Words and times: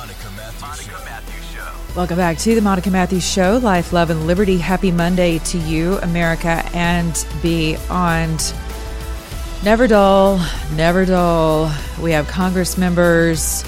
The 0.00 0.06
Monica 0.06 0.30
Matthews 1.04 1.50
Show. 1.52 1.68
Welcome 1.94 2.16
back 2.16 2.38
to 2.38 2.54
the 2.54 2.62
Monica 2.62 2.90
Matthews 2.90 3.22
Show, 3.30 3.58
Life, 3.58 3.92
Love, 3.92 4.08
and 4.08 4.26
Liberty. 4.26 4.56
Happy 4.56 4.90
Monday 4.90 5.40
to 5.40 5.58
you, 5.58 5.98
America, 5.98 6.66
and 6.72 7.26
beyond. 7.42 8.54
Never 9.62 9.86
dull, 9.86 10.40
never 10.74 11.04
dull. 11.04 11.70
We 12.00 12.12
have 12.12 12.26
Congress 12.28 12.78
members 12.78 13.62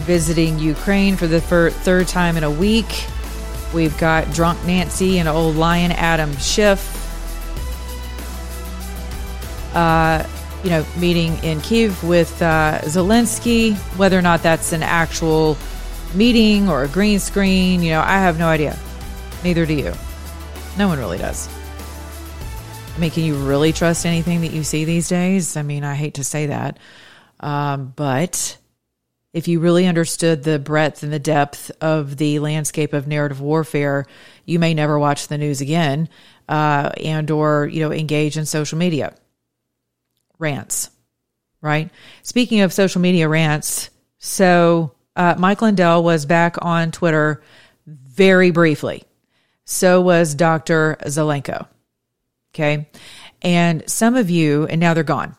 visiting 0.00 0.58
Ukraine 0.58 1.16
for 1.16 1.26
the 1.26 1.40
fir- 1.40 1.70
third 1.70 2.06
time 2.06 2.36
in 2.36 2.44
a 2.44 2.50
week. 2.50 3.06
We've 3.72 3.96
got 3.96 4.30
drunk 4.34 4.62
Nancy 4.66 5.18
and 5.18 5.26
old 5.26 5.56
lion 5.56 5.92
Adam 5.92 6.36
Schiff. 6.36 6.84
Uh, 9.74 10.22
you 10.62 10.68
know, 10.68 10.84
meeting 10.98 11.42
in 11.42 11.62
Kiev 11.62 12.04
with 12.04 12.42
uh, 12.42 12.80
Zelensky. 12.82 13.74
Whether 13.96 14.18
or 14.18 14.22
not 14.22 14.42
that's 14.42 14.74
an 14.74 14.82
actual 14.82 15.56
meeting 16.14 16.68
or 16.68 16.84
a 16.84 16.88
green 16.88 17.18
screen, 17.18 17.82
you 17.82 17.90
know, 17.90 18.00
I 18.00 18.18
have 18.18 18.38
no 18.38 18.48
idea. 18.48 18.78
Neither 19.44 19.66
do 19.66 19.74
you. 19.74 19.92
No 20.76 20.88
one 20.88 20.98
really 20.98 21.18
does. 21.18 21.48
I 22.96 23.00
mean, 23.00 23.10
can 23.10 23.22
you 23.22 23.36
really 23.36 23.72
trust 23.72 24.04
anything 24.06 24.40
that 24.40 24.52
you 24.52 24.64
see 24.64 24.84
these 24.84 25.08
days? 25.08 25.56
I 25.56 25.62
mean, 25.62 25.84
I 25.84 25.94
hate 25.94 26.14
to 26.14 26.24
say 26.24 26.46
that. 26.46 26.78
Um, 27.40 27.92
but 27.94 28.58
if 29.32 29.46
you 29.46 29.60
really 29.60 29.86
understood 29.86 30.42
the 30.42 30.58
breadth 30.58 31.02
and 31.02 31.12
the 31.12 31.18
depth 31.18 31.70
of 31.80 32.16
the 32.16 32.40
landscape 32.40 32.92
of 32.92 33.06
narrative 33.06 33.40
warfare, 33.40 34.06
you 34.44 34.58
may 34.58 34.74
never 34.74 34.98
watch 34.98 35.28
the 35.28 35.38
news 35.38 35.60
again 35.60 36.08
uh, 36.48 36.90
and 37.02 37.30
or, 37.30 37.66
you 37.66 37.80
know, 37.80 37.92
engage 37.92 38.36
in 38.36 38.46
social 38.46 38.78
media 38.78 39.14
rants, 40.38 40.90
right? 41.60 41.90
Speaking 42.22 42.62
of 42.62 42.72
social 42.72 43.00
media 43.00 43.28
rants, 43.28 43.90
so 44.18 44.92
uh, 45.18 45.34
Mike 45.36 45.60
Lindell 45.60 46.02
was 46.02 46.24
back 46.24 46.56
on 46.62 46.92
Twitter 46.92 47.42
very 47.86 48.50
briefly. 48.52 49.02
So 49.64 50.00
was 50.00 50.34
Dr. 50.34 50.96
Zelenko. 51.02 51.66
Okay. 52.54 52.88
And 53.42 53.82
some 53.90 54.14
of 54.14 54.30
you, 54.30 54.66
and 54.66 54.80
now 54.80 54.94
they're 54.94 55.04
gone. 55.04 55.36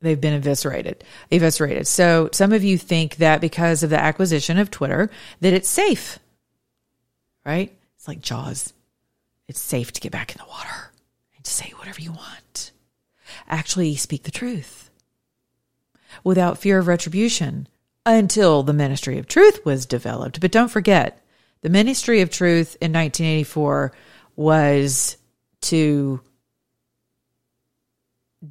They've 0.00 0.20
been 0.20 0.32
eviscerated, 0.32 1.04
eviscerated. 1.30 1.86
So 1.86 2.30
some 2.32 2.52
of 2.52 2.64
you 2.64 2.78
think 2.78 3.16
that 3.16 3.42
because 3.42 3.82
of 3.82 3.90
the 3.90 4.00
acquisition 4.00 4.58
of 4.58 4.70
Twitter, 4.70 5.10
that 5.40 5.52
it's 5.52 5.68
safe, 5.68 6.18
right? 7.44 7.76
It's 7.96 8.08
like 8.08 8.22
Jaws. 8.22 8.72
It's 9.46 9.60
safe 9.60 9.92
to 9.92 10.00
get 10.00 10.12
back 10.12 10.32
in 10.32 10.38
the 10.38 10.48
water 10.48 10.92
and 11.36 11.46
say 11.46 11.72
whatever 11.76 12.00
you 12.00 12.12
want. 12.12 12.72
Actually, 13.46 13.94
speak 13.96 14.22
the 14.22 14.30
truth 14.30 14.90
without 16.24 16.58
fear 16.58 16.78
of 16.78 16.86
retribution 16.86 17.68
until 18.06 18.62
the 18.62 18.72
ministry 18.72 19.18
of 19.18 19.26
truth 19.26 19.64
was 19.64 19.86
developed. 19.86 20.40
But 20.40 20.52
don't 20.52 20.70
forget, 20.70 21.22
the 21.62 21.68
ministry 21.68 22.20
of 22.20 22.30
truth 22.30 22.76
in 22.80 22.92
1984 22.92 23.92
was 24.36 25.16
to 25.62 26.20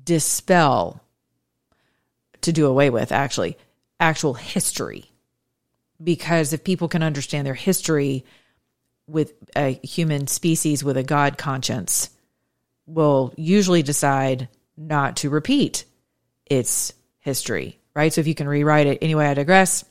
dispel, 0.04 1.02
to 2.42 2.52
do 2.52 2.68
away 2.68 2.90
with, 2.90 3.12
actually, 3.12 3.58
actual 4.00 4.36
history. 4.36 5.06
Because 6.02 6.54
if 6.54 6.64
people 6.64 6.88
can 6.88 7.04
understand 7.04 7.46
their 7.46 7.56
history 7.56 8.26
with 9.08 9.34
a 9.56 9.80
human 9.84 10.28
species 10.28 10.84
with 10.84 10.96
a 10.96 11.04
God 11.04 11.38
conscience, 11.38 12.12
will 12.86 13.34
usually 13.36 13.84
decide 13.84 14.48
not 14.78 15.18
to 15.18 15.30
repeat 15.30 15.86
its 16.46 16.94
history, 17.20 17.79
right? 17.96 18.14
So 18.14 18.22
if 18.22 18.28
you 18.28 18.36
can 18.36 18.48
rewrite 18.48 18.88
it, 18.88 19.00
anyway, 19.02 19.26
I 19.26 19.34
digress. 19.34 19.84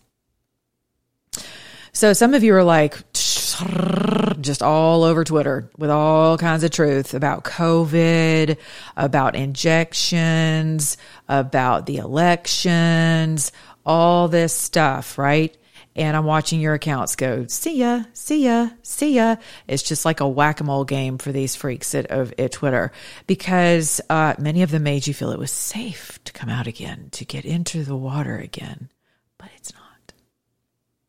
So 1.92 2.12
some 2.12 2.32
of 2.32 2.44
you 2.44 2.54
are 2.54 2.62
like 2.62 2.96
just 4.40 4.62
all 4.62 5.02
over 5.02 5.24
Twitter 5.24 5.68
with 5.76 5.90
all 5.90 6.38
kinds 6.38 6.62
of 6.62 6.70
truth 6.70 7.12
about 7.12 7.42
COVID, 7.42 8.56
about 8.96 9.34
injections, 9.34 10.96
about 11.28 11.86
the 11.86 11.96
elections, 11.96 13.50
all 13.84 14.28
this 14.28 14.52
stuff, 14.52 15.18
right? 15.18 15.56
And 15.98 16.16
I'm 16.16 16.24
watching 16.24 16.60
your 16.60 16.74
accounts 16.74 17.16
go, 17.16 17.46
see 17.48 17.78
ya, 17.78 18.04
see 18.12 18.44
ya, 18.44 18.68
see 18.82 19.14
ya. 19.16 19.34
It's 19.66 19.82
just 19.82 20.04
like 20.04 20.20
a 20.20 20.28
whack 20.28 20.60
a 20.60 20.64
mole 20.64 20.84
game 20.84 21.18
for 21.18 21.32
these 21.32 21.56
freaks 21.56 21.92
at, 21.92 22.06
of, 22.06 22.32
at 22.38 22.52
Twitter 22.52 22.92
because 23.26 24.00
uh, 24.08 24.34
many 24.38 24.62
of 24.62 24.70
them 24.70 24.84
made 24.84 25.08
you 25.08 25.12
feel 25.12 25.32
it 25.32 25.40
was 25.40 25.50
safe 25.50 26.20
to 26.22 26.32
come 26.32 26.48
out 26.48 26.68
again, 26.68 27.08
to 27.10 27.24
get 27.24 27.44
into 27.44 27.82
the 27.82 27.96
water 27.96 28.38
again. 28.38 28.90
But 29.38 29.48
it's 29.56 29.74
not. 29.74 30.12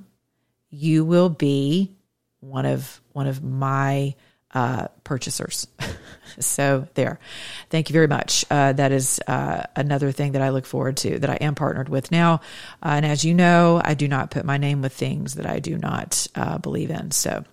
you 0.70 1.04
will 1.04 1.28
be 1.28 1.92
one 2.40 2.66
of 2.66 3.00
one 3.12 3.26
of 3.26 3.42
my 3.42 4.14
uh, 4.54 4.88
purchasers. 5.04 5.66
so 6.40 6.86
there, 6.94 7.18
thank 7.70 7.88
you 7.88 7.92
very 7.92 8.08
much. 8.08 8.44
Uh, 8.50 8.72
that 8.72 8.92
is 8.92 9.20
uh, 9.26 9.64
another 9.76 10.12
thing 10.12 10.32
that 10.32 10.42
I 10.42 10.50
look 10.50 10.66
forward 10.66 10.96
to 10.98 11.18
that 11.18 11.30
I 11.30 11.36
am 11.36 11.54
partnered 11.54 11.88
with 11.88 12.10
now. 12.10 12.34
Uh, 12.82 12.90
and 12.90 13.06
as 13.06 13.24
you 13.24 13.34
know, 13.34 13.80
I 13.82 13.94
do 13.94 14.08
not 14.08 14.30
put 14.30 14.44
my 14.44 14.58
name 14.58 14.82
with 14.82 14.92
things 14.92 15.34
that 15.34 15.46
I 15.46 15.58
do 15.58 15.78
not 15.78 16.26
uh, 16.34 16.58
believe 16.58 16.90
in. 16.90 17.10
So. 17.10 17.44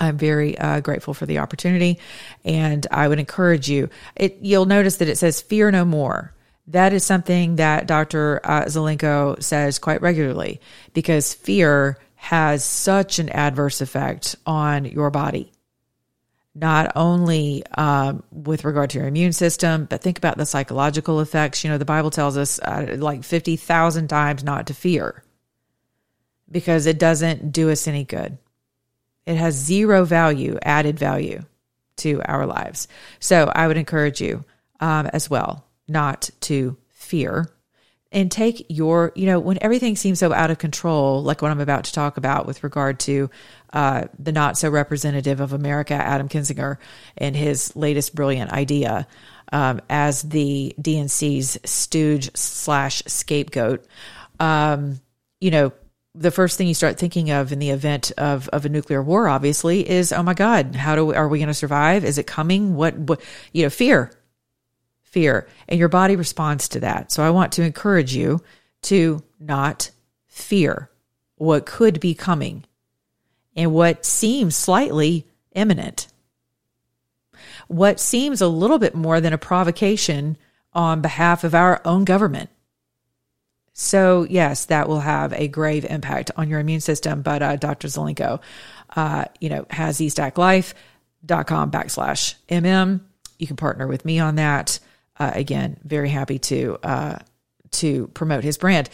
I'm 0.00 0.16
very 0.16 0.58
uh, 0.58 0.80
grateful 0.80 1.12
for 1.12 1.26
the 1.26 1.38
opportunity, 1.38 2.00
and 2.44 2.84
I 2.90 3.06
would 3.06 3.18
encourage 3.18 3.68
you. 3.68 3.90
It, 4.16 4.38
you'll 4.40 4.64
notice 4.64 4.96
that 4.96 5.08
it 5.08 5.18
says 5.18 5.42
"Fear 5.42 5.70
no 5.70 5.84
more." 5.84 6.34
That 6.68 6.94
is 6.94 7.04
something 7.04 7.56
that 7.56 7.86
Dr. 7.86 8.40
Uh, 8.42 8.64
Zelenko 8.64 9.40
says 9.42 9.78
quite 9.78 10.00
regularly 10.00 10.60
because 10.94 11.34
fear 11.34 11.98
has 12.14 12.64
such 12.64 13.18
an 13.18 13.28
adverse 13.28 13.80
effect 13.80 14.34
on 14.46 14.86
your 14.86 15.10
body 15.10 15.51
not 16.54 16.92
only 16.96 17.64
um, 17.78 18.22
with 18.30 18.64
regard 18.64 18.90
to 18.90 18.98
your 18.98 19.08
immune 19.08 19.32
system, 19.32 19.86
but 19.86 20.02
think 20.02 20.18
about 20.18 20.36
the 20.36 20.46
psychological 20.46 21.20
effects. 21.20 21.64
You 21.64 21.70
know, 21.70 21.78
the 21.78 21.84
Bible 21.84 22.10
tells 22.10 22.36
us 22.36 22.58
uh, 22.60 22.96
like 22.98 23.24
50,000 23.24 24.08
times 24.08 24.44
not 24.44 24.66
to 24.66 24.74
fear 24.74 25.22
because 26.50 26.86
it 26.86 26.98
doesn't 26.98 27.52
do 27.52 27.70
us 27.70 27.88
any 27.88 28.04
good. 28.04 28.36
It 29.24 29.36
has 29.36 29.54
zero 29.54 30.04
value, 30.04 30.58
added 30.62 30.98
value 30.98 31.42
to 31.98 32.20
our 32.26 32.46
lives. 32.46 32.88
So 33.18 33.50
I 33.54 33.66
would 33.66 33.76
encourage 33.76 34.20
you 34.20 34.44
um, 34.80 35.06
as 35.06 35.30
well 35.30 35.64
not 35.88 36.30
to 36.40 36.76
fear 36.88 37.48
and 38.10 38.30
take 38.30 38.66
your, 38.68 39.12
you 39.14 39.26
know, 39.26 39.40
when 39.40 39.58
everything 39.62 39.96
seems 39.96 40.18
so 40.18 40.32
out 40.32 40.50
of 40.50 40.58
control, 40.58 41.22
like 41.22 41.40
what 41.40 41.50
I'm 41.50 41.60
about 41.60 41.84
to 41.84 41.92
talk 41.92 42.18
about 42.18 42.46
with 42.46 42.62
regard 42.62 43.00
to 43.00 43.30
uh, 43.72 44.04
the 44.18 44.32
not 44.32 44.58
so 44.58 44.68
representative 44.68 45.40
of 45.40 45.52
America, 45.52 45.94
Adam 45.94 46.28
Kinzinger, 46.28 46.78
and 47.16 47.34
his 47.36 47.74
latest 47.74 48.14
brilliant 48.14 48.52
idea. 48.52 49.06
um, 49.52 49.80
as 49.90 50.22
the 50.22 50.74
DNC's 50.80 51.58
stooge 51.64 52.34
slash 52.34 53.02
scapegoat, 53.06 53.86
um, 54.40 55.00
you 55.40 55.50
know, 55.50 55.72
the 56.14 56.30
first 56.30 56.58
thing 56.58 56.68
you 56.68 56.74
start 56.74 56.98
thinking 56.98 57.30
of 57.30 57.52
in 57.52 57.58
the 57.58 57.70
event 57.70 58.12
of, 58.18 58.48
of 58.50 58.66
a 58.66 58.68
nuclear 58.68 59.02
war, 59.02 59.28
obviously, 59.28 59.88
is 59.88 60.12
oh 60.12 60.22
my 60.22 60.34
God, 60.34 60.74
how 60.74 60.94
do 60.94 61.06
we, 61.06 61.14
are 61.14 61.28
we 61.28 61.38
going 61.38 61.48
to 61.48 61.54
survive? 61.54 62.04
Is 62.04 62.18
it 62.18 62.26
coming? 62.26 62.74
What, 62.74 62.96
what, 62.98 63.20
you 63.52 63.62
know, 63.62 63.70
fear, 63.70 64.10
fear, 65.02 65.48
and 65.68 65.78
your 65.78 65.88
body 65.88 66.16
responds 66.16 66.68
to 66.68 66.80
that. 66.80 67.12
So 67.12 67.22
I 67.22 67.30
want 67.30 67.52
to 67.52 67.62
encourage 67.62 68.14
you 68.14 68.40
to 68.82 69.22
not 69.40 69.90
fear 70.28 70.90
what 71.36 71.66
could 71.66 71.98
be 72.00 72.14
coming 72.14 72.64
and 73.56 73.72
what 73.72 74.04
seems 74.04 74.56
slightly 74.56 75.26
imminent. 75.54 76.08
What 77.68 78.00
seems 78.00 78.40
a 78.40 78.48
little 78.48 78.78
bit 78.78 78.94
more 78.94 79.20
than 79.20 79.32
a 79.32 79.38
provocation 79.38 80.36
on 80.72 81.00
behalf 81.00 81.44
of 81.44 81.54
our 81.54 81.80
own 81.84 82.04
government. 82.04 82.50
So, 83.74 84.26
yes, 84.28 84.66
that 84.66 84.88
will 84.88 85.00
have 85.00 85.32
a 85.32 85.48
grave 85.48 85.84
impact 85.84 86.30
on 86.36 86.48
your 86.48 86.60
immune 86.60 86.80
system. 86.80 87.22
But 87.22 87.42
uh, 87.42 87.56
Dr. 87.56 87.88
Zelenko, 87.88 88.40
uh, 88.94 89.24
you 89.40 89.48
know, 89.48 89.66
has 89.70 89.98
zstacklife.com 89.98 91.70
backslash 91.70 92.34
MM. 92.48 93.00
You 93.38 93.46
can 93.46 93.56
partner 93.56 93.86
with 93.86 94.04
me 94.04 94.18
on 94.18 94.36
that. 94.36 94.78
Uh, 95.18 95.32
again, 95.34 95.78
very 95.84 96.08
happy 96.08 96.38
to 96.38 96.78
uh, 96.82 97.18
to 97.72 98.08
promote 98.08 98.44
his 98.44 98.58
brand. 98.58 98.90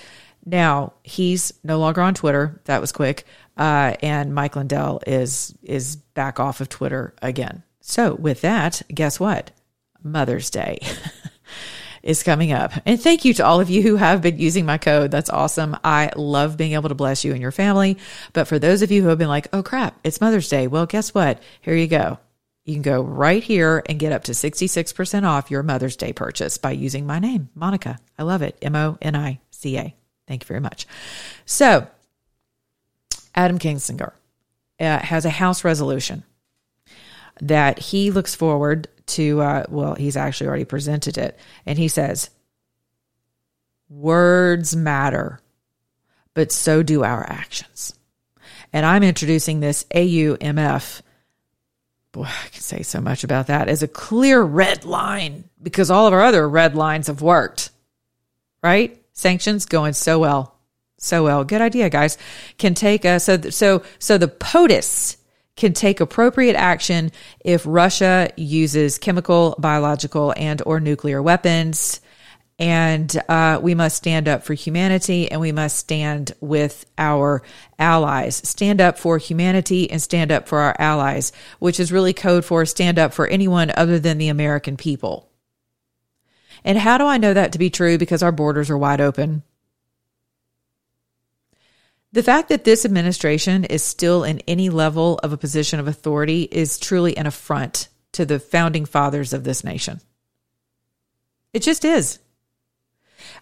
Now 0.49 0.95
he's 1.03 1.53
no 1.63 1.79
longer 1.79 2.01
on 2.01 2.15
Twitter. 2.15 2.61
That 2.65 2.81
was 2.81 2.91
quick. 2.91 3.25
Uh, 3.57 3.95
and 4.03 4.35
Mike 4.35 4.57
Lindell 4.57 5.01
is 5.07 5.55
is 5.63 5.97
back 5.97 6.41
off 6.41 6.61
of 6.61 6.69
Twitter 6.69 7.15
again. 7.21 7.63
So 7.81 8.15
with 8.15 8.41
that, 8.41 8.83
guess 8.93 9.21
what? 9.21 9.51
Mother's 10.03 10.49
Day 10.51 10.79
is 12.03 12.23
coming 12.23 12.53
up. 12.53 12.73
And 12.87 13.01
thank 13.01 13.25
you 13.25 13.35
to 13.35 13.45
all 13.45 13.61
of 13.61 13.69
you 13.69 13.83
who 13.83 13.97
have 13.97 14.23
been 14.23 14.39
using 14.39 14.65
my 14.65 14.79
code. 14.79 15.11
That's 15.11 15.29
awesome. 15.29 15.77
I 15.85 16.13
love 16.17 16.57
being 16.57 16.73
able 16.73 16.89
to 16.89 16.95
bless 16.95 17.25
you 17.25 17.33
and 17.33 17.43
your 17.43 17.51
family. 17.51 17.99
But 18.33 18.49
for 18.49 18.59
those 18.59 18.83
of 18.83 18.91
you 18.91 19.03
who 19.03 19.09
have 19.09 19.19
been 19.19 19.29
like, 19.29 19.49
oh 19.53 19.63
crap, 19.63 19.99
it's 20.03 20.21
Mother's 20.21 20.49
Day. 20.49 20.67
Well, 20.67 20.87
guess 20.87 21.13
what? 21.13 21.43
Here 21.61 21.75
you 21.75 21.89
go. 21.89 22.19
You 22.65 22.75
can 22.75 22.83
go 22.83 23.03
right 23.03 23.43
here 23.43 23.83
and 23.87 23.99
get 23.99 24.13
up 24.13 24.25
to 24.25 24.33
66% 24.33 25.25
off 25.25 25.51
your 25.51 25.63
Mother's 25.63 25.97
Day 25.97 26.13
purchase 26.13 26.59
by 26.59 26.71
using 26.71 27.07
my 27.07 27.19
name, 27.19 27.49
Monica. 27.55 27.99
I 28.19 28.23
love 28.23 28.43
it. 28.43 28.57
M 28.63 28.77
O 28.77 28.97
N 29.03 29.17
I 29.17 29.41
C 29.51 29.79
A. 29.79 29.95
Thank 30.29 30.45
you 30.45 30.47
very 30.47 30.61
much. 30.61 30.87
So, 31.47 31.89
Adam 33.35 33.59
Kinzinger 33.59 34.13
uh, 34.79 34.99
has 34.99 35.25
a 35.25 35.31
House 35.31 35.65
resolution 35.65 36.23
that 37.41 37.79
he 37.79 38.11
looks 38.11 38.35
forward 38.35 38.89
to. 39.07 39.41
Uh, 39.41 39.65
well, 39.71 39.95
he's 39.95 40.19
actually 40.19 40.49
already 40.49 40.67
presented 40.67 41.17
it, 41.17 41.39
and 41.65 41.79
he 41.79 41.89
says, 41.89 42.29
Words 43.89 44.77
matter, 44.77 45.41
but 46.35 46.53
so 46.53 46.83
do 46.83 47.03
our 47.05 47.25
actions. 47.25 47.95
And 48.71 48.85
I'm 48.85 49.03
introducing 49.03 49.61
this 49.61 49.85
AUMF. 49.95 51.01
Boy, 52.13 52.25
I 52.25 52.49
can 52.51 52.61
say 52.61 52.83
so 52.83 53.01
much 53.01 53.25
about 53.25 53.47
that 53.47 53.69
as 53.69 53.83
a 53.83 53.89
clear 53.89 54.43
red 54.43 54.85
line 54.85 55.49
because 55.63 55.91
all 55.91 56.07
of 56.07 56.13
our 56.13 56.23
other 56.23 56.47
red 56.47 56.75
lines 56.75 57.07
have 57.07 57.23
worked, 57.23 57.71
right? 58.63 58.98
Sanctions 59.19 59.67
going 59.67 59.95
so 59.95 60.21
well. 60.21 60.55
So 60.97 61.25
well. 61.25 61.43
Good 61.43 61.61
idea, 61.61 61.91
guys. 61.91 62.17
Can 62.57 62.75
take 62.75 63.05
a, 63.05 63.19
so, 63.19 63.41
so, 63.51 63.83
so 63.99 64.17
the 64.17 64.29
POTUS 64.29 65.17
can 65.57 65.73
take 65.73 65.99
appropriate 65.99 66.55
action 66.55 67.11
if 67.45 67.65
Russia 67.67 68.31
uses 68.37 68.97
chemical, 68.97 69.57
biological, 69.59 70.33
and 70.37 70.63
or 70.65 70.79
nuclear 70.79 71.21
weapons. 71.21 72.01
And 72.61 73.13
uh, 73.29 73.59
we 73.61 73.75
must 73.75 73.97
stand 73.97 74.29
up 74.29 74.45
for 74.45 74.55
humanity 74.55 75.29
and 75.29 75.41
we 75.41 75.51
must 75.51 75.79
stand 75.79 76.33
with 76.41 76.87
our 76.97 77.43
allies. 77.77 78.37
Stand 78.49 78.81
up 78.81 78.99
for 78.99 79.19
humanity 79.19 79.91
and 79.91 80.01
stand 80.01 80.31
up 80.31 80.47
for 80.47 80.61
our 80.61 80.77
allies, 80.79 81.33
which 81.59 81.81
is 81.81 81.91
really 81.91 82.13
code 82.13 82.45
for 82.45 82.65
stand 82.65 83.01
up 83.01 83.13
for 83.13 83.27
anyone 83.27 83.73
other 83.77 83.99
than 83.99 84.19
the 84.19 84.29
American 84.29 84.77
people. 84.77 85.29
And 86.65 86.79
how 86.79 86.99
do 86.99 87.05
I 87.05 87.19
know 87.19 87.35
that 87.35 87.53
to 87.53 87.59
be 87.59 87.71
true? 87.71 87.99
Because 87.99 88.23
our 88.23 88.33
borders 88.33 88.71
are 88.71 88.79
wide 88.79 89.01
open. 89.01 89.43
The 92.13 92.23
fact 92.23 92.49
that 92.49 92.65
this 92.65 92.85
administration 92.85 93.65
is 93.65 93.83
still 93.83 94.25
in 94.25 94.41
any 94.49 94.71
level 94.71 95.19
of 95.19 95.33
a 95.33 95.37
position 95.37 95.79
of 95.79 95.89
authority 95.89 96.43
is 96.51 96.79
truly 96.79 97.17
an 97.17 97.27
affront 97.27 97.89
to 98.13 98.25
the 98.25 98.41
founding 98.41 98.87
fathers 98.87 99.33
of 99.33 99.45
this 99.45 99.63
nation. 99.63 100.01
It 101.53 101.63
just 101.63 101.85
is. 101.85 102.19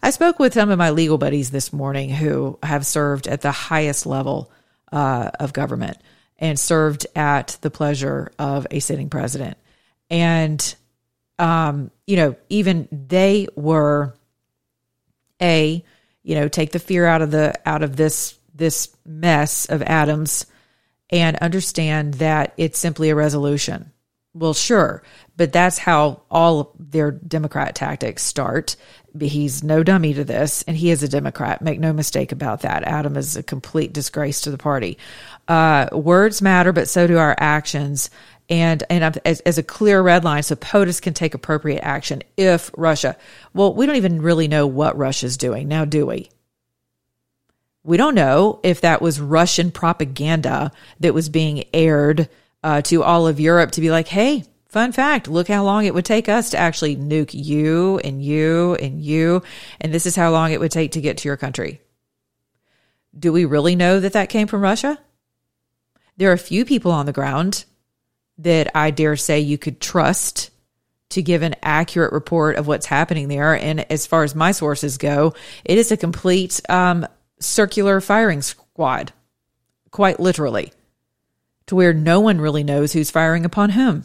I 0.02 0.10
spoke 0.10 0.38
with 0.38 0.54
some 0.54 0.70
of 0.70 0.78
my 0.78 0.90
legal 0.90 1.18
buddies 1.18 1.50
this 1.50 1.72
morning 1.72 2.10
who 2.10 2.58
have 2.62 2.86
served 2.86 3.28
at 3.28 3.40
the 3.40 3.52
highest 3.52 4.04
level 4.04 4.50
uh, 4.92 5.30
of 5.38 5.52
government 5.52 5.98
and 6.38 6.58
served 6.58 7.06
at 7.14 7.58
the 7.60 7.70
pleasure 7.70 8.32
of 8.38 8.66
a 8.70 8.80
sitting 8.80 9.10
president. 9.10 9.56
And 10.10 10.74
um, 11.38 11.90
you 12.06 12.16
know, 12.16 12.36
even 12.48 12.88
they 12.90 13.48
were 13.56 14.14
a, 15.40 15.84
you 16.22 16.34
know, 16.34 16.48
take 16.48 16.72
the 16.72 16.78
fear 16.78 17.06
out 17.06 17.22
of 17.22 17.30
the 17.30 17.54
out 17.68 17.82
of 17.82 17.96
this 17.96 18.38
this 18.54 18.96
mess 19.04 19.66
of 19.66 19.82
atoms 19.82 20.46
and 21.10 21.36
understand 21.36 22.14
that 22.14 22.54
it's 22.56 22.78
simply 22.78 23.10
a 23.10 23.14
resolution. 23.14 23.92
Well, 24.34 24.54
sure, 24.54 25.02
but 25.36 25.52
that's 25.52 25.78
how 25.78 26.22
all 26.30 26.74
their 26.78 27.10
Democrat 27.10 27.74
tactics 27.74 28.22
start. 28.22 28.76
He's 29.18 29.64
no 29.64 29.82
dummy 29.82 30.12
to 30.12 30.24
this, 30.24 30.62
and 30.64 30.76
he 30.76 30.90
is 30.90 31.02
a 31.02 31.08
Democrat. 31.08 31.62
Make 31.62 31.80
no 31.80 31.94
mistake 31.94 32.32
about 32.32 32.60
that. 32.60 32.82
Adam 32.82 33.16
is 33.16 33.36
a 33.36 33.42
complete 33.42 33.94
disgrace 33.94 34.42
to 34.42 34.50
the 34.50 34.58
party. 34.58 34.98
Uh, 35.48 35.88
words 35.92 36.42
matter, 36.42 36.72
but 36.74 36.86
so 36.86 37.06
do 37.06 37.16
our 37.16 37.34
actions 37.38 38.10
and 38.48 38.82
and 38.88 39.18
as, 39.24 39.40
as 39.40 39.58
a 39.58 39.62
clear 39.62 40.02
red 40.02 40.24
line, 40.24 40.42
so 40.42 40.54
POTUS 40.56 41.00
can 41.00 41.14
take 41.14 41.34
appropriate 41.34 41.80
action 41.82 42.22
if 42.36 42.70
Russia. 42.76 43.16
Well, 43.52 43.74
we 43.74 43.86
don't 43.86 43.96
even 43.96 44.22
really 44.22 44.48
know 44.48 44.66
what 44.66 44.96
Russia's 44.96 45.36
doing 45.36 45.68
now, 45.68 45.84
do 45.84 46.06
we? 46.06 46.30
We 47.82 47.96
don't 47.96 48.14
know 48.14 48.60
if 48.62 48.80
that 48.80 49.00
was 49.00 49.20
Russian 49.20 49.70
propaganda 49.70 50.72
that 51.00 51.14
was 51.14 51.28
being 51.28 51.64
aired 51.72 52.28
uh, 52.62 52.82
to 52.82 53.02
all 53.02 53.28
of 53.28 53.38
Europe 53.38 53.70
to 53.72 53.80
be 53.80 53.90
like, 53.90 54.08
hey, 54.08 54.42
fun 54.68 54.90
fact, 54.90 55.28
look 55.28 55.46
how 55.46 55.62
long 55.62 55.84
it 55.84 55.94
would 55.94 56.04
take 56.04 56.28
us 56.28 56.50
to 56.50 56.58
actually 56.58 56.96
nuke 56.96 57.32
you 57.32 57.98
and 58.00 58.22
you 58.22 58.74
and 58.74 59.00
you, 59.00 59.42
and 59.80 59.94
this 59.94 60.04
is 60.04 60.16
how 60.16 60.32
long 60.32 60.50
it 60.50 60.58
would 60.58 60.72
take 60.72 60.92
to 60.92 61.00
get 61.00 61.18
to 61.18 61.28
your 61.28 61.36
country. 61.36 61.80
Do 63.16 63.32
we 63.32 63.44
really 63.44 63.76
know 63.76 64.00
that 64.00 64.14
that 64.14 64.28
came 64.28 64.48
from 64.48 64.62
Russia? 64.62 64.98
There 66.16 66.30
are 66.30 66.34
a 66.34 66.38
few 66.38 66.64
people 66.64 66.92
on 66.92 67.06
the 67.06 67.12
ground 67.12 67.64
that 68.38 68.70
I 68.74 68.90
dare 68.90 69.16
say 69.16 69.40
you 69.40 69.58
could 69.58 69.80
trust 69.80 70.50
to 71.10 71.22
give 71.22 71.42
an 71.42 71.54
accurate 71.62 72.12
report 72.12 72.56
of 72.56 72.66
what's 72.66 72.86
happening 72.86 73.28
there. 73.28 73.54
And 73.54 73.90
as 73.90 74.06
far 74.06 74.24
as 74.24 74.34
my 74.34 74.52
sources 74.52 74.98
go, 74.98 75.34
it 75.64 75.78
is 75.78 75.92
a 75.92 75.96
complete 75.96 76.60
um, 76.68 77.06
circular 77.40 78.00
firing 78.00 78.42
squad, 78.42 79.12
quite 79.90 80.20
literally, 80.20 80.72
to 81.66 81.76
where 81.76 81.94
no 81.94 82.20
one 82.20 82.40
really 82.40 82.64
knows 82.64 82.92
who's 82.92 83.10
firing 83.10 83.44
upon 83.44 83.70
whom. 83.70 84.04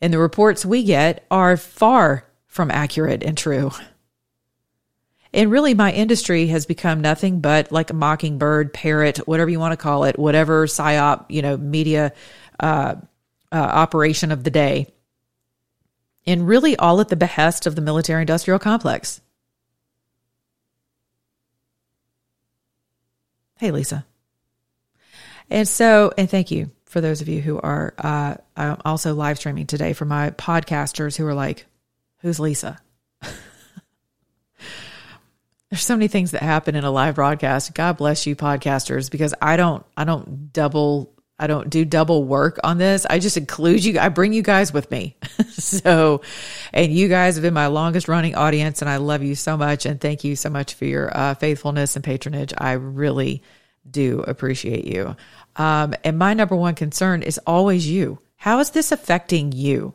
And 0.00 0.12
the 0.12 0.18
reports 0.18 0.66
we 0.66 0.82
get 0.84 1.24
are 1.30 1.56
far 1.56 2.26
from 2.46 2.70
accurate 2.70 3.22
and 3.22 3.36
true. 3.36 3.70
And 5.32 5.50
really, 5.50 5.74
my 5.74 5.92
industry 5.92 6.46
has 6.46 6.64
become 6.64 7.00
nothing 7.00 7.40
but 7.40 7.70
like 7.70 7.90
a 7.90 7.94
mockingbird, 7.94 8.72
parrot, 8.72 9.18
whatever 9.18 9.50
you 9.50 9.60
want 9.60 9.72
to 9.72 9.76
call 9.76 10.04
it, 10.04 10.18
whatever 10.18 10.66
psyop, 10.66 11.26
you 11.28 11.42
know, 11.42 11.58
media 11.58 12.12
uh, 12.60 12.96
uh, 13.52 13.56
operation 13.56 14.32
of 14.32 14.44
the 14.44 14.50
day, 14.50 14.92
and 16.26 16.46
really 16.46 16.76
all 16.76 17.00
at 17.00 17.08
the 17.08 17.16
behest 17.16 17.66
of 17.66 17.74
the 17.74 17.82
military 17.82 18.22
industrial 18.22 18.58
complex. 18.58 19.20
Hey, 23.58 23.70
Lisa. 23.70 24.04
And 25.48 25.66
so, 25.66 26.12
and 26.18 26.28
thank 26.28 26.50
you 26.50 26.70
for 26.84 27.00
those 27.00 27.20
of 27.20 27.28
you 27.28 27.40
who 27.40 27.58
are 27.58 27.94
uh, 27.98 28.34
I'm 28.56 28.78
also 28.84 29.14
live 29.14 29.38
streaming 29.38 29.66
today 29.66 29.92
for 29.92 30.04
my 30.04 30.30
podcasters 30.30 31.16
who 31.16 31.26
are 31.26 31.34
like, 31.34 31.66
who's 32.18 32.40
Lisa? 32.40 32.78
There's 35.70 35.82
so 35.82 35.94
many 35.94 36.08
things 36.08 36.30
that 36.32 36.42
happen 36.42 36.74
in 36.74 36.84
a 36.84 36.90
live 36.90 37.16
broadcast. 37.16 37.74
God 37.74 37.96
bless 37.96 38.26
you, 38.26 38.36
podcasters, 38.36 39.10
because 39.10 39.34
I 39.42 39.56
don't, 39.56 39.84
I 39.96 40.04
don't 40.04 40.52
double 40.52 41.12
I 41.38 41.46
don't 41.46 41.68
do 41.68 41.84
double 41.84 42.24
work 42.24 42.58
on 42.64 42.78
this. 42.78 43.04
I 43.08 43.18
just 43.18 43.36
include 43.36 43.84
you. 43.84 43.98
I 43.98 44.08
bring 44.08 44.32
you 44.32 44.42
guys 44.42 44.72
with 44.72 44.90
me. 44.90 45.16
so, 45.50 46.22
and 46.72 46.90
you 46.90 47.08
guys 47.08 47.34
have 47.34 47.42
been 47.42 47.52
my 47.52 47.66
longest 47.66 48.08
running 48.08 48.34
audience 48.34 48.80
and 48.80 48.88
I 48.88 48.96
love 48.96 49.22
you 49.22 49.34
so 49.34 49.56
much. 49.56 49.84
And 49.84 50.00
thank 50.00 50.24
you 50.24 50.34
so 50.34 50.48
much 50.48 50.74
for 50.74 50.86
your 50.86 51.14
uh, 51.14 51.34
faithfulness 51.34 51.94
and 51.94 52.04
patronage. 52.04 52.54
I 52.56 52.72
really 52.72 53.42
do 53.88 54.20
appreciate 54.20 54.86
you. 54.86 55.14
Um, 55.56 55.94
and 56.04 56.18
my 56.18 56.32
number 56.32 56.56
one 56.56 56.74
concern 56.74 57.22
is 57.22 57.38
always 57.46 57.86
you. 57.86 58.18
How 58.36 58.60
is 58.60 58.70
this 58.70 58.90
affecting 58.90 59.52
you? 59.52 59.94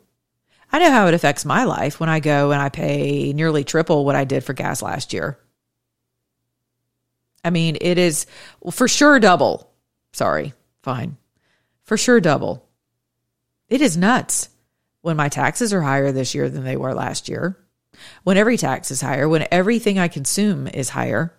I 0.71 0.79
know 0.79 0.91
how 0.91 1.07
it 1.07 1.13
affects 1.13 1.43
my 1.43 1.63
life 1.63 1.99
when 1.99 2.09
I 2.09 2.19
go 2.19 2.51
and 2.51 2.61
I 2.61 2.69
pay 2.69 3.33
nearly 3.33 3.63
triple 3.63 4.05
what 4.05 4.15
I 4.15 4.25
did 4.25 4.43
for 4.43 4.53
gas 4.53 4.81
last 4.81 5.11
year. 5.11 5.37
I 7.43 7.49
mean, 7.49 7.77
it 7.81 7.97
is 7.97 8.27
for 8.71 8.87
sure 8.87 9.19
double. 9.19 9.69
Sorry, 10.13 10.53
fine. 10.83 11.17
For 11.91 11.97
sure 11.97 12.21
double. 12.21 12.69
It 13.67 13.81
is 13.81 13.97
nuts 13.97 14.47
when 15.01 15.17
my 15.17 15.27
taxes 15.27 15.73
are 15.73 15.81
higher 15.81 16.13
this 16.13 16.33
year 16.33 16.47
than 16.47 16.63
they 16.63 16.77
were 16.77 16.93
last 16.93 17.27
year. 17.27 17.57
When 18.23 18.37
every 18.37 18.55
tax 18.55 18.91
is 18.91 19.01
higher, 19.01 19.27
when 19.27 19.45
everything 19.51 19.99
I 19.99 20.07
consume 20.07 20.67
is 20.67 20.87
higher. 20.87 21.33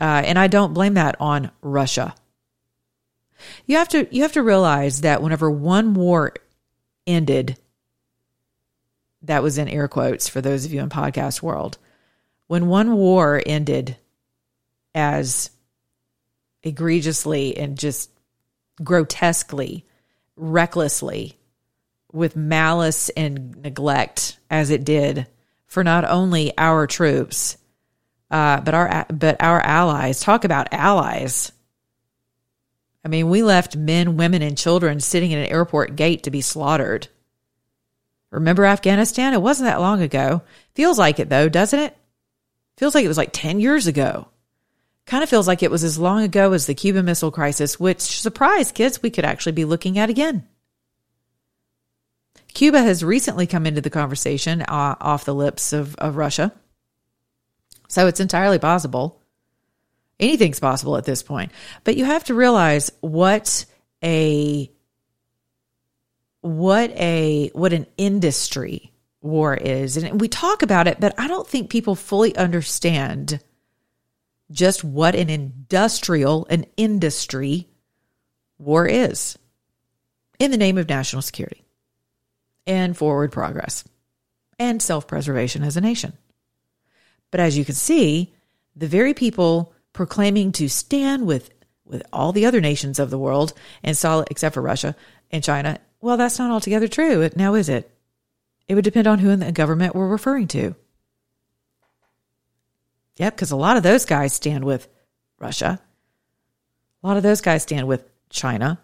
Uh, 0.00 0.22
and 0.24 0.38
I 0.38 0.46
don't 0.46 0.74
blame 0.74 0.94
that 0.94 1.16
on 1.18 1.50
Russia. 1.60 2.14
You 3.66 3.78
have 3.78 3.88
to 3.88 4.06
you 4.14 4.22
have 4.22 4.34
to 4.34 4.44
realize 4.44 5.00
that 5.00 5.22
whenever 5.24 5.50
one 5.50 5.94
war 5.94 6.34
ended, 7.04 7.58
that 9.22 9.42
was 9.42 9.58
in 9.58 9.66
air 9.66 9.88
quotes 9.88 10.28
for 10.28 10.40
those 10.40 10.64
of 10.64 10.72
you 10.72 10.80
in 10.80 10.88
podcast 10.88 11.42
world. 11.42 11.78
When 12.46 12.68
one 12.68 12.94
war 12.94 13.42
ended 13.44 13.96
as 14.94 15.50
egregiously 16.62 17.56
and 17.56 17.76
just 17.76 18.12
grotesquely, 18.82 19.84
recklessly, 20.36 21.36
with 22.12 22.36
malice 22.36 23.08
and 23.10 23.56
neglect 23.62 24.38
as 24.50 24.70
it 24.70 24.84
did 24.84 25.26
for 25.66 25.84
not 25.84 26.04
only 26.04 26.52
our 26.56 26.86
troops, 26.86 27.56
uh, 28.30 28.60
but 28.60 28.74
our 28.74 29.06
but 29.10 29.36
our 29.40 29.60
allies. 29.60 30.20
Talk 30.20 30.44
about 30.44 30.72
allies. 30.72 31.52
I 33.04 33.08
mean, 33.08 33.30
we 33.30 33.42
left 33.42 33.76
men, 33.76 34.16
women, 34.16 34.42
and 34.42 34.58
children 34.58 35.00
sitting 35.00 35.30
in 35.30 35.38
an 35.38 35.46
airport 35.46 35.96
gate 35.96 36.24
to 36.24 36.30
be 36.30 36.40
slaughtered. 36.40 37.08
Remember 38.30 38.64
Afghanistan? 38.66 39.32
It 39.32 39.40
wasn't 39.40 39.68
that 39.68 39.80
long 39.80 40.02
ago. 40.02 40.42
Feels 40.74 40.98
like 40.98 41.18
it 41.18 41.28
though, 41.28 41.48
doesn't 41.48 41.78
it? 41.78 41.96
Feels 42.76 42.94
like 42.94 43.04
it 43.04 43.08
was 43.08 43.16
like 43.16 43.30
10 43.32 43.60
years 43.60 43.86
ago. 43.86 44.28
Kind 45.08 45.24
of 45.24 45.30
feels 45.30 45.48
like 45.48 45.62
it 45.62 45.70
was 45.70 45.84
as 45.84 45.98
long 45.98 46.22
ago 46.22 46.52
as 46.52 46.66
the 46.66 46.74
Cuban 46.74 47.06
Missile 47.06 47.30
Crisis, 47.30 47.80
which, 47.80 48.20
surprise 48.20 48.70
kids, 48.70 49.02
we 49.02 49.08
could 49.08 49.24
actually 49.24 49.52
be 49.52 49.64
looking 49.64 49.98
at 49.98 50.10
again. 50.10 50.46
Cuba 52.52 52.82
has 52.82 53.02
recently 53.02 53.46
come 53.46 53.64
into 53.64 53.80
the 53.80 53.88
conversation 53.88 54.60
uh, 54.60 54.96
off 55.00 55.24
the 55.24 55.34
lips 55.34 55.72
of, 55.72 55.96
of 55.96 56.16
Russia. 56.16 56.52
So 57.88 58.06
it's 58.06 58.20
entirely 58.20 58.58
possible. 58.58 59.22
Anything's 60.20 60.60
possible 60.60 60.98
at 60.98 61.06
this 61.06 61.22
point. 61.22 61.52
But 61.84 61.96
you 61.96 62.04
have 62.04 62.24
to 62.24 62.34
realize 62.34 62.92
what 63.00 63.64
a 64.04 64.70
what 66.42 66.90
a 66.90 67.50
what 67.54 67.72
an 67.72 67.86
industry 67.96 68.92
war 69.22 69.54
is. 69.54 69.96
And 69.96 70.20
we 70.20 70.28
talk 70.28 70.62
about 70.62 70.86
it, 70.86 71.00
but 71.00 71.18
I 71.18 71.28
don't 71.28 71.48
think 71.48 71.70
people 71.70 71.94
fully 71.94 72.36
understand 72.36 73.40
just 74.50 74.82
what 74.84 75.14
an 75.14 75.28
industrial, 75.28 76.46
an 76.46 76.64
industry 76.76 77.68
war 78.58 78.86
is 78.86 79.38
in 80.38 80.50
the 80.50 80.56
name 80.56 80.78
of 80.78 80.88
national 80.88 81.22
security 81.22 81.64
and 82.66 82.96
forward 82.96 83.32
progress 83.32 83.84
and 84.58 84.82
self 84.82 85.06
preservation 85.06 85.62
as 85.62 85.76
a 85.76 85.80
nation. 85.80 86.12
But 87.30 87.40
as 87.40 87.58
you 87.58 87.64
can 87.64 87.74
see, 87.74 88.34
the 88.74 88.86
very 88.86 89.14
people 89.14 89.72
proclaiming 89.92 90.52
to 90.52 90.68
stand 90.68 91.26
with, 91.26 91.50
with 91.84 92.02
all 92.12 92.32
the 92.32 92.46
other 92.46 92.60
nations 92.60 92.98
of 92.98 93.10
the 93.10 93.18
world 93.18 93.52
and 93.82 93.96
solid, 93.96 94.28
except 94.30 94.54
for 94.54 94.62
Russia 94.62 94.94
and 95.30 95.44
China, 95.44 95.78
well, 96.00 96.16
that's 96.16 96.38
not 96.38 96.50
altogether 96.50 96.88
true. 96.88 97.28
Now, 97.36 97.54
is 97.54 97.68
it? 97.68 97.90
It 98.68 98.74
would 98.74 98.84
depend 98.84 99.06
on 99.06 99.18
who 99.18 99.30
in 99.30 99.40
the 99.40 99.52
government 99.52 99.94
we're 99.94 100.08
referring 100.08 100.46
to. 100.48 100.74
Yep, 103.18 103.34
because 103.34 103.50
a 103.50 103.56
lot 103.56 103.76
of 103.76 103.82
those 103.82 104.04
guys 104.04 104.32
stand 104.32 104.64
with 104.64 104.88
Russia. 105.38 105.80
A 107.02 107.06
lot 107.06 107.16
of 107.16 107.22
those 107.22 107.40
guys 107.40 107.62
stand 107.64 107.86
with 107.86 108.08
China. 108.30 108.80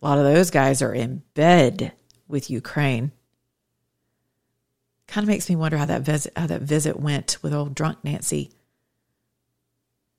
A 0.00 0.06
lot 0.06 0.18
of 0.18 0.24
those 0.24 0.50
guys 0.50 0.80
are 0.80 0.94
in 0.94 1.22
bed 1.34 1.92
with 2.28 2.50
Ukraine. 2.50 3.12
Kind 5.06 5.24
of 5.24 5.28
makes 5.28 5.48
me 5.48 5.56
wonder 5.56 5.76
how 5.76 5.86
that 5.86 6.02
visit 6.02 6.32
how 6.36 6.46
that 6.46 6.62
visit 6.62 6.98
went 6.98 7.36
with 7.42 7.52
old 7.52 7.74
drunk 7.74 7.98
Nancy 8.02 8.52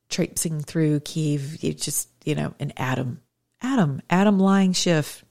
traipsing 0.09 0.61
through 0.61 0.99
Kiev. 0.99 1.63
You 1.63 1.73
just 1.73 2.09
you 2.25 2.35
know 2.35 2.53
an 2.59 2.73
Adam, 2.77 3.21
Adam, 3.61 4.01
Adam 4.09 4.37
lying 4.37 4.73
Schiff 4.73 5.25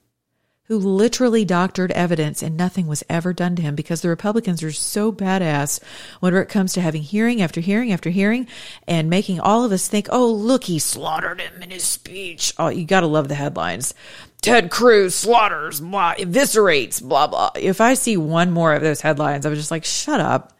who 0.67 0.77
literally 0.77 1.43
doctored 1.43 1.91
evidence 1.91 2.41
and 2.41 2.55
nothing 2.55 2.87
was 2.87 3.03
ever 3.09 3.33
done 3.33 3.55
to 3.55 3.61
him 3.61 3.75
because 3.75 4.01
the 4.01 4.09
Republicans 4.09 4.63
are 4.63 4.71
so 4.71 5.11
badass 5.11 5.81
whenever 6.21 6.41
it 6.41 6.47
comes 6.47 6.71
to 6.73 6.81
having 6.81 7.01
hearing 7.01 7.41
after 7.41 7.59
hearing 7.59 7.91
after 7.91 8.09
hearing 8.09 8.47
and 8.87 9.09
making 9.09 9.39
all 9.39 9.65
of 9.65 9.71
us 9.73 9.87
think, 9.87 10.07
oh, 10.09 10.31
look, 10.31 10.63
he 10.63 10.79
slaughtered 10.79 11.41
him 11.41 11.61
in 11.61 11.69
his 11.69 11.83
speech. 11.83 12.53
Oh, 12.57 12.69
you 12.69 12.85
got 12.85 13.01
to 13.01 13.07
love 13.07 13.27
the 13.27 13.35
headlines. 13.35 13.93
Ted 14.41 14.71
Cruz 14.71 15.15
slaughters, 15.15 15.81
blah, 15.81 16.15
eviscerates, 16.15 17.01
blah, 17.01 17.27
blah. 17.27 17.51
If 17.55 17.81
I 17.81 17.93
see 17.93 18.15
one 18.15 18.51
more 18.51 18.73
of 18.73 18.81
those 18.81 19.01
headlines, 19.01 19.45
I'm 19.45 19.55
just 19.55 19.71
like, 19.71 19.85
shut 19.85 20.21
up. 20.21 20.53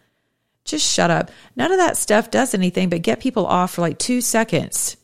Just 0.66 0.90
shut 0.90 1.12
up. 1.12 1.32
None 1.56 1.72
of 1.72 1.78
that 1.78 1.98
stuff 1.98 2.32
does 2.32 2.54
anything 2.54 2.90
but 2.90 3.02
get 3.02 3.20
people 3.20 3.46
off 3.46 3.72
for 3.72 3.82
like 3.82 4.00
two 4.00 4.22
seconds. 4.22 4.98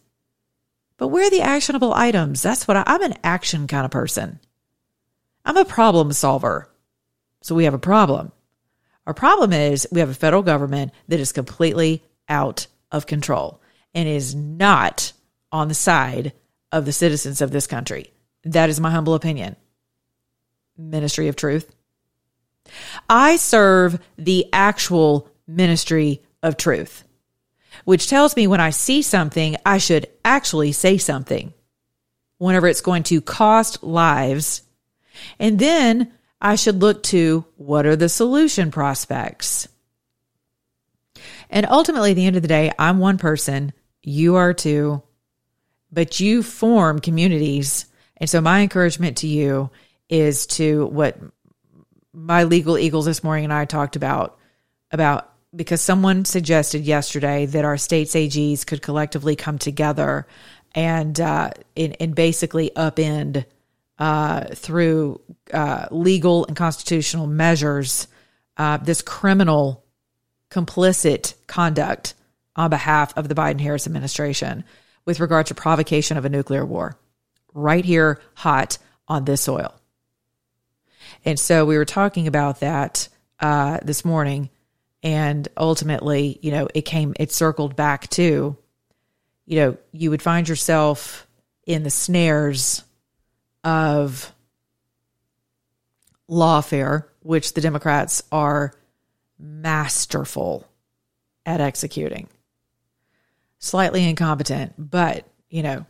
But 0.97 1.07
where 1.07 1.27
are 1.27 1.29
the 1.29 1.41
actionable 1.41 1.93
items? 1.93 2.41
That's 2.41 2.67
what 2.67 2.77
I, 2.77 2.83
I'm 2.85 3.01
an 3.01 3.15
action 3.23 3.67
kind 3.67 3.85
of 3.85 3.91
person. 3.91 4.39
I'm 5.45 5.57
a 5.57 5.65
problem 5.65 6.11
solver. 6.11 6.69
So 7.41 7.55
we 7.55 7.65
have 7.65 7.73
a 7.73 7.79
problem. 7.79 8.31
Our 9.07 9.13
problem 9.13 9.53
is 9.53 9.87
we 9.91 10.01
have 10.01 10.09
a 10.09 10.13
federal 10.13 10.43
government 10.43 10.91
that 11.07 11.19
is 11.19 11.31
completely 11.31 12.03
out 12.27 12.67
of 12.91 13.07
control 13.07 13.61
and 13.93 14.07
is 14.07 14.35
not 14.35 15.13
on 15.51 15.67
the 15.67 15.73
side 15.73 16.33
of 16.71 16.85
the 16.85 16.91
citizens 16.91 17.41
of 17.41 17.51
this 17.51 17.67
country. 17.67 18.13
That 18.43 18.69
is 18.69 18.79
my 18.79 18.91
humble 18.91 19.15
opinion. 19.15 19.55
Ministry 20.77 21.27
of 21.27 21.35
Truth. 21.35 21.73
I 23.09 23.37
serve 23.37 23.99
the 24.17 24.47
actual 24.53 25.29
ministry 25.47 26.21
of 26.43 26.55
truth, 26.55 27.03
which 27.85 28.07
tells 28.07 28.35
me 28.35 28.47
when 28.47 28.61
I 28.61 28.69
see 28.69 29.01
something, 29.01 29.55
I 29.65 29.79
should 29.79 30.07
actually 30.23 30.71
say 30.71 30.97
something 30.97 31.53
whenever 32.37 32.67
it's 32.67 32.81
going 32.81 33.03
to 33.03 33.21
cost 33.21 33.83
lives. 33.83 34.61
And 35.39 35.59
then 35.59 36.11
I 36.41 36.55
should 36.55 36.81
look 36.81 37.03
to 37.03 37.45
what 37.57 37.85
are 37.85 37.95
the 37.95 38.09
solution 38.09 38.71
prospects? 38.71 39.67
And 41.49 41.65
ultimately, 41.69 42.11
at 42.11 42.15
the 42.15 42.25
end 42.25 42.35
of 42.35 42.41
the 42.41 42.47
day, 42.47 42.71
I'm 42.77 42.99
one 42.99 43.17
person, 43.17 43.73
you 44.03 44.35
are 44.35 44.53
two, 44.53 45.01
but 45.91 46.19
you 46.19 46.43
form 46.43 46.99
communities. 46.99 47.85
And 48.17 48.29
so 48.29 48.39
my 48.41 48.61
encouragement 48.61 49.17
to 49.17 49.27
you 49.27 49.71
is 50.09 50.45
to 50.47 50.85
what 50.87 51.17
my 52.13 52.43
legal 52.43 52.77
eagles 52.77 53.05
this 53.05 53.23
morning 53.23 53.45
and 53.45 53.53
I 53.53 53.65
talked 53.65 53.95
about 53.95 54.37
about 54.91 55.31
because 55.55 55.81
someone 55.81 56.25
suggested 56.25 56.85
yesterday 56.85 57.45
that 57.47 57.65
our 57.65 57.77
states 57.77 58.13
AGs 58.13 58.65
could 58.65 58.81
collectively 58.81 59.35
come 59.35 59.57
together 59.57 60.27
and 60.73 61.19
uh, 61.19 61.51
and, 61.75 61.95
and 61.99 62.15
basically 62.15 62.71
upend 62.75 63.45
uh, 63.99 64.45
through 64.55 65.21
uh, 65.53 65.87
legal 65.91 66.45
and 66.45 66.55
constitutional 66.55 67.27
measures 67.27 68.07
uh, 68.57 68.77
this 68.77 69.01
criminal 69.01 69.85
complicit 70.49 71.33
conduct 71.47 72.13
on 72.55 72.69
behalf 72.69 73.15
of 73.17 73.29
the 73.29 73.35
Biden 73.35 73.61
Harris 73.61 73.85
administration 73.85 74.63
with 75.05 75.19
regard 75.19 75.45
to 75.47 75.55
provocation 75.55 76.17
of 76.17 76.25
a 76.25 76.29
nuclear 76.29 76.65
war 76.65 76.97
right 77.53 77.85
here, 77.85 78.21
hot 78.35 78.77
on 79.07 79.25
this 79.25 79.41
soil. 79.41 79.73
And 81.25 81.39
so 81.39 81.65
we 81.65 81.77
were 81.77 81.85
talking 81.85 82.27
about 82.27 82.59
that 82.59 83.09
uh, 83.39 83.79
this 83.83 84.05
morning. 84.05 84.49
And 85.01 85.47
ultimately, 85.57 86.39
you 86.41 86.51
know, 86.51 86.67
it 86.73 86.81
came, 86.81 87.13
it 87.19 87.31
circled 87.31 87.75
back 87.75 88.09
to, 88.11 88.57
you 89.45 89.55
know, 89.59 89.77
you 89.91 90.09
would 90.09 90.21
find 90.21 90.47
yourself 90.47 91.25
in 91.65 91.83
the 91.83 91.89
snares 91.89 92.83
of 93.63 94.33
lawfare, 96.29 97.05
which 97.21 97.53
the 97.53 97.61
Democrats 97.61 98.23
are 98.31 98.73
masterful 99.37 100.67
at 101.45 101.61
executing. 101.61 102.27
Slightly 103.57 104.07
incompetent, 104.07 104.73
but, 104.77 105.27
you 105.49 105.63
know, 105.63 105.85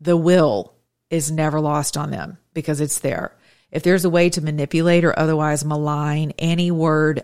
the 0.00 0.16
will 0.16 0.74
is 1.10 1.30
never 1.30 1.60
lost 1.60 1.96
on 1.96 2.10
them 2.10 2.38
because 2.52 2.80
it's 2.80 2.98
there. 2.98 3.34
If 3.70 3.82
there's 3.82 4.04
a 4.04 4.10
way 4.10 4.30
to 4.30 4.40
manipulate 4.40 5.04
or 5.04 5.18
otherwise 5.18 5.64
malign 5.64 6.32
any 6.38 6.70
word 6.70 7.22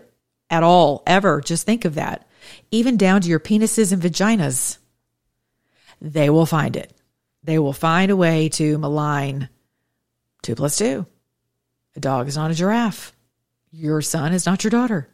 at 0.49 0.63
all, 0.63 1.03
ever, 1.05 1.41
just 1.41 1.65
think 1.65 1.85
of 1.85 1.95
that. 1.95 2.27
Even 2.71 2.97
down 2.97 3.21
to 3.21 3.29
your 3.29 3.39
penises 3.39 3.91
and 3.91 4.01
vaginas, 4.01 4.77
they 6.01 6.29
will 6.29 6.45
find 6.45 6.75
it. 6.75 6.94
They 7.45 7.59
will 7.59 7.73
find 7.73 8.09
a 8.09 8.15
way 8.15 8.49
to 8.49 8.77
malign 8.79 9.49
two 10.41 10.55
plus 10.55 10.77
two. 10.77 11.05
A 11.95 11.99
dog 11.99 12.27
is 12.27 12.35
not 12.35 12.49
a 12.49 12.55
giraffe. 12.55 13.13
Your 13.71 14.01
son 14.01 14.33
is 14.33 14.47
not 14.47 14.63
your 14.63 14.71
daughter. 14.71 15.07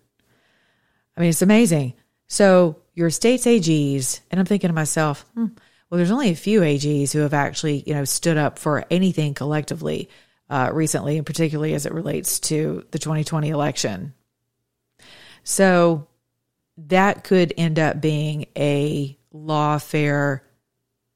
I 1.17 1.19
mean, 1.19 1.29
it's 1.29 1.41
amazing. 1.41 1.93
So 2.27 2.77
your 2.93 3.09
state's 3.09 3.45
AGs, 3.45 4.21
and 4.31 4.39
I'm 4.39 4.45
thinking 4.45 4.69
to 4.69 4.73
myself, 4.73 5.25
hmm, 5.33 5.47
well, 5.89 5.97
there's 5.97 6.11
only 6.11 6.29
a 6.29 6.35
few 6.35 6.61
AGs 6.61 7.11
who 7.11 7.19
have 7.19 7.33
actually, 7.33 7.83
you 7.85 7.93
know, 7.93 8.05
stood 8.05 8.37
up 8.37 8.57
for 8.57 8.85
anything 8.89 9.33
collectively 9.33 10.09
uh, 10.49 10.69
recently, 10.71 11.17
and 11.17 11.25
particularly 11.25 11.73
as 11.73 11.85
it 11.85 11.93
relates 11.93 12.39
to 12.39 12.85
the 12.91 12.99
2020 12.99 13.49
election. 13.49 14.13
So 15.43 16.07
that 16.77 17.25
could 17.25 17.53
end 17.57 17.77
up 17.77 17.99
being 17.99 18.45
a 18.55 19.17
lawfare 19.33 20.41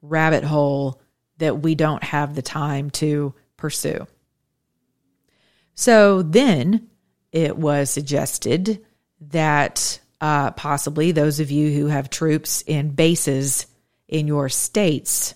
rabbit 0.02 0.44
hole 0.44 1.02
that 1.38 1.62
we 1.62 1.76
don't 1.76 2.04
have 2.04 2.36
the 2.36 2.42
time 2.42 2.90
to 2.90 3.34
pursue. 3.58 4.08
So 5.74 6.22
then 6.22 6.88
it 7.32 7.58
was 7.58 7.90
suggested 7.90 8.86
that 9.20 10.00
uh, 10.22 10.52
possibly 10.52 11.12
those 11.12 11.40
of 11.40 11.52
you 11.52 11.72
who 11.72 11.88
have 11.88 12.10
troops 12.10 12.64
in 12.66 12.92
bases 12.92 13.68
in 14.08 14.28
your 14.28 14.50
states 14.50 15.36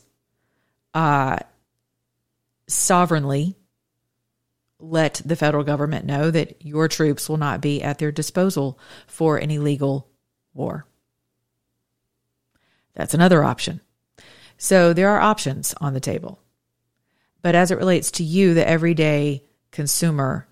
uh, 0.94 1.38
sovereignly 2.68 3.56
let 4.79 5.22
the 5.25 5.36
federal 5.36 5.63
government 5.63 6.06
know 6.06 6.32
that 6.32 6.65
your 6.65 6.88
troops 6.88 7.27
will 7.27 7.38
not 7.38 7.62
be 7.62 7.84
at 7.84 7.98
their 7.98 8.12
disposal 8.12 8.79
for 9.08 9.39
any 9.39 9.60
legal 9.60 10.10
war. 10.53 10.86
That's 12.96 13.13
another 13.13 13.44
option. 13.44 13.82
So 14.60 14.92
there 14.92 15.10
are 15.10 15.22
options 15.22 15.74
on 15.80 15.94
the 15.94 16.01
table. 16.01 16.39
But 17.42 17.56
as 17.56 17.72
it 17.72 17.78
relates 17.78 18.12
to 18.12 18.24
you, 18.24 18.54
the 18.54 18.68
everyday 18.68 19.44
consumer, 19.72 20.48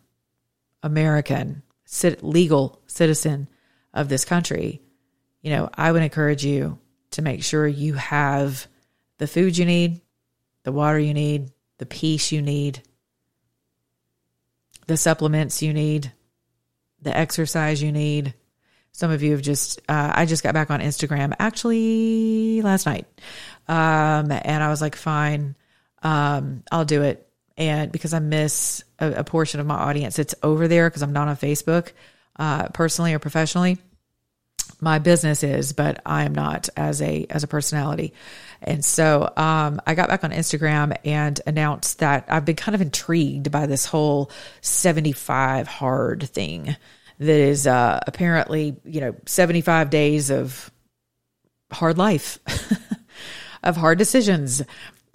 American, 0.81 1.61
legal 2.21 2.81
citizen 2.87 3.49
of 3.93 4.07
this 4.07 4.23
country, 4.23 4.81
you 5.41 5.51
know, 5.51 5.69
I 5.73 5.91
would 5.91 6.01
encourage 6.01 6.45
you 6.45 6.79
to 7.11 7.21
make 7.21 7.43
sure 7.43 7.67
you 7.67 7.95
have 7.95 8.67
the 9.17 9.27
food 9.27 9.57
you 9.57 9.65
need, 9.65 10.01
the 10.63 10.71
water 10.71 10.99
you 10.99 11.13
need, 11.13 11.51
the 11.77 11.85
peace 11.85 12.31
you 12.31 12.41
need, 12.41 12.81
the 14.87 14.97
supplements 14.97 15.61
you 15.61 15.73
need, 15.73 16.13
the 17.01 17.15
exercise 17.15 17.83
you 17.83 17.91
need. 17.91 18.33
Some 18.93 19.11
of 19.11 19.21
you 19.21 19.31
have 19.33 19.41
just, 19.41 19.79
uh, 19.89 20.13
I 20.15 20.25
just 20.25 20.43
got 20.43 20.53
back 20.53 20.71
on 20.71 20.79
Instagram 20.79 21.33
actually 21.39 22.61
last 22.61 22.85
night. 22.85 23.05
Um, 23.67 24.31
and 24.31 24.63
I 24.63 24.69
was 24.69 24.81
like, 24.81 24.95
fine, 24.95 25.55
um, 26.03 26.63
I'll 26.71 26.85
do 26.85 27.03
it. 27.03 27.27
And 27.57 27.91
because 27.91 28.13
I 28.13 28.19
miss 28.19 28.83
a, 28.99 29.11
a 29.11 29.23
portion 29.23 29.59
of 29.59 29.65
my 29.65 29.75
audience, 29.75 30.19
it's 30.19 30.35
over 30.43 30.67
there 30.67 30.89
because 30.89 31.01
I'm 31.01 31.13
not 31.13 31.27
on 31.27 31.35
Facebook, 31.35 31.91
uh, 32.37 32.69
personally 32.69 33.13
or 33.13 33.19
professionally 33.19 33.77
my 34.79 34.99
business 34.99 35.43
is, 35.43 35.73
but 35.73 36.01
I 36.05 36.23
am 36.23 36.35
not 36.35 36.69
as 36.77 37.01
a 37.01 37.25
as 37.29 37.43
a 37.43 37.47
personality. 37.47 38.13
And 38.61 38.83
so 38.83 39.31
um, 39.35 39.81
I 39.85 39.95
got 39.95 40.09
back 40.09 40.23
on 40.23 40.31
Instagram 40.31 40.95
and 41.05 41.39
announced 41.45 41.99
that 41.99 42.25
I've 42.27 42.45
been 42.45 42.55
kind 42.55 42.75
of 42.75 42.81
intrigued 42.81 43.51
by 43.51 43.65
this 43.65 43.85
whole 43.85 44.31
75 44.61 45.67
hard 45.67 46.29
thing 46.29 46.75
that 47.19 47.39
is 47.39 47.65
uh, 47.65 47.99
apparently, 48.05 48.75
you 48.83 49.01
know, 49.01 49.15
75 49.25 49.89
days 49.89 50.29
of 50.29 50.71
hard 51.71 51.97
life, 51.97 52.39
of 53.63 53.77
hard 53.77 53.97
decisions, 53.97 54.63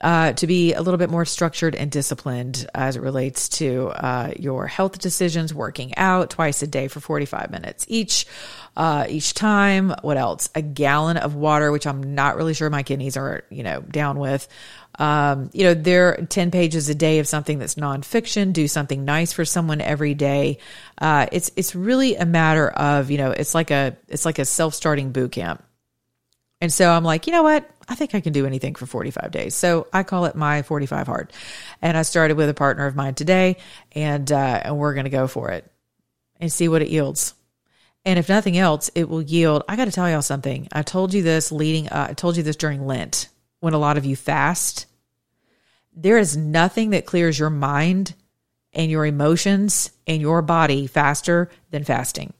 uh, 0.02 0.32
to 0.32 0.46
be 0.46 0.74
a 0.74 0.82
little 0.82 0.98
bit 0.98 1.10
more 1.10 1.24
structured 1.24 1.76
and 1.76 1.90
disciplined 1.90 2.66
as 2.74 2.96
it 2.96 3.02
relates 3.02 3.48
to 3.48 3.88
uh, 3.90 4.32
your 4.36 4.66
health 4.66 4.98
decisions, 4.98 5.54
working 5.54 5.96
out 5.96 6.30
twice 6.30 6.60
a 6.62 6.66
day 6.66 6.88
for 6.88 6.98
45 6.98 7.50
minutes 7.52 7.86
each, 7.88 8.26
uh, 8.76 9.06
each 9.08 9.32
time. 9.32 9.94
What 10.02 10.16
else? 10.16 10.50
A 10.56 10.62
gallon 10.62 11.18
of 11.18 11.36
water, 11.36 11.70
which 11.70 11.86
I'm 11.86 12.14
not 12.14 12.36
really 12.36 12.52
sure 12.52 12.68
my 12.68 12.82
kidneys 12.82 13.16
are, 13.16 13.44
you 13.48 13.62
know, 13.62 13.80
down 13.80 14.18
with. 14.18 14.48
Um, 14.98 15.50
you 15.52 15.64
know, 15.64 15.74
there 15.74 16.18
are 16.18 16.26
10 16.26 16.50
pages 16.50 16.88
a 16.88 16.94
day 16.96 17.20
of 17.20 17.28
something 17.28 17.60
that's 17.60 17.76
nonfiction. 17.76 18.52
Do 18.52 18.66
something 18.66 19.04
nice 19.04 19.32
for 19.32 19.44
someone 19.44 19.80
every 19.80 20.14
day. 20.14 20.58
Uh, 20.98 21.26
it's, 21.30 21.52
it's 21.54 21.76
really 21.76 22.16
a 22.16 22.26
matter 22.26 22.68
of, 22.68 23.10
you 23.10 23.18
know, 23.18 23.30
it's 23.30 23.54
like 23.54 23.70
a, 23.70 23.96
it's 24.08 24.24
like 24.24 24.40
a 24.40 24.44
self-starting 24.44 25.12
boot 25.12 25.30
camp. 25.30 25.62
And 26.60 26.72
so 26.72 26.90
I'm 26.90 27.02
like, 27.02 27.26
you 27.26 27.32
know 27.32 27.42
what? 27.42 27.68
I 27.88 27.94
think 27.94 28.14
I 28.14 28.20
can 28.20 28.32
do 28.32 28.46
anything 28.46 28.74
for 28.74 28.86
45 28.86 29.30
days. 29.30 29.54
So 29.54 29.86
I 29.92 30.02
call 30.02 30.26
it 30.26 30.34
my 30.34 30.62
45 30.62 31.06
hard. 31.06 31.32
And 31.80 31.96
I 31.96 32.02
started 32.02 32.36
with 32.36 32.48
a 32.48 32.54
partner 32.54 32.86
of 32.86 32.96
mine 32.96 33.14
today 33.14 33.56
and, 33.92 34.30
uh, 34.30 34.60
and 34.64 34.78
we're 34.78 34.94
going 34.94 35.04
to 35.04 35.10
go 35.10 35.26
for 35.26 35.50
it 35.50 35.70
and 36.40 36.52
see 36.52 36.68
what 36.68 36.82
it 36.82 36.88
yields. 36.88 37.34
And 38.04 38.18
if 38.18 38.28
nothing 38.28 38.58
else, 38.58 38.90
it 38.94 39.08
will 39.08 39.22
yield. 39.22 39.62
I 39.68 39.76
got 39.76 39.84
to 39.84 39.92
tell 39.92 40.10
y'all 40.10 40.22
something. 40.22 40.68
I 40.72 40.82
told 40.82 41.14
you 41.14 41.22
this 41.22 41.52
leading, 41.52 41.88
uh, 41.88 42.08
I 42.10 42.14
told 42.14 42.36
you 42.36 42.42
this 42.42 42.56
during 42.56 42.86
Lent 42.86 43.28
when 43.60 43.74
a 43.74 43.78
lot 43.78 43.96
of 43.96 44.04
you 44.04 44.16
fast. 44.16 44.86
There 45.94 46.18
is 46.18 46.36
nothing 46.36 46.90
that 46.90 47.06
clears 47.06 47.38
your 47.38 47.50
mind 47.50 48.14
and 48.72 48.90
your 48.90 49.06
emotions 49.06 49.90
and 50.06 50.20
your 50.20 50.42
body 50.42 50.86
faster 50.86 51.50
than 51.70 51.84
fasting. 51.84 52.32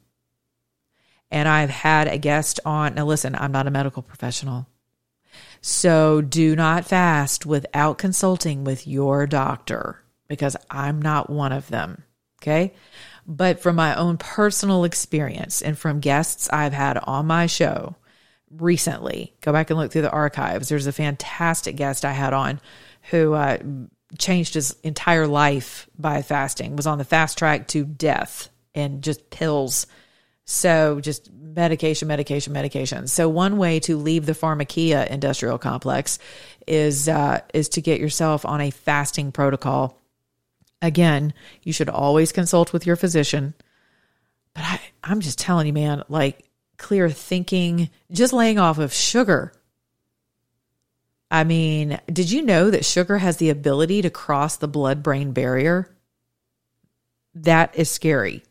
And 1.30 1.48
I've 1.48 1.70
had 1.70 2.08
a 2.08 2.18
guest 2.18 2.60
on. 2.64 2.94
Now, 2.94 3.06
listen, 3.06 3.34
I'm 3.34 3.52
not 3.52 3.66
a 3.66 3.70
medical 3.70 4.02
professional. 4.02 4.66
So 5.62 6.20
do 6.20 6.56
not 6.56 6.84
fast 6.84 7.46
without 7.46 7.96
consulting 7.96 8.64
with 8.64 8.86
your 8.86 9.28
doctor 9.28 10.02
because 10.26 10.56
I'm 10.68 11.00
not 11.00 11.30
one 11.30 11.52
of 11.52 11.68
them. 11.68 12.02
Okay. 12.42 12.74
But 13.26 13.60
from 13.60 13.76
my 13.76 13.94
own 13.94 14.18
personal 14.18 14.82
experience 14.82 15.62
and 15.62 15.78
from 15.78 16.00
guests 16.00 16.50
I've 16.52 16.72
had 16.72 16.98
on 16.98 17.28
my 17.28 17.46
show 17.46 17.94
recently, 18.50 19.34
go 19.40 19.52
back 19.52 19.70
and 19.70 19.78
look 19.78 19.92
through 19.92 20.02
the 20.02 20.10
archives. 20.10 20.68
There's 20.68 20.88
a 20.88 20.92
fantastic 20.92 21.76
guest 21.76 22.04
I 22.04 22.12
had 22.12 22.32
on 22.32 22.60
who 23.10 23.34
uh, 23.34 23.58
changed 24.18 24.54
his 24.54 24.76
entire 24.82 25.28
life 25.28 25.88
by 25.96 26.22
fasting, 26.22 26.74
was 26.74 26.88
on 26.88 26.98
the 26.98 27.04
fast 27.04 27.38
track 27.38 27.68
to 27.68 27.84
death 27.84 28.48
and 28.74 29.00
just 29.00 29.30
pills 29.30 29.86
so 30.44 31.00
just 31.00 31.30
medication, 31.54 32.08
medication, 32.08 32.52
medication. 32.52 33.06
So 33.06 33.28
one 33.28 33.56
way 33.56 33.80
to 33.80 33.96
leave 33.96 34.26
the 34.26 34.32
pharmakia 34.32 35.06
industrial 35.08 35.58
complex 35.58 36.18
is 36.66 37.08
uh, 37.08 37.40
is 37.52 37.68
to 37.70 37.80
get 37.80 38.00
yourself 38.00 38.44
on 38.44 38.60
a 38.60 38.70
fasting 38.70 39.32
protocol. 39.32 39.98
Again, 40.80 41.32
you 41.62 41.72
should 41.72 41.88
always 41.88 42.32
consult 42.32 42.72
with 42.72 42.86
your 42.86 42.96
physician. 42.96 43.54
But 44.54 44.64
I, 44.64 44.80
I'm 45.04 45.20
just 45.20 45.38
telling 45.38 45.66
you, 45.66 45.72
man, 45.72 46.02
like 46.08 46.48
clear 46.76 47.08
thinking, 47.08 47.90
just 48.10 48.32
laying 48.32 48.58
off 48.58 48.78
of 48.78 48.92
sugar. 48.92 49.52
I 51.30 51.44
mean, 51.44 51.98
did 52.12 52.30
you 52.30 52.42
know 52.42 52.70
that 52.70 52.84
sugar 52.84 53.18
has 53.18 53.38
the 53.38 53.50
ability 53.50 54.02
to 54.02 54.10
cross 54.10 54.56
the 54.56 54.68
blood 54.68 55.02
brain 55.02 55.32
barrier? 55.32 55.88
That 57.34 57.74
is 57.74 57.90
scary. 57.90 58.42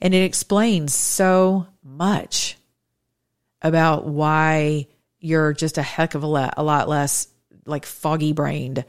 And 0.00 0.14
it 0.14 0.24
explains 0.24 0.94
so 0.94 1.66
much 1.84 2.56
about 3.62 4.06
why 4.06 4.86
you're 5.20 5.52
just 5.52 5.78
a 5.78 5.82
heck 5.82 6.14
of 6.14 6.22
a 6.22 6.26
lot, 6.26 6.54
a 6.56 6.62
lot 6.62 6.88
less 6.88 7.28
like 7.66 7.86
foggy 7.86 8.32
brained 8.32 8.84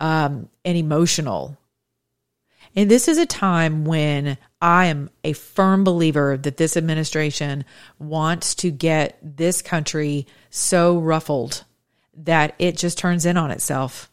um, 0.00 0.48
and 0.64 0.76
emotional. 0.76 1.58
And 2.74 2.90
this 2.90 3.08
is 3.08 3.18
a 3.18 3.26
time 3.26 3.84
when 3.84 4.36
I 4.60 4.86
am 4.86 5.10
a 5.24 5.32
firm 5.32 5.84
believer 5.84 6.36
that 6.36 6.56
this 6.56 6.76
administration 6.76 7.64
wants 7.98 8.54
to 8.56 8.70
get 8.70 9.18
this 9.22 9.62
country 9.62 10.26
so 10.50 10.98
ruffled 10.98 11.64
that 12.14 12.54
it 12.58 12.76
just 12.76 12.98
turns 12.98 13.24
in 13.24 13.36
on 13.36 13.50
itself. 13.50 14.10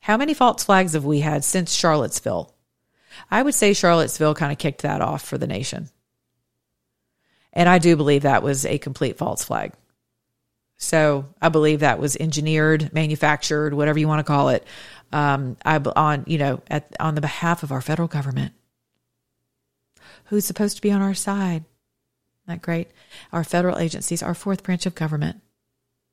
How 0.00 0.16
many 0.16 0.34
false 0.34 0.64
flags 0.64 0.94
have 0.94 1.04
we 1.04 1.20
had 1.20 1.44
since 1.44 1.72
Charlottesville? 1.74 2.54
I 3.30 3.42
would 3.42 3.54
say 3.54 3.72
Charlottesville 3.72 4.34
kind 4.34 4.52
of 4.52 4.58
kicked 4.58 4.82
that 4.82 5.00
off 5.00 5.24
for 5.24 5.38
the 5.38 5.46
nation. 5.46 5.90
And 7.56 7.70
I 7.70 7.78
do 7.78 7.96
believe 7.96 8.22
that 8.22 8.42
was 8.42 8.66
a 8.66 8.76
complete 8.76 9.16
false 9.16 9.42
flag. 9.42 9.72
So 10.76 11.24
I 11.40 11.48
believe 11.48 11.80
that 11.80 11.98
was 11.98 12.14
engineered, 12.14 12.92
manufactured, 12.92 13.72
whatever 13.72 13.98
you 13.98 14.06
want 14.06 14.20
to 14.20 14.30
call 14.30 14.50
it, 14.50 14.64
um, 15.10 15.56
I, 15.64 15.78
on 15.78 16.24
you 16.26 16.36
know 16.36 16.60
at, 16.68 16.94
on 17.00 17.14
the 17.14 17.22
behalf 17.22 17.62
of 17.62 17.72
our 17.72 17.80
federal 17.80 18.08
government, 18.08 18.52
who's 20.26 20.44
supposed 20.44 20.76
to 20.76 20.82
be 20.82 20.92
on 20.92 21.00
our 21.00 21.14
side. 21.14 21.64
That 22.46 22.60
great? 22.60 22.88
Our 23.32 23.42
federal 23.42 23.78
agencies, 23.78 24.22
our 24.22 24.34
fourth 24.34 24.62
branch 24.62 24.84
of 24.84 24.94
government, 24.94 25.40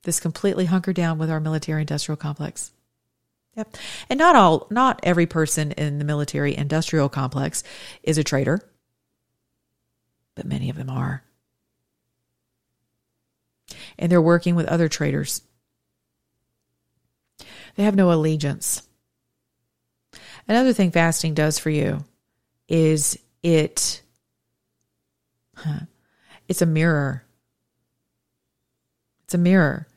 this 0.04 0.22
completely 0.22 0.66
hunkered 0.66 0.96
down 0.96 1.18
with 1.18 1.30
our 1.30 1.42
military 1.42 1.82
industrial 1.82 2.18
complex. 2.18 2.72
Yep. 3.56 3.76
And 4.10 4.18
not 4.18 4.36
all, 4.36 4.66
not 4.72 5.02
every 5.04 5.26
person 5.26 5.74
in 5.74 6.00
the 6.00 6.06
military 6.06 6.56
industrial 6.56 7.10
complex 7.10 7.64
is 8.02 8.18
a 8.18 8.24
traitor, 8.24 8.62
but 10.36 10.46
many 10.46 10.70
of 10.70 10.78
them 10.78 10.90
are. 10.90 11.22
And 13.98 14.12
they're 14.12 14.22
working 14.22 14.56
with 14.56 14.68
other 14.68 14.90
traders. 14.90 15.42
They 17.76 17.84
have 17.84 17.96
no 17.96 18.12
allegiance. 18.12 18.88
Another 20.48 20.74
thing 20.74 20.92
fasting 20.92 21.34
does 21.34 21.58
for 21.58 21.70
you 21.70 22.04
is 22.68 23.18
it 23.42 24.02
it's 26.48 26.62
a 26.62 26.66
mirror. 26.66 27.24
It's 29.24 29.34
a 29.34 29.38
mirror. 29.38 29.88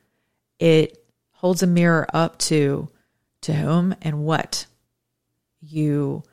It 0.59 1.03
holds 1.31 1.63
a 1.63 1.67
mirror 1.67 2.07
up 2.13 2.39
to 2.39 2.89
to 3.41 3.53
whom 3.53 3.95
and 4.01 4.25
what 4.25 4.65
you 5.61 6.23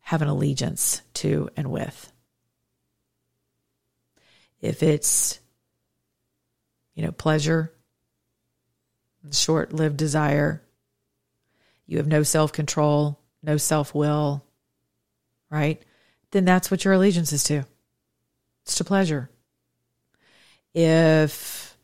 have 0.00 0.22
an 0.22 0.28
allegiance 0.28 1.02
to 1.14 1.48
and 1.56 1.70
with. 1.70 2.12
If 4.60 4.82
it's 4.82 5.40
you 7.00 7.06
know, 7.06 7.12
pleasure, 7.12 7.72
short-lived 9.32 9.96
desire, 9.96 10.62
you 11.86 11.96
have 11.96 12.06
no 12.06 12.22
self-control, 12.22 13.18
no 13.42 13.56
self-will, 13.56 14.44
right? 15.48 15.82
Then 16.30 16.44
that's 16.44 16.70
what 16.70 16.84
your 16.84 16.92
allegiance 16.92 17.32
is 17.32 17.42
to. 17.44 17.64
It's 18.64 18.74
to 18.74 18.84
pleasure. 18.84 19.30
If, 20.74 21.74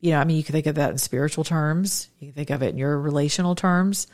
you 0.00 0.10
know, 0.10 0.20
I 0.20 0.24
mean, 0.24 0.36
you 0.36 0.44
can 0.44 0.52
think 0.52 0.66
of 0.66 0.74
that 0.74 0.90
in 0.90 0.98
spiritual 0.98 1.44
terms, 1.44 2.10
you 2.18 2.26
can 2.26 2.34
think 2.34 2.50
of 2.50 2.62
it 2.62 2.68
in 2.68 2.76
your 2.76 3.00
relational 3.00 3.54
terms, 3.54 4.08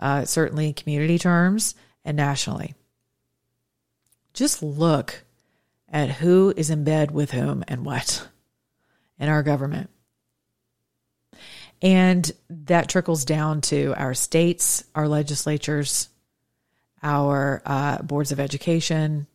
uh, 0.00 0.24
certainly 0.24 0.66
in 0.66 0.74
community 0.74 1.16
terms, 1.16 1.76
and 2.04 2.16
nationally. 2.16 2.74
Just 4.32 4.64
look 4.64 5.22
at 5.88 6.10
who 6.10 6.52
is 6.56 6.70
in 6.70 6.82
bed 6.82 7.12
with 7.12 7.30
whom 7.30 7.62
and 7.68 7.84
what 7.84 8.28
in 9.18 9.28
our 9.28 9.42
government. 9.42 9.90
And 11.82 12.30
that 12.48 12.88
trickles 12.88 13.24
down 13.24 13.60
to 13.62 13.94
our 13.96 14.14
states, 14.14 14.84
our 14.94 15.06
legislatures, 15.06 16.08
our 17.02 17.62
uh, 17.66 18.00
boards 18.02 18.32
of 18.32 18.40
education, 18.40 19.26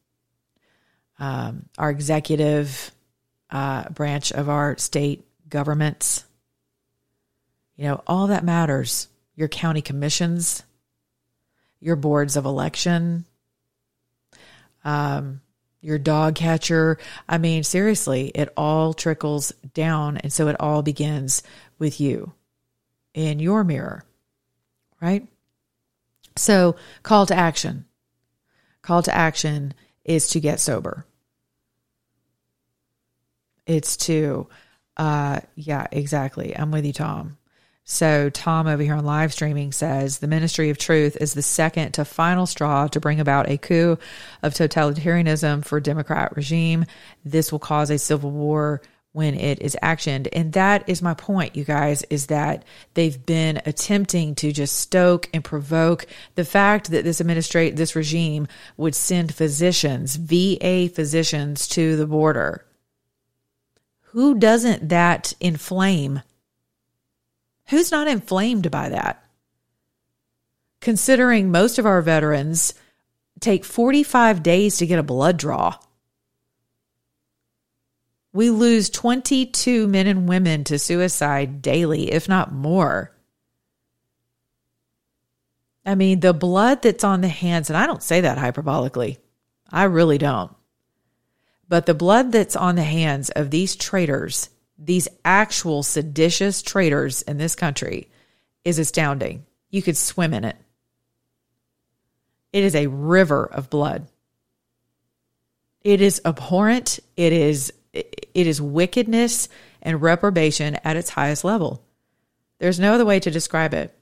um, 1.20 1.68
our 1.78 1.92
executive 1.92 2.92
uh, 3.52 3.90
branch 3.90 4.32
of 4.32 4.50
our 4.50 4.78
state 4.78 5.26
governments. 5.48 6.24
You 7.76 7.86
know, 7.86 8.04
all 8.08 8.28
that 8.28 8.44
matters. 8.44 9.08
Your 9.36 9.48
county 9.48 9.82
commissions, 9.82 10.64
your 11.80 11.96
boards 11.96 12.36
of 12.36 12.46
election, 12.46 13.26
um, 14.84 15.42
your 15.82 15.98
dog 15.98 16.36
catcher. 16.36 16.98
I 17.28 17.38
mean, 17.38 17.64
seriously, 17.64 18.32
it 18.36 18.52
all 18.58 18.94
trickles 18.94 19.52
down. 19.74 20.18
And 20.18 20.32
so 20.32 20.48
it 20.48 20.56
all 20.60 20.82
begins 20.82 21.44
with 21.78 22.00
you 22.00 22.34
in 23.14 23.40
your 23.40 23.64
mirror, 23.64 24.04
right? 25.02 25.28
So, 26.36 26.76
call 27.04 27.26
to 27.26 27.36
action. 27.36 27.86
Call 28.82 29.04
to 29.04 29.16
action 29.16 29.74
is 30.06 30.30
to 30.30 30.40
get 30.40 30.60
sober. 30.60 31.06
It's 33.66 33.98
to, 33.98 34.48
uh, 34.98 35.42
yeah, 35.56 35.88
exactly. 35.92 36.58
I'm 36.58 36.72
with 36.72 36.86
you, 36.86 36.94
Tom. 36.94 37.38
So, 37.92 38.30
Tom 38.30 38.68
over 38.68 38.84
here 38.84 38.94
on 38.94 39.04
live 39.04 39.34
streaming 39.34 39.72
says 39.72 40.20
the 40.20 40.28
Ministry 40.28 40.70
of 40.70 40.78
Truth 40.78 41.18
is 41.20 41.34
the 41.34 41.42
second 41.42 41.94
to 41.94 42.06
final 42.06 42.46
straw 42.46 42.86
to 42.88 43.00
bring 43.00 43.20
about 43.20 43.50
a 43.50 43.58
coup 43.58 43.98
of 44.44 44.54
totalitarianism 44.54 45.66
for 45.66 45.80
Democrat 45.80 46.36
regime. 46.36 46.86
This 47.26 47.52
will 47.52 47.58
cause 47.58 47.90
a 47.90 47.98
civil 47.98 48.30
war 48.30 48.84
when 49.14 49.34
it 49.34 49.64
is 49.64 49.76
actioned. 49.82 50.28
And 50.34 50.54
that 50.54 50.88
is 50.88 51.02
my 51.02 51.16
point, 51.16 51.56
you 51.56 51.64
guys, 51.64 52.04
is 52.12 52.28
that 52.28 52.64
they've 52.94 53.26
been 53.26 53.60
attempting 53.66 54.36
to 54.36 54.52
just 54.52 54.78
stoke 54.78 55.28
and 55.34 55.44
provoke 55.44 56.06
the 56.36 56.46
fact 56.46 56.92
that 56.92 57.04
this 57.04 57.20
administrate 57.20 57.76
this 57.76 57.96
regime 57.96 58.48
would 58.78 58.94
send 58.94 59.34
physicians, 59.34 60.16
VA 60.16 60.90
physicians 60.90 61.68
to 61.70 61.98
the 61.98 62.06
border. 62.06 62.64
Who 64.12 64.38
doesn't 64.38 64.90
that 64.90 65.34
inflame? 65.40 66.22
Who's 67.70 67.92
not 67.92 68.08
inflamed 68.08 68.72
by 68.72 68.90
that? 68.90 69.24
Considering 70.82 71.52
most 71.52 71.78
of 71.78 71.86
our 71.86 72.02
veterans 72.02 72.74
take 73.40 73.64
45 73.64 74.42
days 74.42 74.78
to 74.78 74.88
get 74.88 75.00
a 75.00 75.04
blood 75.04 75.38
draw. 75.38 75.78
We 78.34 78.50
lose 78.50 78.90
22 78.90 79.88
men 79.88 80.08
and 80.08 80.28
women 80.28 80.64
to 80.66 80.80
suicide 80.80 81.62
daily, 81.62 82.12
if 82.12 82.28
not 82.28 82.52
more. 82.52 83.16
I 85.86 85.96
mean, 85.96 86.20
the 86.20 86.34
blood 86.34 86.82
that's 86.82 87.04
on 87.04 87.22
the 87.22 87.28
hands, 87.28 87.70
and 87.70 87.78
I 87.78 87.86
don't 87.86 88.04
say 88.04 88.22
that 88.22 88.38
hyperbolically, 88.38 89.18
I 89.72 89.84
really 89.84 90.18
don't. 90.18 90.56
But 91.68 91.86
the 91.86 91.94
blood 91.94 92.32
that's 92.32 92.56
on 92.56 92.76
the 92.76 92.84
hands 92.84 93.30
of 93.30 93.52
these 93.52 93.76
traitors 93.76 94.50
these 94.80 95.10
actual 95.26 95.84
seditious 95.84 96.62
traitors 96.62 97.22
in 97.24 97.38
this 97.38 97.54
country 97.54 98.10
is 98.64 98.80
astounding. 98.80 99.46
You 99.70 99.82
could 99.82 99.98
swim 99.98 100.34
in 100.34 100.46
it. 100.46 100.56
It 102.54 102.64
is 102.64 102.76
a 102.76 102.88
river 102.88 103.46
of 103.46 103.70
blood. 103.70 104.08
It 105.82 106.02
is 106.02 106.22
abhorrent. 106.26 107.00
It 107.16 107.34
is 107.34 107.74
it 107.92 108.48
is 108.48 108.62
wickedness 108.62 109.50
and 109.82 110.02
reprobation 110.02 110.76
at 110.84 110.96
its 110.96 111.10
highest 111.10 111.44
level. 111.44 111.84
There's 112.60 112.80
no 112.80 112.94
other 112.94 113.06
way 113.06 113.20
to 113.20 113.32
describe 113.32 113.74
it. 113.74 113.96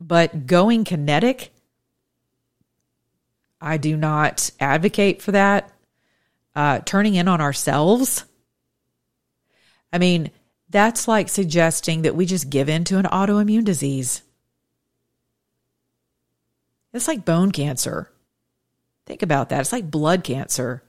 But 0.00 0.46
going 0.46 0.84
kinetic, 0.84 1.52
I 3.60 3.76
do 3.76 3.96
not 3.96 4.50
advocate 4.58 5.22
for 5.22 5.32
that. 5.32 5.72
Uh, 6.54 6.80
turning 6.80 7.14
in 7.14 7.28
on 7.28 7.40
ourselves, 7.40 8.24
I 9.92 9.98
mean, 9.98 10.30
that's 10.70 11.08
like 11.08 11.28
suggesting 11.28 12.02
that 12.02 12.14
we 12.14 12.26
just 12.26 12.50
give 12.50 12.68
in 12.68 12.84
to 12.84 12.98
an 12.98 13.06
autoimmune 13.06 13.64
disease. 13.64 14.22
It's 16.92 17.08
like 17.08 17.24
bone 17.24 17.52
cancer. 17.52 18.10
Think 19.06 19.22
about 19.22 19.48
that. 19.48 19.60
It's 19.60 19.72
like 19.72 19.90
blood 19.90 20.24
cancer. 20.24 20.82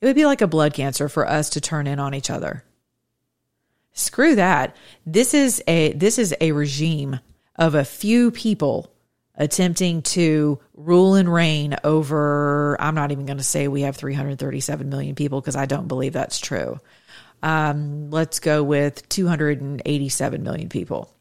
It 0.00 0.06
would 0.06 0.16
be 0.16 0.26
like 0.26 0.40
a 0.40 0.46
blood 0.46 0.74
cancer 0.74 1.08
for 1.08 1.28
us 1.28 1.50
to 1.50 1.60
turn 1.60 1.86
in 1.86 1.98
on 1.98 2.14
each 2.14 2.30
other. 2.30 2.64
Screw 3.92 4.36
that. 4.36 4.76
This 5.06 5.34
is 5.34 5.62
a 5.66 5.92
this 5.92 6.18
is 6.18 6.34
a 6.40 6.52
regime 6.52 7.20
of 7.56 7.74
a 7.74 7.84
few 7.84 8.30
people 8.30 8.92
attempting 9.34 10.02
to 10.02 10.58
rule 10.74 11.14
and 11.14 11.32
reign 11.32 11.76
over 11.84 12.76
I'm 12.80 12.94
not 12.94 13.12
even 13.12 13.26
going 13.26 13.38
to 13.38 13.44
say 13.44 13.66
we 13.66 13.82
have 13.82 13.96
337 13.96 14.88
million 14.88 15.14
people 15.14 15.40
because 15.40 15.56
I 15.56 15.66
don't 15.66 15.88
believe 15.88 16.12
that's 16.12 16.38
true 16.38 16.80
um, 17.42 18.10
let's 18.10 18.40
go 18.40 18.62
with 18.62 19.08
287 19.08 20.42
million 20.42 20.68
people, 20.68 21.12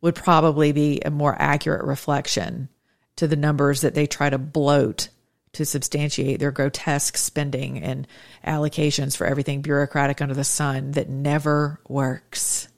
would 0.00 0.14
probably 0.14 0.72
be 0.72 1.00
a 1.04 1.10
more 1.10 1.34
accurate 1.38 1.84
reflection 1.84 2.68
to 3.16 3.26
the 3.26 3.36
numbers 3.36 3.80
that 3.82 3.94
they 3.94 4.06
try 4.06 4.28
to 4.28 4.38
bloat 4.38 5.08
to 5.54 5.64
substantiate 5.64 6.40
their 6.40 6.50
grotesque 6.50 7.16
spending 7.16 7.82
and 7.82 8.06
allocations 8.46 9.16
for 9.16 9.26
everything 9.26 9.62
bureaucratic 9.62 10.20
under 10.20 10.34
the 10.34 10.44
sun 10.44 10.92
that 10.92 11.08
never 11.08 11.80
works. 11.88 12.68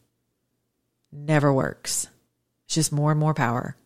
Never 1.11 1.53
works. 1.53 2.07
It's 2.67 2.75
just 2.75 2.93
more 2.93 3.11
and 3.11 3.19
more 3.19 3.35
power. 3.35 3.77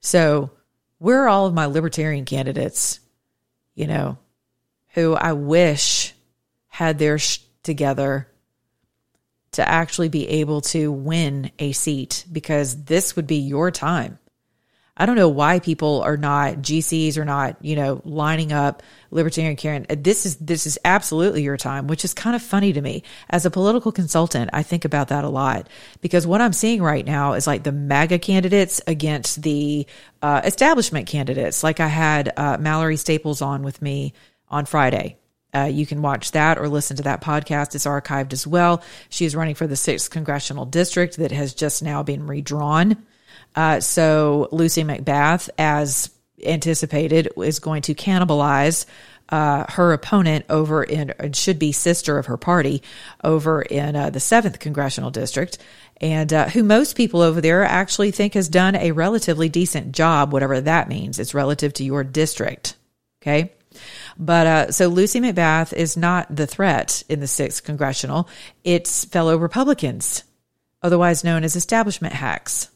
So, 0.00 0.50
where 0.98 1.24
are 1.24 1.28
all 1.28 1.46
of 1.46 1.54
my 1.54 1.66
libertarian 1.66 2.24
candidates, 2.24 3.00
you 3.74 3.86
know, 3.86 4.18
who 4.90 5.14
I 5.14 5.32
wish 5.32 6.07
had 6.78 6.96
their 6.96 7.18
sh- 7.18 7.40
together 7.64 8.28
to 9.50 9.68
actually 9.68 10.08
be 10.08 10.28
able 10.28 10.60
to 10.60 10.92
win 10.92 11.50
a 11.58 11.72
seat 11.72 12.24
because 12.30 12.84
this 12.84 13.16
would 13.16 13.26
be 13.26 13.34
your 13.34 13.72
time. 13.72 14.20
I 14.96 15.04
don't 15.04 15.16
know 15.16 15.28
why 15.28 15.58
people 15.58 16.02
are 16.02 16.16
not 16.16 16.58
GCs 16.58 17.16
are 17.16 17.24
not, 17.24 17.56
you 17.64 17.74
know, 17.74 18.00
lining 18.04 18.52
up 18.52 18.84
libertarian 19.10 19.56
Karen. 19.56 19.86
This 19.88 20.24
is 20.24 20.36
this 20.36 20.68
is 20.68 20.78
absolutely 20.84 21.42
your 21.42 21.56
time, 21.56 21.88
which 21.88 22.04
is 22.04 22.14
kind 22.14 22.36
of 22.36 22.42
funny 22.42 22.72
to 22.72 22.80
me. 22.80 23.02
As 23.28 23.44
a 23.44 23.50
political 23.50 23.90
consultant, 23.90 24.50
I 24.52 24.62
think 24.62 24.84
about 24.84 25.08
that 25.08 25.24
a 25.24 25.28
lot 25.28 25.68
because 26.00 26.28
what 26.28 26.40
I'm 26.40 26.52
seeing 26.52 26.80
right 26.80 27.04
now 27.04 27.32
is 27.32 27.48
like 27.48 27.64
the 27.64 27.72
MAGA 27.72 28.20
candidates 28.20 28.80
against 28.86 29.42
the 29.42 29.84
uh, 30.22 30.42
establishment 30.44 31.08
candidates. 31.08 31.64
Like 31.64 31.80
I 31.80 31.88
had 31.88 32.32
uh, 32.36 32.56
Mallory 32.60 32.96
Staples 32.96 33.42
on 33.42 33.64
with 33.64 33.82
me 33.82 34.12
on 34.48 34.64
Friday 34.64 35.16
uh, 35.54 35.70
you 35.70 35.86
can 35.86 36.02
watch 36.02 36.32
that 36.32 36.58
or 36.58 36.68
listen 36.68 36.96
to 36.98 37.04
that 37.04 37.22
podcast. 37.22 37.74
It's 37.74 37.86
archived 37.86 38.32
as 38.32 38.46
well. 38.46 38.82
She 39.08 39.24
is 39.24 39.34
running 39.34 39.54
for 39.54 39.66
the 39.66 39.76
sixth 39.76 40.10
congressional 40.10 40.66
district 40.66 41.16
that 41.16 41.32
has 41.32 41.54
just 41.54 41.82
now 41.82 42.02
been 42.02 42.26
redrawn. 42.26 43.02
Uh, 43.56 43.80
so 43.80 44.48
Lucy 44.52 44.84
McBath, 44.84 45.48
as 45.58 46.10
anticipated 46.44 47.28
is 47.36 47.58
going 47.58 47.82
to 47.82 47.94
cannibalize 47.94 48.86
uh, 49.30 49.64
her 49.68 49.92
opponent 49.92 50.46
over 50.48 50.82
in 50.82 51.10
and 51.18 51.36
should 51.36 51.58
be 51.58 51.72
sister 51.72 52.18
of 52.18 52.26
her 52.26 52.36
party 52.36 52.82
over 53.22 53.60
in 53.60 53.94
uh, 53.94 54.10
the 54.10 54.20
seventh 54.20 54.58
congressional 54.58 55.10
district, 55.10 55.58
and 56.00 56.32
uh, 56.32 56.48
who 56.48 56.62
most 56.62 56.96
people 56.96 57.20
over 57.20 57.40
there 57.40 57.64
actually 57.64 58.10
think 58.10 58.34
has 58.34 58.48
done 58.48 58.74
a 58.76 58.92
relatively 58.92 59.48
decent 59.48 59.92
job, 59.92 60.32
whatever 60.32 60.60
that 60.60 60.88
means. 60.88 61.18
It's 61.18 61.34
relative 61.34 61.72
to 61.74 61.84
your 61.84 62.04
district. 62.04 62.76
Okay. 63.20 63.52
But 64.18 64.46
uh, 64.46 64.72
so 64.72 64.88
Lucy 64.88 65.20
McBath 65.20 65.72
is 65.72 65.96
not 65.96 66.34
the 66.34 66.46
threat 66.46 67.02
in 67.08 67.20
the 67.20 67.26
sixth 67.26 67.64
congressional. 67.64 68.28
It's 68.64 69.04
fellow 69.04 69.36
Republicans, 69.36 70.24
otherwise 70.82 71.24
known 71.24 71.44
as 71.44 71.56
establishment 71.56 72.14
hacks. 72.14 72.68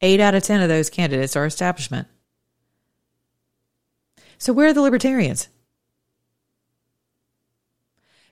Eight 0.00 0.18
out 0.18 0.34
of 0.34 0.42
10 0.42 0.60
of 0.60 0.68
those 0.68 0.90
candidates 0.90 1.36
are 1.36 1.46
establishment. 1.46 2.08
So, 4.36 4.52
where 4.52 4.66
are 4.66 4.72
the 4.72 4.82
libertarians? 4.82 5.48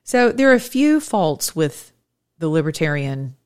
So, 0.03 0.33
there 0.33 0.51
are 0.51 0.55
a 0.55 0.61
few 0.61 0.99
faults 0.99 1.55
with 1.55 1.93
the 2.39 2.49
libertarian 2.49 3.37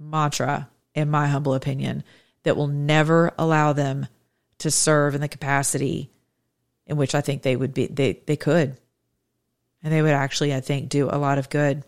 mantra, 0.00 0.68
in 0.94 1.08
my 1.08 1.28
humble 1.28 1.54
opinion, 1.54 2.02
that 2.42 2.56
will 2.56 2.66
never 2.66 3.32
allow 3.38 3.72
them 3.72 4.08
to 4.58 4.70
serve 4.70 5.14
in 5.14 5.20
the 5.20 5.28
capacity 5.28 6.10
in 6.86 6.96
which 6.96 7.14
I 7.14 7.20
think 7.20 7.42
they 7.42 7.56
would 7.56 7.74
be, 7.74 7.86
they, 7.86 8.20
they 8.26 8.36
could. 8.36 8.76
And 9.82 9.92
they 9.92 10.02
would 10.02 10.12
actually, 10.12 10.54
I 10.54 10.60
think, 10.60 10.88
do 10.88 11.08
a 11.10 11.18
lot 11.18 11.38
of 11.38 11.50
good 11.50 11.84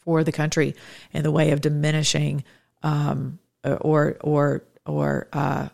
for 0.00 0.22
the 0.24 0.32
country 0.32 0.74
in 1.12 1.22
the 1.22 1.30
way 1.30 1.50
of 1.50 1.60
diminishing 1.60 2.44
um, 2.82 3.38
or 3.62 4.16
or 4.20 4.64
or 4.86 5.28
uh, 5.32 5.68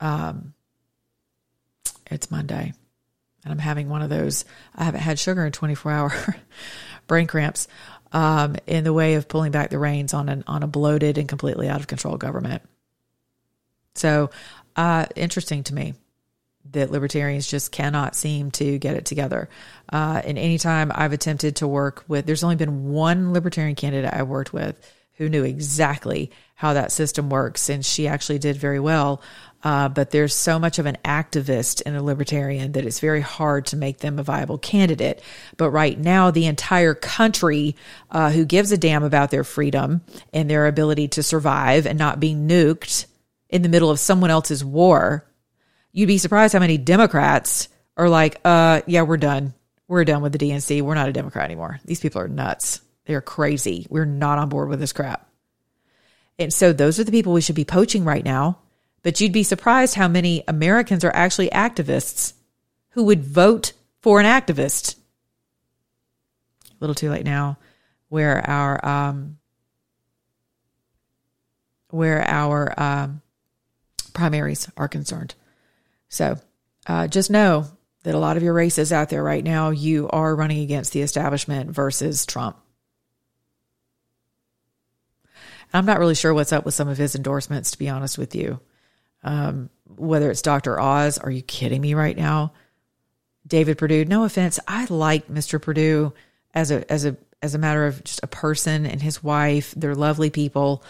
um, 0.00 0.54
it's 2.10 2.30
Monday, 2.30 2.72
and 3.44 3.52
I'm 3.52 3.58
having 3.58 3.88
one 3.88 4.02
of 4.02 4.10
those. 4.10 4.44
I 4.74 4.84
haven't 4.84 5.00
had 5.00 5.18
sugar 5.18 5.44
in 5.46 5.52
24 5.52 5.92
hour 5.92 6.36
brain 7.06 7.26
cramps. 7.26 7.68
Um, 8.14 8.56
in 8.66 8.84
the 8.84 8.92
way 8.92 9.14
of 9.14 9.26
pulling 9.26 9.52
back 9.52 9.70
the 9.70 9.78
reins 9.78 10.12
on 10.12 10.28
an 10.28 10.44
on 10.46 10.62
a 10.62 10.66
bloated 10.66 11.16
and 11.16 11.26
completely 11.26 11.68
out 11.68 11.80
of 11.80 11.86
control 11.86 12.16
government. 12.18 12.62
So, 13.94 14.30
uh, 14.76 15.06
interesting 15.16 15.64
to 15.64 15.74
me 15.74 15.94
that 16.70 16.90
libertarians 16.90 17.46
just 17.46 17.72
cannot 17.72 18.14
seem 18.14 18.50
to 18.52 18.78
get 18.78 18.96
it 18.96 19.04
together. 19.04 19.48
Uh, 19.92 20.22
and 20.24 20.38
anytime 20.38 20.92
I've 20.94 21.12
attempted 21.12 21.56
to 21.56 21.68
work 21.68 22.04
with, 22.08 22.24
there's 22.24 22.44
only 22.44 22.56
been 22.56 22.90
one 22.90 23.32
libertarian 23.32 23.74
candidate 23.74 24.12
I 24.12 24.22
worked 24.22 24.52
with 24.52 24.78
who 25.14 25.28
knew 25.28 25.44
exactly 25.44 26.30
how 26.54 26.72
that 26.72 26.92
system 26.92 27.28
works, 27.28 27.68
and 27.68 27.84
she 27.84 28.08
actually 28.08 28.38
did 28.38 28.56
very 28.56 28.80
well. 28.80 29.20
Uh, 29.62 29.88
but 29.88 30.10
there's 30.10 30.34
so 30.34 30.58
much 30.58 30.78
of 30.78 30.86
an 30.86 30.96
activist 31.04 31.82
and 31.86 31.96
a 31.96 32.02
libertarian 32.02 32.72
that 32.72 32.84
it's 32.84 32.98
very 32.98 33.20
hard 33.20 33.66
to 33.66 33.76
make 33.76 33.98
them 33.98 34.18
a 34.18 34.22
viable 34.22 34.58
candidate. 34.58 35.22
But 35.56 35.70
right 35.70 35.96
now, 35.98 36.30
the 36.30 36.46
entire 36.46 36.94
country 36.94 37.76
uh, 38.10 38.30
who 38.30 38.44
gives 38.44 38.72
a 38.72 38.78
damn 38.78 39.04
about 39.04 39.30
their 39.30 39.44
freedom 39.44 40.00
and 40.32 40.50
their 40.50 40.66
ability 40.66 41.08
to 41.08 41.22
survive 41.22 41.86
and 41.86 41.98
not 41.98 42.18
be 42.18 42.34
nuked 42.34 43.06
in 43.52 43.62
the 43.62 43.68
middle 43.68 43.90
of 43.90 44.00
someone 44.00 44.30
else's 44.30 44.64
war, 44.64 45.24
you'd 45.92 46.06
be 46.06 46.18
surprised 46.18 46.54
how 46.54 46.58
many 46.58 46.78
Democrats 46.78 47.68
are 47.96 48.08
like, 48.08 48.40
uh, 48.44 48.80
yeah, 48.86 49.02
we're 49.02 49.18
done. 49.18 49.54
We're 49.86 50.04
done 50.04 50.22
with 50.22 50.32
the 50.32 50.38
DNC. 50.38 50.80
We're 50.80 50.94
not 50.94 51.10
a 51.10 51.12
Democrat 51.12 51.44
anymore. 51.44 51.78
These 51.84 52.00
people 52.00 52.22
are 52.22 52.28
nuts. 52.28 52.80
They're 53.04 53.20
crazy. 53.20 53.86
We're 53.90 54.06
not 54.06 54.38
on 54.38 54.48
board 54.48 54.70
with 54.70 54.80
this 54.80 54.94
crap. 54.94 55.28
And 56.38 56.52
so 56.52 56.72
those 56.72 56.98
are 56.98 57.04
the 57.04 57.12
people 57.12 57.34
we 57.34 57.42
should 57.42 57.54
be 57.54 57.66
poaching 57.66 58.04
right 58.04 58.24
now. 58.24 58.58
But 59.02 59.20
you'd 59.20 59.32
be 59.32 59.42
surprised 59.42 59.96
how 59.96 60.08
many 60.08 60.44
Americans 60.48 61.04
are 61.04 61.14
actually 61.14 61.50
activists 61.50 62.32
who 62.90 63.04
would 63.04 63.22
vote 63.22 63.72
for 64.00 64.18
an 64.18 64.26
activist. 64.26 64.96
A 66.70 66.74
little 66.80 66.94
too 66.94 67.10
late 67.10 67.24
now, 67.24 67.58
where 68.08 68.48
our 68.48 68.84
um, 68.84 69.38
where 71.90 72.26
our 72.26 72.72
um, 72.80 73.22
primaries 74.12 74.68
are 74.76 74.88
concerned. 74.88 75.34
So 76.08 76.38
uh, 76.86 77.08
just 77.08 77.30
know 77.30 77.66
that 78.02 78.14
a 78.14 78.18
lot 78.18 78.36
of 78.36 78.42
your 78.42 78.52
races 78.52 78.92
out 78.92 79.08
there 79.08 79.22
right 79.22 79.44
now, 79.44 79.70
you 79.70 80.08
are 80.10 80.34
running 80.34 80.60
against 80.62 80.92
the 80.92 81.02
establishment 81.02 81.70
versus 81.70 82.26
Trump. 82.26 82.58
I'm 85.72 85.86
not 85.86 85.98
really 85.98 86.14
sure 86.14 86.34
what's 86.34 86.52
up 86.52 86.64
with 86.64 86.74
some 86.74 86.88
of 86.88 86.98
his 86.98 87.14
endorsements, 87.14 87.70
to 87.70 87.78
be 87.78 87.88
honest 87.88 88.18
with 88.18 88.34
you. 88.34 88.60
Um, 89.22 89.70
whether 89.86 90.30
it's 90.30 90.42
Dr. 90.42 90.78
Oz, 90.78 91.18
are 91.18 91.30
you 91.30 91.42
kidding 91.42 91.80
me 91.80 91.94
right 91.94 92.16
now? 92.16 92.52
David 93.46 93.78
Perdue, 93.78 94.04
no 94.04 94.24
offense, 94.24 94.60
I 94.68 94.86
like 94.86 95.28
Mr. 95.28 95.60
Perdue 95.60 96.12
as 96.54 96.70
a 96.70 96.90
as 96.92 97.04
a 97.04 97.16
as 97.40 97.54
a 97.54 97.58
matter 97.58 97.86
of 97.86 98.04
just 98.04 98.20
a 98.22 98.28
person 98.28 98.86
and 98.86 99.02
his 99.02 99.22
wife. 99.22 99.74
They're 99.76 99.94
lovely 99.94 100.30
people. 100.30 100.84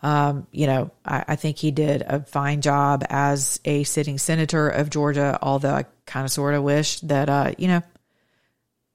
Um, 0.00 0.46
you 0.52 0.66
know, 0.66 0.92
I, 1.04 1.24
I, 1.28 1.36
think 1.36 1.58
he 1.58 1.72
did 1.72 2.02
a 2.02 2.20
fine 2.20 2.60
job 2.60 3.04
as 3.08 3.58
a 3.64 3.82
sitting 3.82 4.16
senator 4.16 4.68
of 4.68 4.90
Georgia, 4.90 5.36
although 5.42 5.74
I 5.74 5.86
kind 6.06 6.24
of 6.24 6.30
sort 6.30 6.54
of 6.54 6.62
wish 6.62 7.00
that, 7.00 7.28
uh, 7.28 7.52
you 7.58 7.66
know, 7.66 7.82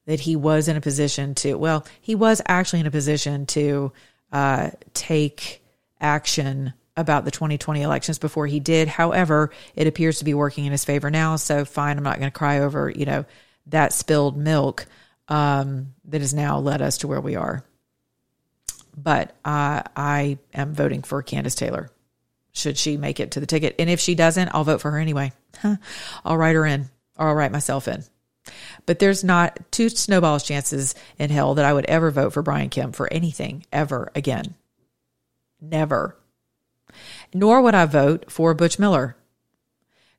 that 0.06 0.22
he 0.22 0.38
was 0.38 0.70
in 0.70 0.78
a 0.78 0.82
position 0.82 1.36
to, 1.36 1.56
well, 1.56 1.86
he 2.00 2.16
was 2.16 2.42
actually 2.48 2.80
in 2.80 2.88
a 2.88 2.92
position 2.92 3.46
to 3.48 3.92
uh, 4.32 4.70
take 4.94 5.62
action 6.00 6.74
about 6.96 7.26
the 7.26 7.32
2020 7.32 7.82
elections 7.82 8.20
before 8.20 8.48
he 8.48 8.60
did. 8.60 8.88
However, 8.88 9.52
it 9.76 9.88
appears 9.88 10.20
to 10.20 10.26
be 10.26 10.34
working 10.34 10.66
in 10.66 10.72
his 10.72 10.86
favor 10.86 11.10
now. 11.10 11.36
So 11.38 11.66
fine, 11.66 11.98
I'm 11.98 12.04
not 12.04 12.20
going 12.20 12.32
to 12.32 12.38
cry 12.38 12.60
over, 12.60 12.89
you 12.89 13.06
know, 13.06 13.26
that 13.68 13.94
spilled 13.94 14.38
milk 14.38 14.86
um, 15.28 15.94
that 16.06 16.22
has 16.22 16.34
now 16.34 16.60
led 16.60 16.82
us 16.82 17.00
to 17.00 17.08
where 17.08 17.22
we 17.22 17.36
are. 17.36 17.63
But 18.96 19.36
uh, 19.44 19.84
I 19.96 20.38
am 20.54 20.74
voting 20.74 21.02
for 21.02 21.24
Kandiss 21.24 21.58
Taylor. 21.58 21.90
Should 22.52 22.78
she 22.78 22.98
make 22.98 23.20
it 23.20 23.32
to 23.32 23.40
the 23.40 23.48
ticket? 23.48 23.76
And 23.80 23.90
if 23.90 24.00
she 24.00 24.14
doesn't, 24.14 24.50
I'll 24.54 24.64
vote 24.64 24.82
for 24.82 24.92
her 24.92 25.00
anyway. 25.00 25.32
I'll 26.26 26.38
write 26.38 26.56
her 26.56 26.66
in 26.66 26.90
or 27.18 27.30
I'll 27.30 27.36
write 27.36 27.52
myself 27.52 27.88
in. 27.88 28.04
But 28.86 29.00
there's 29.00 29.24
not 29.24 29.60
two 29.72 29.90
snowballs 29.90 30.44
chances 30.44 30.96
in 31.18 31.30
hell 31.30 31.56
that 31.56 31.66
I 31.66 31.74
would 31.74 31.86
ever 31.86 32.12
vote 32.12 32.34
for 32.34 32.42
Brian 32.42 32.70
Kemp 32.70 32.96
for 32.96 33.12
anything 33.12 33.66
ever 33.72 34.12
again. 34.16 34.56
Never. 35.62 36.18
Nor 37.34 37.62
would 37.62 37.76
I 37.76 37.86
vote 37.86 38.30
for 38.32 38.54
Butch 38.54 38.78
Miller. 38.78 39.16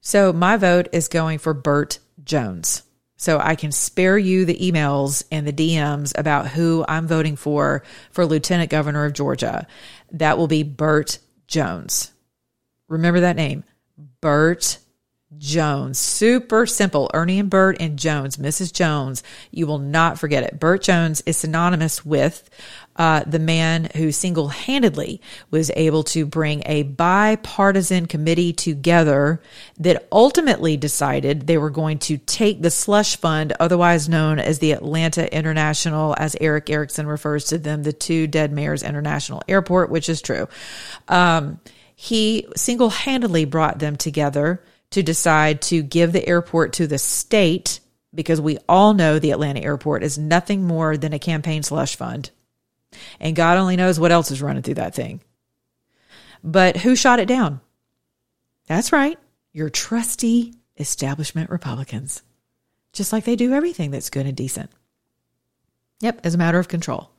So 0.01 0.33
my 0.33 0.57
vote 0.57 0.89
is 0.93 1.09
going 1.09 1.39
for 1.39 1.55
Burt 1.55 1.99
Jones. 2.25 2.83
So 3.25 3.41
I 3.43 3.55
can 3.55 3.73
spare 3.73 4.19
you 4.19 4.45
the 4.45 4.59
emails 4.59 5.25
and 5.33 5.47
the 5.47 5.53
DMs 5.55 6.13
about 6.19 6.49
who 6.49 6.85
I'm 6.87 7.07
voting 7.07 7.37
for 7.37 7.83
for 8.11 8.27
Lieutenant 8.27 8.69
Governor 8.69 9.07
of 9.07 9.15
Georgia. 9.15 9.67
That 10.13 10.37
will 10.37 10.47
be 10.47 10.63
Burt 10.63 11.21
Jones. 11.47 12.13
Remember 12.87 13.21
that 13.21 13.37
name, 13.37 13.65
Burt 14.21 14.77
Jones. 15.39 15.99
Super 15.99 16.67
simple. 16.67 17.11
Ernie 17.15 17.39
and 17.39 17.51
Bert 17.51 17.77
and 17.81 17.99
Jones, 17.99 18.37
Mrs. 18.37 18.73
Jones. 18.73 19.23
You 19.51 19.67
will 19.67 19.79
not 19.79 20.19
forget 20.19 20.43
it. 20.43 20.59
Burt 20.59 20.83
Jones 20.83 21.23
is 21.27 21.37
synonymous 21.37 22.05
with 22.05 22.49
uh, 22.97 23.25
the 23.27 23.39
man 23.39 23.91
who 23.97 24.13
single 24.13 24.49
handedly 24.49 25.21
was 25.51 25.71
able 25.75 26.05
to 26.05 26.25
bring 26.25 26.63
a 26.67 26.85
bipartisan 26.85 28.07
committee 28.07 28.53
together 28.53 29.41
that 29.79 30.07
ultimately 30.13 30.77
decided 30.77 31.47
they 31.47 31.59
were 31.59 31.71
going 31.71 31.99
to 31.99 32.19
take 32.19 32.63
the 32.63 32.71
slush 32.71 33.17
fund, 33.17 33.53
otherwise 33.59 34.09
known 34.09 34.39
as 34.39 34.61
the 34.61 34.73
Atlanta 34.73 35.33
International, 35.35 36.15
as 36.19 36.37
Erick 36.41 36.71
Erickson 36.71 37.07
refers 37.07 37.47
to 37.47 37.59
them, 37.59 37.83
the 37.83 37.93
two 37.93 38.27
dead 38.27 38.53
mayors 38.53 38.83
international 38.83 39.43
airport, 39.49 39.91
which 39.91 40.09
is 40.09 40.23
true. 40.23 40.49
Um, 41.09 41.61
he 41.97 42.47
single 42.57 42.91
handedly 42.91 43.45
brought 43.45 43.79
them 43.79 43.97
together 43.97 44.63
to 44.95 45.03
decide 45.03 45.61
to 45.61 45.83
give 45.83 46.13
the 46.13 46.25
airport 46.25 46.75
to 46.75 46.87
the 46.87 46.99
state 46.99 47.81
because 48.15 48.41
we 48.41 48.59
all 48.69 48.95
know 48.95 49.19
the 49.19 49.33
Atlanta 49.33 49.61
airport 49.61 50.05
is 50.05 50.17
nothing 50.17 50.65
more 50.65 50.97
than 50.97 51.13
a 51.13 51.19
campaign 51.19 51.65
slush 51.65 51.97
fund. 51.97 52.31
And 53.19 53.35
God 53.35 53.59
only 53.59 53.75
knows 53.75 53.99
what 53.99 54.13
else 54.13 54.31
is 54.31 54.41
running 54.41 54.63
through 54.63 54.75
that 54.75 54.95
thing. 54.95 55.21
But 56.45 56.77
who 56.77 56.95
shot 56.95 57.19
it 57.19 57.27
down? 57.27 57.61
That's 58.69 58.93
right, 58.93 59.19
your 59.53 59.69
trusty 59.69 60.55
establishment 60.79 61.51
Republicans. 61.51 62.23
Just 62.93 63.13
like 63.13 63.25
they 63.25 63.35
do 63.35 63.53
everything 63.53 63.91
that's 63.91 64.11
good 64.11 64.27
and 64.27 64.37
decent. 64.37 64.71
Yep, 66.03 66.21
as 66.23 66.37
a 66.37 66.39
matter 66.39 66.61
of 66.61 66.69
control 66.69 67.11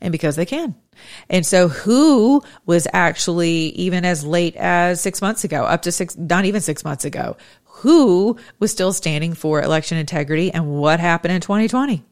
and 0.00 0.12
because 0.12 0.36
they 0.36 0.46
can. 0.46 0.74
And 1.28 1.44
so 1.44 1.68
who 1.68 2.42
was 2.66 2.86
actually 2.92 3.68
even 3.70 4.04
as 4.04 4.24
late 4.24 4.56
as 4.56 5.00
six 5.00 5.20
months 5.20 5.44
ago, 5.44 5.64
up 5.64 5.82
to 5.82 5.92
six, 5.92 6.16
not 6.16 6.44
even 6.44 6.60
six 6.60 6.84
months 6.84 7.04
ago, 7.04 7.36
who 7.64 8.38
was 8.58 8.70
still 8.70 8.92
standing 8.92 9.34
for 9.34 9.62
election 9.62 9.98
integrity 9.98 10.52
and 10.52 10.66
what 10.66 11.00
happened 11.00 11.34
in 11.34 11.40
2020? 11.40 12.04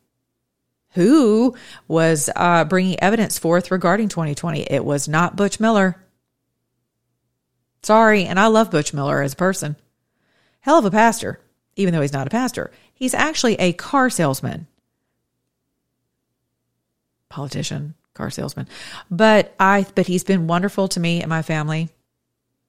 Who 0.95 1.57
was 1.89 2.29
uh, 2.37 2.65
bringing 2.65 3.01
evidence 3.01 3.39
forth 3.39 3.71
regarding 3.71 4.09
2020? 4.09 4.63
It 4.63 4.85
was 4.85 5.09
not 5.09 5.37
Butch 5.37 5.59
Miller. 5.59 5.97
Sorry, 7.83 8.25
and 8.25 8.39
I 8.39 8.49
love 8.49 8.71
Butch 8.71 8.93
Miller 8.93 9.23
as 9.23 9.33
a 9.33 9.37
person. 9.37 9.77
Hell 10.61 10.79
of 10.79 10.85
a 10.85 10.91
pastor, 10.91 11.41
even 11.77 11.95
though 11.95 12.03
he's 12.03 12.13
not 12.13 12.27
a 12.27 12.31
pastor. 12.31 12.71
He's 12.93 13.15
actually 13.15 13.55
a 13.55 13.73
car 13.73 14.11
salesman. 14.11 14.67
Politician, 17.33 17.95
car 18.15 18.31
salesman. 18.31 18.69
But 19.11 19.55
I 19.59 19.87
but 19.95 20.07
he's 20.07 20.23
been 20.23 20.47
wonderful 20.47 20.87
to 20.89 21.01
me 21.01 21.21
and 21.21 21.31
my 21.31 21.43
family. 21.43 21.89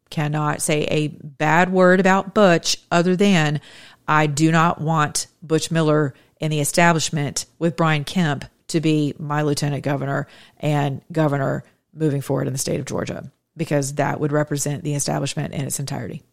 Cannot 0.10 0.62
say 0.62 0.84
a 0.84 1.10
bad 1.10 1.72
word 1.72 2.00
about 2.00 2.34
Butch 2.34 2.78
other 2.90 3.16
than 3.16 3.60
I 4.08 4.28
do 4.28 4.52
not 4.52 4.80
want 4.80 5.28
Butch 5.42 5.70
Miller 5.70 6.14
in 6.40 6.50
the 6.50 6.62
establishment 6.62 7.46
with 7.60 7.76
Brian 7.76 8.04
Kemp 8.04 8.46
to 8.68 8.80
be 8.80 9.14
my 9.20 9.42
lieutenant 9.42 9.84
governor 9.84 10.28
and 10.60 11.02
governor 11.12 11.64
moving 11.94 12.22
forward 12.22 12.48
in 12.48 12.54
the 12.54 12.60
state 12.60 12.80
of 12.80 12.86
Georgia 12.86 13.32
because 13.58 13.96
that 13.96 14.20
would 14.20 14.32
represent 14.32 14.84
the 14.84 14.96
establishment 14.96 15.54
in 15.54 15.62
its 15.62 15.80
entirety. 15.80 16.24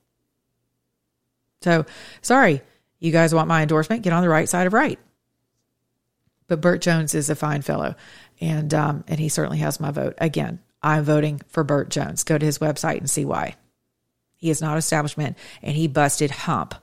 So, 1.63 1.85
sorry, 2.23 2.63
you 3.01 3.13
guys 3.13 3.35
want 3.35 3.49
my 3.49 3.63
endorsement? 3.63 4.03
Get 4.03 4.13
on 4.13 4.23
the 4.23 4.29
right 4.29 4.49
side 4.49 4.67
of 4.67 4.73
right. 4.73 4.99
But 6.51 6.61
Burt 6.61 6.81
Jones 6.81 7.15
is 7.15 7.31
a 7.31 7.37
fine 7.37 7.63
fellow, 7.63 7.95
and 8.41 8.75
um, 8.75 9.05
and 9.07 9.21
he 9.21 9.29
certainly 9.29 9.59
has 9.59 9.79
my 9.79 9.93
vote. 9.93 10.15
Again, 10.19 10.59
I'm 10.83 11.05
voting 11.05 11.41
for 11.47 11.63
Burt 11.63 11.91
Jones. 11.91 12.25
Go 12.25 12.37
to 12.37 12.45
his 12.45 12.59
website 12.59 12.99
and 12.99 13.09
see 13.09 13.25
why. 13.25 13.55
He 14.35 14.51
is 14.51 14.61
not 14.61 14.77
establishment, 14.77 15.39
and 15.63 15.77
he 15.77 15.87
busted 15.87 16.33
hump 16.33 16.75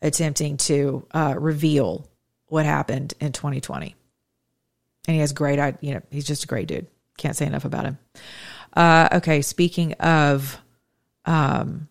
attempting 0.00 0.56
to 0.58 1.04
uh, 1.10 1.34
reveal 1.36 2.08
what 2.46 2.64
happened 2.64 3.14
in 3.18 3.32
2020. 3.32 3.96
And 5.08 5.14
he 5.16 5.20
has 5.20 5.32
great, 5.32 5.58
you 5.80 5.94
know, 5.94 6.02
he's 6.12 6.24
just 6.24 6.44
a 6.44 6.46
great 6.46 6.68
dude. 6.68 6.86
Can't 7.16 7.34
say 7.34 7.46
enough 7.46 7.64
about 7.64 7.86
him. 7.86 7.98
Uh, 8.72 9.08
okay, 9.14 9.42
speaking 9.42 9.94
of, 9.94 10.60
um, 11.24 11.88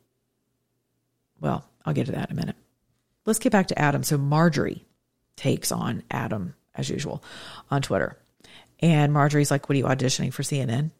well, 1.41 1.65
I'll 1.85 1.93
get 1.93 2.05
to 2.05 2.13
that 2.13 2.29
in 2.29 2.37
a 2.37 2.39
minute. 2.39 2.55
Let's 3.25 3.39
get 3.39 3.51
back 3.51 3.67
to 3.67 3.77
Adam. 3.77 4.03
So 4.03 4.17
Marjorie 4.17 4.85
takes 5.35 5.73
on 5.73 6.01
Adam 6.09 6.55
as 6.77 6.89
usual 6.89 7.23
on 7.69 7.81
Twitter. 7.81 8.17
And 8.79 9.13
Marjorie's 9.13 9.51
like, 9.51 9.67
What 9.67 9.75
are 9.75 9.79
you 9.79 9.85
auditioning 9.85 10.33
for 10.33 10.43
CNN? 10.43 10.91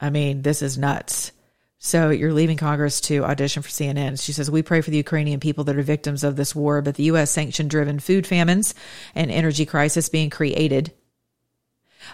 I 0.00 0.10
mean, 0.10 0.42
this 0.42 0.62
is 0.62 0.78
nuts. 0.78 1.32
So 1.78 2.10
you're 2.10 2.32
leaving 2.32 2.58
Congress 2.58 3.00
to 3.02 3.24
audition 3.24 3.62
for 3.62 3.68
CNN. 3.68 4.22
She 4.22 4.32
says, 4.32 4.50
We 4.50 4.62
pray 4.62 4.80
for 4.80 4.90
the 4.90 4.96
Ukrainian 4.96 5.40
people 5.40 5.64
that 5.64 5.76
are 5.76 5.82
victims 5.82 6.22
of 6.22 6.36
this 6.36 6.54
war, 6.54 6.80
but 6.80 6.94
the 6.94 7.04
U.S. 7.04 7.30
sanction 7.30 7.68
driven 7.68 7.98
food 7.98 8.26
famines 8.26 8.74
and 9.14 9.30
energy 9.30 9.66
crisis 9.66 10.08
being 10.08 10.30
created 10.30 10.92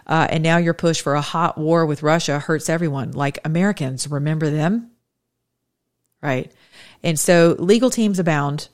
uh, 0.07 0.27
and 0.31 0.43
now 0.43 0.57
your 0.59 0.75
push 0.75 1.01
for 1.01 1.15
a 1.15 1.21
hot 1.21 1.59
war 1.59 1.87
with 1.87 2.03
Russia 2.03 2.39
hurts 2.39 2.69
everyone, 2.69 3.13
like 3.13 3.39
Americans. 3.45 4.09
Remember 4.09 4.51
them? 4.51 4.91
Right. 6.23 6.53
And 7.03 7.19
so 7.19 7.55
legal 7.59 7.91
teams 7.91 8.19
abound 8.19 8.69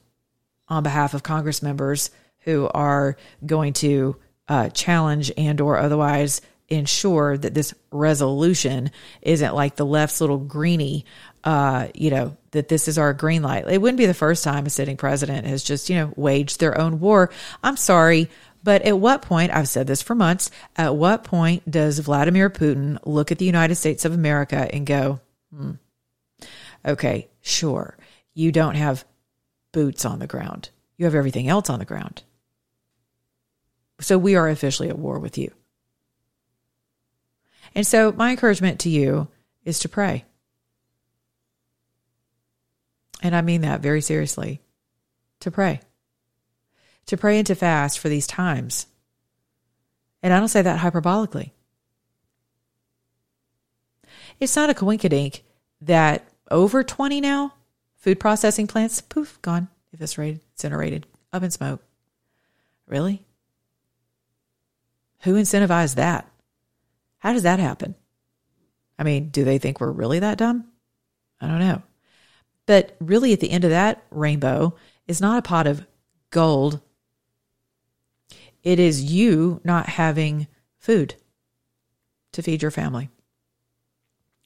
on 0.69 0.83
behalf 0.83 1.15
of 1.15 1.23
Congress 1.23 1.63
members 1.63 2.11
who 2.45 2.69
are 2.73 3.17
going 3.45 3.73
to 3.75 4.17
uh, 4.49 4.69
challenge 4.71 5.33
and 5.37 5.61
or 5.61 5.79
otherwise 5.79 6.41
ensure 6.69 7.37
that 7.37 7.55
this 7.55 7.75
resolution 7.91 8.91
isn't 9.23 9.55
like 9.55 9.77
the 9.77 9.87
left's 9.87 10.21
little 10.21 10.39
greenie 10.39 11.05
uh, 11.45 11.89
you 11.95 12.11
know, 12.11 12.37
that 12.53 12.69
this 12.69 12.89
is 12.89 12.99
our 12.99 13.13
green 13.13 13.43
light. 13.43 13.69
It 13.69 13.81
wouldn't 13.81 13.99
be 13.99 14.07
the 14.07 14.15
first 14.15 14.43
time 14.43 14.67
a 14.67 14.71
sitting 14.71 14.97
president 14.97 15.47
has 15.47 15.63
just, 15.63 15.91
you 15.91 15.97
know, 15.97 16.13
waged 16.17 16.59
their 16.59 16.79
own 16.81 17.01
war. 17.01 17.31
I'm 17.63 17.77
sorry, 17.77 18.31
but 18.63 18.83
at 18.83 18.99
what 18.99 19.23
point, 19.23 19.53
I've 19.53 19.69
said 19.69 19.87
this 19.87 20.01
for 20.01 20.15
months, 20.15 20.51
at 20.75 20.97
what 20.97 21.25
point 21.25 21.71
does 21.71 21.99
Vladimir 21.99 22.49
Putin 22.49 22.99
look 23.05 23.31
at 23.31 23.39
the 23.39 23.45
United 23.45 23.75
States 23.75 24.07
of 24.07 24.15
America 24.15 24.67
and 24.73 24.87
go, 24.87 25.21
hmm, 25.55 25.73
okay, 26.85 27.29
sure, 27.43 27.97
you 28.33 28.51
don't 28.51 28.77
have 28.77 29.05
boots 29.73 30.07
on 30.07 30.19
the 30.19 30.27
ground. 30.27 30.71
You 30.97 31.05
have 31.05 31.15
everything 31.15 31.49
else 31.49 31.69
on 31.69 31.79
the 31.79 31.85
ground. 31.85 32.23
So 34.05 34.19
we 34.19 34.37
are 34.37 34.49
officially 34.49 34.89
at 34.89 34.99
war 34.99 35.19
with 35.19 35.39
you. 35.39 35.51
And 37.75 37.87
so 37.87 38.13
my 38.13 38.31
encouragement 38.31 38.81
to 38.81 38.89
you 38.89 39.29
is 39.65 39.81
to 39.81 39.89
pray. 39.89 40.25
And 43.23 43.35
I 43.35 43.41
mean 43.41 43.63
that 43.63 43.81
very 43.81 44.01
seriously 44.01 44.61
to 45.41 45.51
pray 45.51 45.81
to 47.07 47.17
pray 47.17 47.39
and 47.39 47.47
to 47.47 47.55
fast 47.55 47.99
for 47.99 48.09
these 48.09 48.27
times. 48.27 48.87
And 50.23 50.33
I 50.33 50.39
don't 50.39 50.49
say 50.49 50.63
that 50.63 50.81
hyperbolically. 50.81 51.51
It's 54.41 54.57
not 54.57 54.71
a 54.71 54.75
coinkydink 54.75 55.43
that 55.83 56.27
over 56.51 56.83
20 56.83 57.21
now 57.21 57.55
food 57.97 58.21
processing 58.21 58.67
plants, 58.67 59.01
poof, 59.01 59.41
gone, 59.43 59.69
eviscerated, 59.93 60.41
incinerated, 60.53 61.07
up 61.33 61.43
in 61.43 61.51
smoke. 61.51 61.83
Really? 62.87 63.25
Who 65.25 65.35
incentivized 65.35 65.97
that? 65.97 66.31
How 67.19 67.33
does 67.33 67.43
that 67.43 67.59
happen? 67.59 67.95
I 68.99 69.03
mean, 69.03 69.29
do 69.31 69.45
they 69.45 69.59
think 69.59 69.81
we're 69.81 69.91
really 69.91 70.21
that 70.21 70.39
dumb? 70.39 70.67
I 71.41 71.49
don't 71.49 71.59
know. 71.59 71.83
But 72.67 72.97
really, 73.01 73.33
at 73.33 73.41
the 73.41 73.51
end 73.51 73.65
of 73.65 73.71
that 73.71 74.05
rainbow 74.11 74.77
is 75.07 75.21
not 75.21 75.39
a 75.39 75.43
pot 75.43 75.67
of 75.67 75.87
gold 76.31 76.81
it 78.65 78.81
is 78.81 79.13
you 79.13 79.61
not 79.63 79.87
having 79.87 80.49
food 80.79 81.15
to 82.33 82.43
feed 82.43 82.63
your 82.63 82.71
family. 82.71 83.11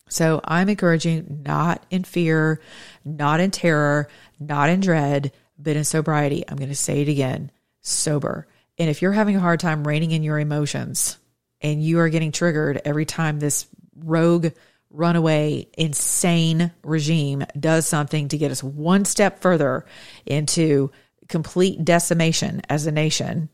So 0.09 0.41
I'm 0.45 0.69
encouraging 0.69 1.43
not 1.47 1.87
in 1.91 2.03
fear, 2.03 2.61
not 3.05 3.41
in 3.41 3.51
terror, 3.51 4.09
not 4.41 4.71
in 4.71 4.81
dread, 4.81 5.33
but 5.59 5.77
in 5.77 5.85
sobriety. 5.85 6.45
I'm 6.49 6.57
going 6.57 6.69
to 6.69 6.75
say 6.75 7.03
it 7.03 7.09
again 7.09 7.53
sober. 7.81 8.49
And 8.79 8.88
if 8.88 9.03
you're 9.03 9.12
having 9.12 9.37
a 9.37 9.41
hard 9.41 9.61
time 9.61 9.87
reining 9.87 10.12
in 10.12 10.23
your 10.23 10.38
emotions 10.38 11.19
and 11.61 11.83
you 11.83 11.99
are 11.99 12.09
getting 12.09 12.33
triggered 12.33 12.81
every 12.85 13.05
time 13.05 13.38
this 13.38 13.67
rogue, 13.97 14.49
runaway, 14.91 15.69
insane 15.77 16.73
regime 16.83 17.45
does 17.59 17.87
something 17.87 18.29
to 18.29 18.38
get 18.38 18.51
us 18.51 18.62
one 18.62 19.05
step 19.05 19.41
further 19.41 19.85
into 20.25 20.91
complete 21.29 21.85
decimation 21.85 22.62
as 22.69 22.87
a 22.87 22.93
nation, 22.93 23.49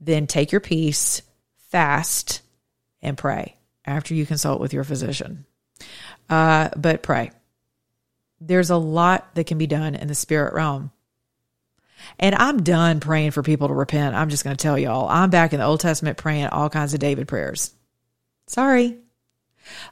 then 0.00 0.26
take 0.26 0.52
your 0.52 0.60
peace, 0.60 1.22
fast, 1.70 2.42
and 3.00 3.16
pray 3.16 3.56
after 3.84 4.14
you 4.14 4.26
consult 4.26 4.60
with 4.60 4.72
your 4.72 4.84
physician. 4.84 5.44
Uh, 6.28 6.68
but 6.76 7.02
pray. 7.02 7.30
There's 8.40 8.70
a 8.70 8.76
lot 8.76 9.34
that 9.34 9.46
can 9.46 9.58
be 9.58 9.66
done 9.66 9.94
in 9.94 10.08
the 10.08 10.14
spirit 10.14 10.54
realm. 10.54 10.90
And 12.18 12.34
I'm 12.34 12.62
done 12.62 13.00
praying 13.00 13.32
for 13.32 13.42
people 13.42 13.68
to 13.68 13.74
repent. 13.74 14.14
I'm 14.14 14.28
just 14.28 14.44
going 14.44 14.56
to 14.56 14.62
tell 14.62 14.78
y'all, 14.78 15.08
I'm 15.08 15.30
back 15.30 15.52
in 15.52 15.60
the 15.60 15.66
Old 15.66 15.80
Testament 15.80 16.18
praying 16.18 16.46
all 16.46 16.70
kinds 16.70 16.94
of 16.94 17.00
David 17.00 17.28
prayers. 17.28 17.72
Sorry. 18.46 18.96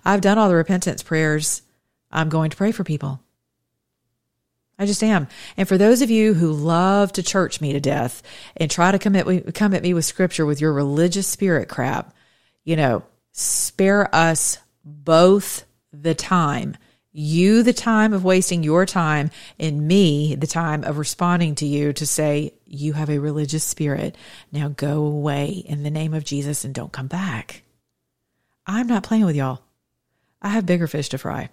I've 0.05 0.21
done 0.21 0.39
all 0.39 0.49
the 0.49 0.55
repentance 0.55 1.03
prayers. 1.03 1.63
I'm 2.11 2.29
going 2.29 2.51
to 2.51 2.57
pray 2.57 2.73
for 2.73 2.85
people. 2.85 3.21
I 4.79 4.87
just 4.87 5.03
am. 5.03 5.29
And 5.59 5.69
for 5.69 5.77
those 5.77 6.01
of 6.01 6.11
you 6.11 6.33
who 6.33 6.53
love 6.53 7.13
to 7.13 7.23
church 7.23 7.61
me 7.61 7.75
to 7.75 7.81
death 7.81 8.23
and 8.57 8.71
try 8.71 8.91
to 8.91 8.99
come 8.99 9.15
at, 9.15 9.55
come 9.55 9.75
at 9.75 9.83
me 9.83 9.93
with 9.93 10.07
scripture 10.07 10.47
with 10.47 10.61
your 10.61 10.73
religious 10.73 11.27
spirit 11.27 11.69
crap, 11.69 12.15
you 12.65 12.77
know, 12.77 13.03
spare 13.33 14.13
us 14.15 14.59
both 14.83 15.65
the 15.93 16.15
time. 16.15 16.77
You, 17.13 17.65
the 17.65 17.73
time 17.73 18.13
of 18.13 18.25
wasting 18.25 18.63
your 18.63 18.87
time, 18.87 19.31
and 19.59 19.89
me, 19.89 20.37
the 20.37 20.47
time 20.47 20.85
of 20.85 20.99
responding 20.99 21.57
to 21.57 21.67
you 21.67 21.93
to 21.95 22.07
say, 22.07 22.55
You 22.67 22.93
have 22.93 23.11
a 23.11 23.19
religious 23.19 23.65
spirit. 23.65 24.17
Now 24.53 24.69
go 24.69 25.05
away 25.05 25.65
in 25.67 25.83
the 25.83 25.91
name 25.91 26.15
of 26.15 26.25
Jesus 26.25 26.65
and 26.65 26.73
don't 26.73 26.93
come 26.93 27.09
back. 27.09 27.63
I'm 28.65 28.87
not 28.87 29.03
playing 29.03 29.25
with 29.25 29.35
y'all. 29.35 29.63
I 30.41 30.51
have 30.51 30.67
bigger 30.67 30.87
fish 30.87 31.09
to 31.09 31.19
fry 31.19 31.51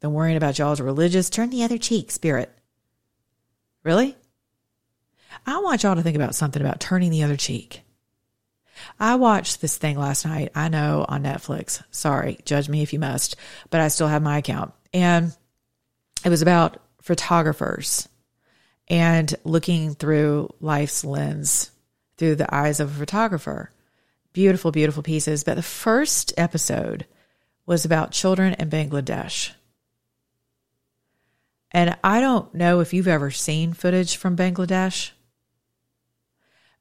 than 0.00 0.14
worrying 0.14 0.36
about 0.36 0.58
y'all's 0.58 0.80
religious 0.80 1.28
turn 1.28 1.50
the 1.50 1.64
other 1.64 1.78
cheek 1.78 2.10
spirit. 2.10 2.50
Really? 3.84 4.16
I 5.46 5.58
want 5.58 5.82
y'all 5.82 5.96
to 5.96 6.02
think 6.02 6.16
about 6.16 6.34
something 6.34 6.62
about 6.62 6.80
turning 6.80 7.10
the 7.10 7.22
other 7.22 7.36
cheek. 7.36 7.82
I 8.98 9.16
watched 9.16 9.60
this 9.60 9.76
thing 9.76 9.98
last 9.98 10.24
night. 10.24 10.52
I 10.54 10.68
know 10.68 11.04
on 11.08 11.22
Netflix. 11.22 11.82
Sorry, 11.90 12.38
judge 12.44 12.68
me 12.68 12.82
if 12.82 12.92
you 12.92 12.98
must, 12.98 13.36
but 13.70 13.80
I 13.80 13.88
still 13.88 14.08
have 14.08 14.22
my 14.22 14.38
account. 14.38 14.72
And 14.92 15.34
it 16.24 16.28
was 16.28 16.42
about 16.42 16.78
photographers 17.00 18.08
and 18.88 19.34
looking 19.44 19.94
through 19.94 20.50
life's 20.60 21.04
lens 21.04 21.70
through 22.16 22.36
the 22.36 22.54
eyes 22.54 22.80
of 22.80 22.90
a 22.90 22.98
photographer. 22.98 23.72
Beautiful, 24.32 24.70
beautiful 24.70 25.02
pieces. 25.02 25.44
But 25.44 25.56
the 25.56 25.62
first 25.62 26.32
episode 26.36 27.06
was 27.66 27.84
about 27.84 28.12
children 28.12 28.54
in 28.58 28.70
Bangladesh. 28.70 29.52
And 31.70 31.96
I 32.04 32.20
don't 32.20 32.54
know 32.54 32.80
if 32.80 32.92
you've 32.92 33.08
ever 33.08 33.30
seen 33.30 33.72
footage 33.72 34.16
from 34.16 34.36
Bangladesh, 34.36 35.12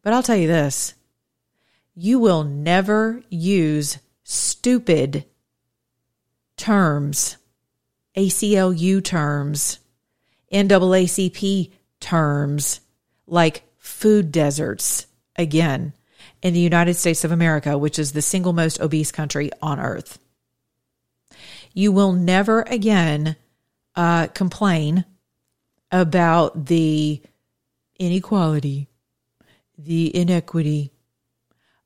but 0.01 0.13
I'll 0.13 0.23
tell 0.23 0.35
you 0.35 0.47
this 0.47 0.95
you 1.95 2.19
will 2.19 2.43
never 2.43 3.21
use 3.29 3.97
stupid 4.23 5.25
terms 6.57 7.37
ACLU 8.15 9.03
terms, 9.03 9.79
NAACP 10.51 11.71
terms, 11.99 12.81
like 13.27 13.63
food 13.77 14.31
deserts 14.31 15.07
again 15.35 15.93
in 16.41 16.53
the 16.53 16.59
United 16.59 16.95
States 16.95 17.23
of 17.23 17.31
America, 17.31 17.77
which 17.77 17.97
is 17.97 18.11
the 18.11 18.21
single 18.21 18.53
most 18.53 18.81
obese 18.81 19.11
country 19.11 19.49
on 19.61 19.79
earth. 19.79 20.19
You 21.73 21.91
will 21.91 22.11
never 22.11 22.63
again 22.63 23.37
uh, 23.95 24.27
complain 24.27 25.05
about 25.91 26.65
the 26.65 27.21
inequality, 27.97 28.89
the 29.77 30.15
inequity 30.15 30.91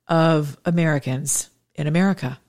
of 0.08 0.58
Americans 0.66 1.50
in 1.74 1.88
America. 1.88 2.40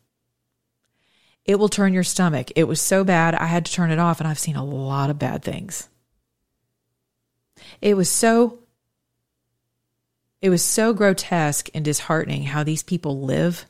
It 1.44 1.58
will 1.58 1.68
turn 1.68 1.92
your 1.92 2.04
stomach. 2.04 2.50
It 2.56 2.64
was 2.64 2.80
so 2.80 3.04
bad, 3.04 3.34
I 3.34 3.46
had 3.46 3.66
to 3.66 3.72
turn 3.72 3.90
it 3.90 3.98
off, 3.98 4.20
and 4.20 4.28
I've 4.28 4.38
seen 4.38 4.56
a 4.56 4.64
lot 4.64 5.10
of 5.10 5.18
bad 5.18 5.42
things. 5.42 5.88
It 7.80 7.96
was 7.96 8.10
so 8.10 8.58
it 10.42 10.50
was 10.50 10.62
so 10.62 10.92
grotesque 10.92 11.70
and 11.74 11.84
disheartening 11.84 12.44
how 12.44 12.62
these 12.62 12.82
people 12.82 13.22
live 13.22 13.66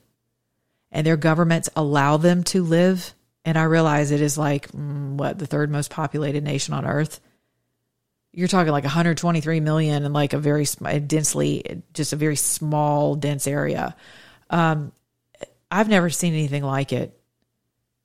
and 0.90 1.06
their 1.06 1.16
governments 1.16 1.68
allow 1.76 2.16
them 2.16 2.42
to 2.44 2.62
live. 2.62 3.14
And 3.44 3.56
I 3.56 3.62
realize 3.64 4.10
it 4.10 4.20
is 4.20 4.36
like, 4.36 4.68
mm, 4.72 5.12
what, 5.12 5.38
the 5.38 5.46
third 5.46 5.70
most 5.70 5.90
populated 5.90 6.42
nation 6.42 6.74
on 6.74 6.84
earth? 6.84 7.20
You're 8.36 8.48
talking 8.48 8.70
like 8.70 8.84
123 8.84 9.60
million 9.60 10.04
in 10.04 10.12
like 10.12 10.32
a 10.32 10.38
very 10.38 10.66
densely, 11.06 11.82
just 11.94 12.12
a 12.12 12.16
very 12.16 12.36
small, 12.36 13.14
dense 13.14 13.46
area. 13.46 13.96
Um, 14.50 14.92
I've 15.70 15.88
never 15.88 16.10
seen 16.10 16.34
anything 16.34 16.62
like 16.62 16.92
it. 16.92 17.18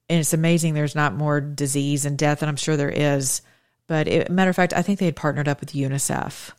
And 0.10 0.20
it's 0.20 0.34
amazing 0.34 0.74
there's 0.74 0.96
not 0.96 1.14
more 1.14 1.40
disease 1.42 2.06
and 2.06 2.18
death, 2.18 2.42
and 2.42 2.50
I'm 2.50 2.56
sure 2.56 2.78
there 2.78 2.90
is. 2.90 3.42
But 3.88 4.08
it, 4.08 4.32
matter 4.32 4.50
of 4.50 4.56
fact, 4.56 4.74
I 4.74 4.82
think 4.82 5.00
they 5.00 5.06
had 5.06 5.16
partnered 5.16 5.48
up 5.48 5.60
with 5.60 5.74
UNICEF 5.74 6.52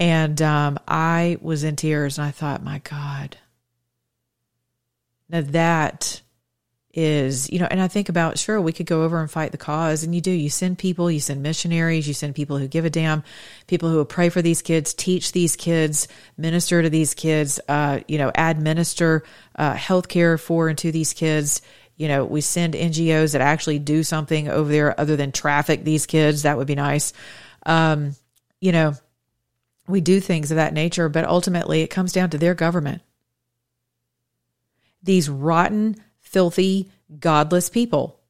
and 0.00 0.40
um, 0.40 0.78
I 0.88 1.36
was 1.42 1.62
in 1.62 1.76
tears 1.76 2.16
and 2.18 2.26
I 2.26 2.30
thought, 2.30 2.64
my 2.64 2.78
God. 2.78 3.36
Now 5.28 5.42
that 5.42 6.22
is, 6.92 7.48
you 7.50 7.60
know, 7.60 7.68
and 7.70 7.80
I 7.80 7.86
think 7.88 8.08
about, 8.08 8.38
sure, 8.38 8.60
we 8.60 8.72
could 8.72 8.86
go 8.86 9.04
over 9.04 9.20
and 9.20 9.30
fight 9.30 9.52
the 9.52 9.58
cause. 9.58 10.02
And 10.02 10.14
you 10.14 10.20
do. 10.20 10.30
You 10.30 10.50
send 10.50 10.78
people, 10.78 11.10
you 11.10 11.20
send 11.20 11.42
missionaries, 11.42 12.08
you 12.08 12.14
send 12.14 12.34
people 12.34 12.58
who 12.58 12.66
give 12.66 12.84
a 12.84 12.90
damn, 12.90 13.22
people 13.68 13.88
who 13.88 13.96
will 13.96 14.04
pray 14.04 14.28
for 14.28 14.42
these 14.42 14.60
kids, 14.60 14.92
teach 14.92 15.32
these 15.32 15.54
kids, 15.54 16.08
minister 16.36 16.82
to 16.82 16.90
these 16.90 17.14
kids, 17.14 17.60
uh, 17.68 18.00
you 18.08 18.18
know, 18.18 18.32
administer 18.34 19.22
uh, 19.54 19.74
health 19.74 20.08
care 20.08 20.36
for 20.36 20.68
and 20.68 20.78
to 20.78 20.90
these 20.90 21.12
kids. 21.12 21.62
You 21.96 22.08
know, 22.08 22.24
we 22.24 22.40
send 22.40 22.74
NGOs 22.74 23.32
that 23.32 23.40
actually 23.40 23.78
do 23.78 24.02
something 24.02 24.48
over 24.48 24.70
there 24.70 24.98
other 24.98 25.16
than 25.16 25.32
traffic 25.32 25.84
these 25.84 26.06
kids. 26.06 26.42
That 26.42 26.56
would 26.56 26.66
be 26.66 26.74
nice. 26.74 27.12
Um, 27.66 28.16
you 28.60 28.72
know, 28.72 28.94
we 29.86 30.00
do 30.00 30.18
things 30.18 30.50
of 30.50 30.56
that 30.56 30.74
nature, 30.74 31.08
but 31.08 31.24
ultimately 31.24 31.82
it 31.82 31.88
comes 31.88 32.12
down 32.12 32.30
to 32.30 32.38
their 32.38 32.54
government. 32.54 33.02
These 35.02 35.28
rotten, 35.28 35.96
filthy, 36.30 36.90
godless 37.18 37.68
people. 37.68 38.20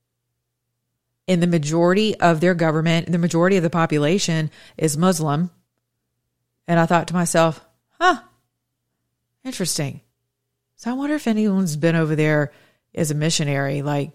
And 1.28 1.42
the 1.42 1.46
majority 1.46 2.18
of 2.18 2.40
their 2.40 2.54
government, 2.54 3.12
the 3.12 3.18
majority 3.18 3.56
of 3.56 3.62
the 3.62 3.70
population 3.70 4.50
is 4.76 4.96
Muslim. 4.96 5.50
And 6.66 6.80
I 6.80 6.86
thought 6.86 7.08
to 7.08 7.14
myself, 7.14 7.64
huh, 8.00 8.20
interesting. 9.44 10.00
So 10.76 10.90
I 10.90 10.94
wonder 10.94 11.14
if 11.14 11.28
anyone's 11.28 11.76
been 11.76 11.94
over 11.94 12.16
there 12.16 12.52
as 12.94 13.10
a 13.10 13.14
missionary. 13.14 13.82
Like, 13.82 14.12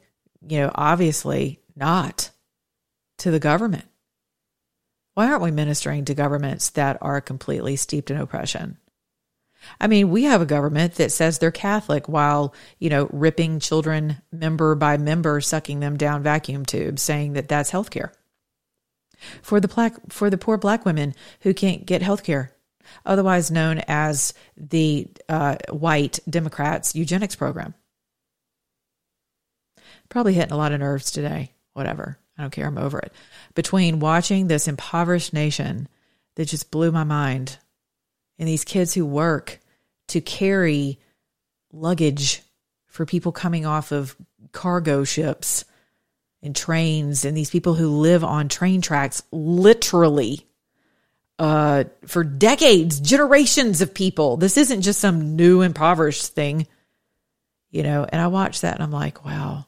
you 0.48 0.60
know, 0.60 0.72
obviously 0.74 1.62
not 1.76 2.32
to 3.20 3.32
the 3.32 3.40
government. 3.40 3.86
Why 5.14 5.28
aren't 5.28 5.44
we 5.44 5.52
ministering 5.52 6.06
to 6.06 6.14
governments 6.16 6.72
that 6.72 6.98
are 7.02 7.22
completely 7.22 7.78
steeped 7.78 8.12
in 8.12 8.18
oppression? 8.18 8.78
I 9.80 9.88
mean, 9.88 10.10
we 10.10 10.24
have 10.24 10.42
a 10.42 10.46
government 10.46 10.96
that 10.96 11.12
says 11.12 11.40
they're 11.40 11.52
Catholic 11.52 12.08
while, 12.08 12.54
you 12.80 12.90
know, 12.90 13.10
ripping 13.12 13.60
children 13.60 14.22
member 14.32 14.76
by 14.76 14.98
member, 14.98 15.42
sucking 15.42 15.80
them 15.80 15.98
down 15.98 16.24
vacuum 16.24 16.66
tubes, 16.66 17.02
saying 17.02 17.34
that 17.34 17.48
that's 17.48 17.70
health 17.70 17.90
care. 17.90 18.14
For 19.42 19.60
the 19.60 19.68
black, 19.68 19.94
for 20.10 20.30
the 20.30 20.38
poor 20.38 20.58
black 20.58 20.86
women 20.86 21.16
who 21.42 21.54
can't 21.54 21.86
get 21.86 22.02
health 22.02 22.24
care, 22.24 22.52
otherwise 23.06 23.52
known 23.52 23.82
as 23.88 24.34
the 24.58 25.08
uh, 25.30 25.56
white 25.70 26.20
Democrats' 26.30 26.96
eugenics 26.96 27.36
program. 27.36 27.74
Probably 30.10 30.34
hitting 30.34 30.52
a 30.52 30.58
lot 30.58 30.72
of 30.72 30.80
nerves 30.80 31.12
today. 31.12 31.54
Whatever. 31.74 32.20
I 32.38 32.42
don't 32.42 32.52
care. 32.52 32.68
I'm 32.68 32.78
over 32.78 33.00
it. 33.00 33.14
Between 33.54 34.00
watching 34.00 34.48
this 34.48 34.68
impoverished 34.68 35.34
nation 35.34 35.88
that 36.36 36.50
just 36.50 36.72
blew 36.72 36.92
my 36.92 37.04
mind 37.04 37.58
and 38.40 38.48
these 38.48 38.64
kids 38.64 38.94
who 38.94 39.06
work 39.06 39.60
to 40.08 40.22
carry 40.22 41.00
luggage 41.72 42.42
for 42.88 43.06
people 43.06 43.32
coming 43.32 43.66
off 43.66 43.92
of 43.92 44.16
cargo 44.52 45.04
ships 45.04 45.66
and 46.42 46.56
trains 46.56 47.26
and 47.26 47.36
these 47.36 47.50
people 47.50 47.74
who 47.74 47.90
live 47.90 48.24
on 48.24 48.48
train 48.48 48.82
tracks 48.82 49.24
literally 49.32 50.46
uh, 51.38 51.84
for 52.06 52.24
decades, 52.24 53.00
generations 53.00 53.82
of 53.82 53.94
people. 53.94 54.38
This 54.38 54.58
isn't 54.58 54.84
just 54.84 55.02
some 55.02 55.36
new 55.36 55.62
impoverished 55.62 56.28
thing, 56.28 56.68
you 57.72 57.84
know. 57.84 58.06
And 58.08 58.22
I 58.22 58.28
watch 58.28 58.62
that 58.62 58.76
and 58.76 58.84
I'm 58.84 58.92
like, 58.92 59.26
wow, 59.26 59.66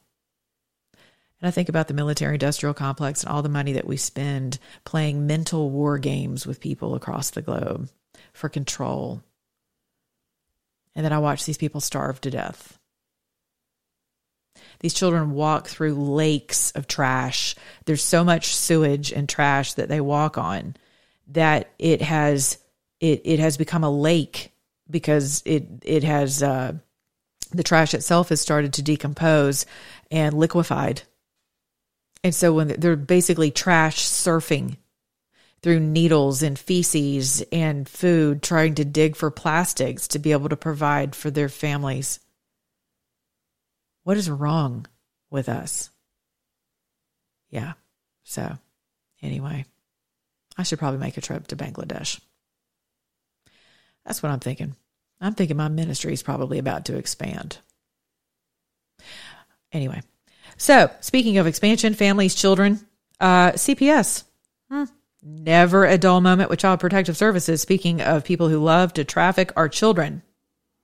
and 1.40 1.48
I 1.48 1.52
think 1.52 1.70
about 1.70 1.88
the 1.88 1.94
military 1.94 2.36
industrial 2.36 2.74
complex 2.74 3.24
and 3.24 3.32
all 3.32 3.42
the 3.42 3.50
money 3.50 3.74
that 3.74 3.88
we 3.88 3.98
spend 3.98 4.58
playing 4.86 5.28
mental 5.28 5.70
war 5.70 5.98
games 6.00 6.48
with 6.48 6.60
people 6.60 6.96
across 6.96 7.32
the 7.32 7.42
globe 7.42 7.90
for 8.38 8.50
control. 8.50 9.22
And 10.96 11.04
then 11.06 11.14
I 11.14 11.20
watch 11.20 11.46
these 11.46 11.58
people 11.58 11.82
starve 11.82 12.22
to 12.22 12.32
death. 12.32 12.80
These 14.80 14.94
children 14.94 15.32
walk 15.32 15.68
through 15.68 15.94
lakes 15.96 16.72
of 16.72 16.88
trash. 16.88 17.56
There's 17.86 18.04
so 18.04 18.24
much 18.24 18.56
sewage 18.56 19.12
and 19.12 19.28
trash 19.28 19.74
that 19.74 19.90
they 19.90 20.02
walk 20.02 20.38
on 20.38 20.76
that 21.30 21.72
it 21.78 22.02
has 22.02 22.58
it 23.00 23.22
it 23.26 23.40
has 23.40 23.58
become 23.58 23.84
a 23.84 23.92
lake 23.92 24.52
because 24.90 25.42
it 25.46 25.68
it 25.84 26.04
has 26.04 26.42
uh, 26.42 26.74
the 27.52 27.64
trash 27.64 27.94
itself 27.94 28.30
has 28.30 28.42
started 28.42 28.74
to 28.74 28.82
decompose 28.82 29.66
and 30.10 30.34
liquefied 30.34 31.02
and 32.24 32.34
so 32.34 32.54
when 32.54 32.68
they're 32.68 32.96
basically 32.96 33.52
trash 33.52 34.00
surfing 34.00 34.78
through 35.62 35.80
needles 35.80 36.44
and 36.44 36.58
feces 36.58 37.42
and 37.52 37.88
food, 37.88 38.44
trying 38.44 38.76
to 38.76 38.86
dig 38.86 39.16
for 39.16 39.32
plastics 39.32 40.10
to 40.10 40.20
be 40.20 40.32
able 40.32 40.50
to 40.50 40.56
provide 40.56 41.16
for 41.16 41.32
their 41.32 41.50
families. 41.50 42.20
What 44.04 44.18
is 44.18 44.30
wrong 44.30 44.86
with 45.30 45.50
us? 45.50 45.90
Yeah. 47.50 47.74
So, 48.24 48.58
anyway, 49.22 49.66
I 50.58 50.64
should 50.64 50.80
probably 50.80 51.00
make 51.00 51.18
a 51.18 51.22
trip 51.22 51.48
to 51.48 51.56
Bangladesh. 51.56 52.20
That's 54.06 54.22
what 54.22 54.32
I'm 54.32 54.40
thinking. 54.40 54.76
I'm 55.20 55.34
thinking 55.34 55.58
my 55.58 55.68
ministry 55.68 56.14
is 56.14 56.24
probably 56.24 56.60
about 56.60 56.86
to 56.86 56.98
expand. 56.98 57.58
Anyway, 59.74 60.02
so, 60.58 60.90
speaking 61.02 61.38
of 61.38 61.48
expansion, 61.48 61.94
families, 61.94 62.34
children, 62.34 62.80
uh, 63.20 63.52
CPS. 63.52 64.24
Hmm. 64.70 64.86
Never 65.22 65.86
a 65.86 65.98
dull 65.98 66.22
moment 66.22 66.50
with 66.50 66.60
Child 66.60 66.80
Protective 66.80 67.18
Services. 67.18 67.62
Speaking 67.62 68.02
of 68.02 68.24
people 68.24 68.50
who 68.50 68.64
love 68.64 68.94
to 68.94 69.04
traffic 69.04 69.52
our 69.56 69.68
children. 69.68 70.22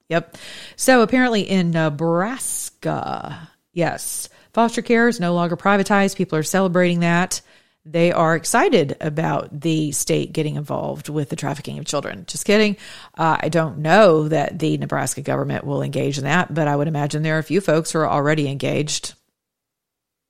Yep. 0.09 0.38
So, 0.75 1.01
apparently 1.01 1.41
in 1.41 1.71
Nebraska, 1.71 3.49
yes, 3.71 4.29
foster 4.53 4.81
care 4.81 5.07
is 5.07 5.19
no 5.19 5.34
longer 5.34 5.55
privatized. 5.55 6.17
People 6.17 6.38
are 6.38 6.43
celebrating 6.43 7.01
that. 7.01 7.41
They 7.86 8.11
are 8.11 8.36
excited 8.36 8.95
about 9.01 9.59
the 9.59 9.91
state 9.91 10.31
getting 10.34 10.55
involved 10.55 11.09
with 11.09 11.29
the 11.29 11.36
trafficking 11.36 11.79
of 11.79 11.86
children. 11.86 12.25
Just 12.27 12.45
kidding. 12.45 12.77
Uh, 13.17 13.38
I 13.41 13.49
don't 13.49 13.79
know 13.79 14.29
that 14.29 14.57
the 14.57 14.77
Nebraska 14.77 15.21
government 15.21 15.65
will 15.65 15.81
engage 15.81 16.17
in 16.17 16.23
that, 16.23 16.53
but 16.53 16.67
I 16.67 16.75
would 16.75 16.88
imagine 16.88 17.23
there 17.23 17.36
are 17.36 17.39
a 17.39 17.43
few 17.43 17.59
folks 17.61 17.91
who 17.91 17.99
are 17.99 18.09
already 18.09 18.49
engaged 18.49 19.13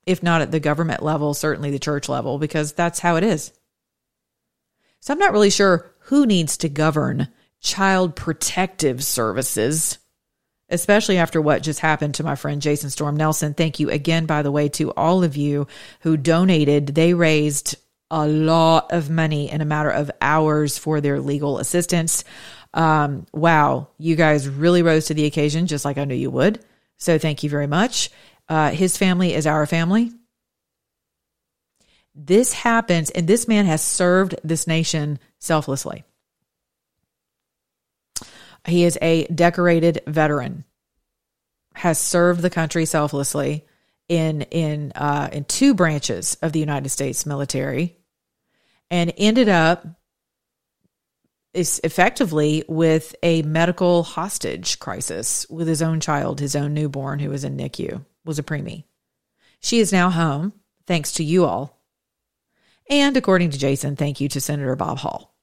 if 0.05 0.21
not 0.21 0.41
at 0.41 0.51
the 0.51 0.59
government 0.59 1.01
level, 1.01 1.33
certainly 1.33 1.71
the 1.71 1.79
church 1.79 2.09
level, 2.09 2.37
because 2.37 2.73
that's 2.73 2.99
how 2.99 3.15
it 3.15 3.23
is. 3.23 3.51
So 5.03 5.11
I'm 5.11 5.19
not 5.19 5.33
really 5.33 5.49
sure 5.49 5.91
who 5.99 6.25
needs 6.25 6.55
to 6.59 6.69
govern 6.69 7.27
child 7.59 8.15
protective 8.15 9.03
services, 9.03 9.97
especially 10.69 11.17
after 11.17 11.41
what 11.41 11.61
just 11.61 11.81
happened 11.81 12.15
to 12.15 12.23
my 12.23 12.35
friend 12.35 12.61
Jason 12.61 12.89
Storm 12.89 13.17
Nelson. 13.17 13.53
Thank 13.53 13.81
you 13.81 13.89
again, 13.89 14.27
by 14.27 14.43
the 14.43 14.51
way, 14.51 14.69
to 14.69 14.93
all 14.93 15.21
of 15.21 15.35
you 15.35 15.67
who 16.03 16.15
donated. 16.15 16.87
They 16.87 17.13
raised 17.13 17.75
a 18.09 18.25
lot 18.25 18.93
of 18.93 19.09
money 19.09 19.51
in 19.51 19.59
a 19.59 19.65
matter 19.65 19.89
of 19.89 20.09
hours 20.21 20.77
for 20.77 21.01
their 21.01 21.19
legal 21.19 21.57
assistance. 21.57 22.23
Um, 22.73 23.25
wow, 23.33 23.89
you 23.97 24.15
guys 24.15 24.47
really 24.47 24.83
rose 24.83 25.07
to 25.07 25.13
the 25.13 25.25
occasion, 25.25 25.67
just 25.67 25.83
like 25.83 25.97
I 25.97 26.05
knew 26.05 26.15
you 26.15 26.31
would. 26.31 26.63
So 26.95 27.19
thank 27.19 27.43
you 27.43 27.49
very 27.49 27.67
much. 27.67 28.09
Uh, 28.47 28.69
his 28.69 28.95
family 28.95 29.33
is 29.33 29.47
our 29.47 29.65
family. 29.65 30.13
This 32.15 32.53
happens, 32.53 33.09
and 33.09 33.27
this 33.27 33.47
man 33.47 33.65
has 33.65 33.83
served 33.83 34.35
this 34.43 34.67
nation 34.67 35.19
selflessly. 35.39 36.03
He 38.67 38.83
is 38.83 38.97
a 39.01 39.25
decorated 39.25 40.01
veteran, 40.07 40.63
has 41.75 41.99
served 41.99 42.41
the 42.41 42.49
country 42.49 42.85
selflessly 42.85 43.65
in 44.07 44.43
in 44.43 44.91
uh, 44.95 45.29
in 45.31 45.45
two 45.45 45.73
branches 45.73 46.37
of 46.41 46.51
the 46.51 46.59
United 46.59 46.89
States 46.89 47.25
military, 47.25 47.97
and 48.91 49.13
ended 49.17 49.49
up 49.49 49.85
is 51.53 51.79
effectively 51.83 52.63
with 52.67 53.15
a 53.21 53.41
medical 53.43 54.03
hostage 54.03 54.79
crisis 54.79 55.45
with 55.49 55.67
his 55.67 55.81
own 55.81 55.99
child, 55.99 56.39
his 56.39 56.55
own 56.55 56.73
newborn 56.73 57.19
who 57.19 57.29
was 57.29 57.43
in 57.43 57.57
NICU, 57.57 58.03
was 58.25 58.39
a 58.39 58.43
preemie. 58.43 58.85
She 59.59 59.79
is 59.79 59.91
now 59.91 60.09
home, 60.09 60.53
thanks 60.87 61.11
to 61.13 61.23
you 61.23 61.45
all. 61.45 61.82
And 62.89 63.15
according 63.15 63.51
to 63.51 63.59
Jason, 63.59 63.95
thank 63.95 64.19
you 64.19 64.29
to 64.29 64.41
Senator 64.41 64.75
Bob 64.75 64.99
Hall. 64.99 65.33